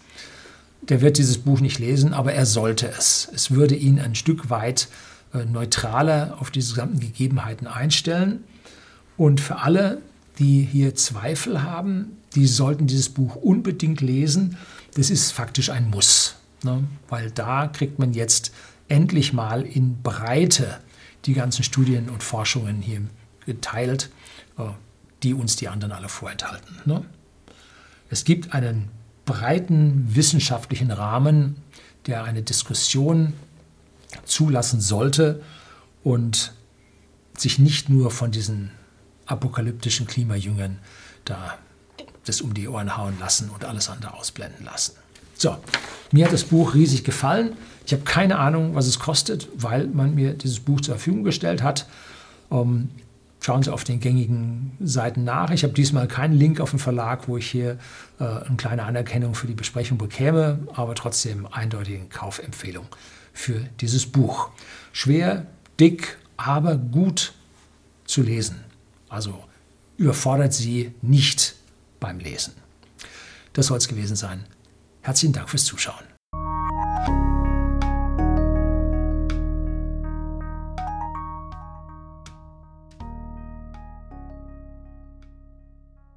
der 0.88 1.00
wird 1.00 1.18
dieses 1.18 1.38
Buch 1.38 1.60
nicht 1.60 1.78
lesen, 1.78 2.14
aber 2.14 2.32
er 2.32 2.46
sollte 2.46 2.88
es. 2.88 3.28
Es 3.34 3.50
würde 3.50 3.74
ihn 3.74 3.98
ein 3.98 4.14
Stück 4.14 4.50
weit 4.50 4.88
äh, 5.34 5.44
neutraler 5.44 6.36
auf 6.40 6.50
diese 6.50 6.74
gesamten 6.74 7.00
Gegebenheiten 7.00 7.66
einstellen. 7.66 8.44
Und 9.16 9.40
für 9.40 9.58
alle, 9.58 10.00
die 10.38 10.62
hier 10.62 10.94
Zweifel 10.94 11.62
haben, 11.62 12.18
die 12.34 12.46
sollten 12.46 12.86
dieses 12.86 13.08
Buch 13.08 13.36
unbedingt 13.36 14.00
lesen. 14.00 14.56
Das 14.94 15.10
ist 15.10 15.32
faktisch 15.32 15.70
ein 15.70 15.90
Muss, 15.90 16.36
ne? 16.62 16.84
weil 17.08 17.30
da 17.30 17.66
kriegt 17.66 17.98
man 17.98 18.12
jetzt 18.12 18.52
endlich 18.88 19.32
mal 19.32 19.62
in 19.62 20.02
Breite 20.02 20.78
die 21.24 21.34
ganzen 21.34 21.64
Studien 21.64 22.08
und 22.08 22.22
Forschungen 22.22 22.80
hier 22.82 23.02
geteilt, 23.46 24.10
äh, 24.58 24.64
die 25.22 25.34
uns 25.34 25.56
die 25.56 25.68
anderen 25.68 25.92
alle 25.92 26.08
vorenthalten. 26.08 26.76
Ne? 26.84 27.04
Es 28.10 28.24
gibt 28.24 28.54
einen 28.54 28.90
breiten 29.26 30.14
wissenschaftlichen 30.14 30.90
Rahmen, 30.90 31.56
der 32.06 32.24
eine 32.24 32.42
Diskussion 32.42 33.34
zulassen 34.24 34.80
sollte 34.80 35.42
und 36.02 36.52
sich 37.36 37.58
nicht 37.58 37.90
nur 37.90 38.10
von 38.10 38.30
diesen 38.30 38.70
apokalyptischen 39.26 40.06
Klimajüngern 40.06 40.78
da 41.24 41.58
das 42.24 42.40
um 42.40 42.54
die 42.54 42.68
Ohren 42.68 42.96
hauen 42.96 43.18
lassen 43.20 43.50
und 43.50 43.64
alles 43.64 43.88
andere 43.88 44.14
ausblenden 44.14 44.64
lassen. 44.64 44.94
So, 45.36 45.56
mir 46.12 46.24
hat 46.24 46.32
das 46.32 46.44
Buch 46.44 46.74
riesig 46.74 47.04
gefallen. 47.04 47.52
Ich 47.84 47.92
habe 47.92 48.02
keine 48.02 48.38
Ahnung, 48.38 48.74
was 48.74 48.86
es 48.86 48.98
kostet, 48.98 49.48
weil 49.54 49.86
man 49.86 50.14
mir 50.14 50.32
dieses 50.32 50.60
Buch 50.60 50.80
zur 50.80 50.94
Verfügung 50.94 51.24
gestellt 51.24 51.62
hat. 51.62 51.86
Schauen 53.46 53.62
Sie 53.62 53.72
auf 53.72 53.84
den 53.84 54.00
gängigen 54.00 54.76
Seiten 54.80 55.22
nach. 55.22 55.50
Ich 55.50 55.62
habe 55.62 55.72
diesmal 55.72 56.08
keinen 56.08 56.34
Link 56.34 56.60
auf 56.60 56.70
den 56.70 56.80
Verlag, 56.80 57.28
wo 57.28 57.36
ich 57.36 57.48
hier 57.48 57.78
äh, 58.18 58.24
eine 58.24 58.56
kleine 58.56 58.82
Anerkennung 58.82 59.36
für 59.36 59.46
die 59.46 59.54
Besprechung 59.54 59.98
bekäme, 59.98 60.66
aber 60.74 60.96
trotzdem 60.96 61.46
eindeutige 61.46 62.06
Kaufempfehlung 62.06 62.86
für 63.32 63.60
dieses 63.80 64.04
Buch. 64.04 64.50
Schwer, 64.90 65.46
dick, 65.78 66.18
aber 66.36 66.74
gut 66.74 67.34
zu 68.04 68.22
lesen. 68.22 68.64
Also 69.08 69.38
überfordert 69.96 70.52
Sie 70.52 70.92
nicht 71.00 71.54
beim 72.00 72.18
Lesen. 72.18 72.54
Das 73.52 73.66
soll 73.66 73.78
es 73.78 73.86
gewesen 73.86 74.16
sein. 74.16 74.44
Herzlichen 75.02 75.34
Dank 75.34 75.50
fürs 75.50 75.66
Zuschauen. 75.66 76.05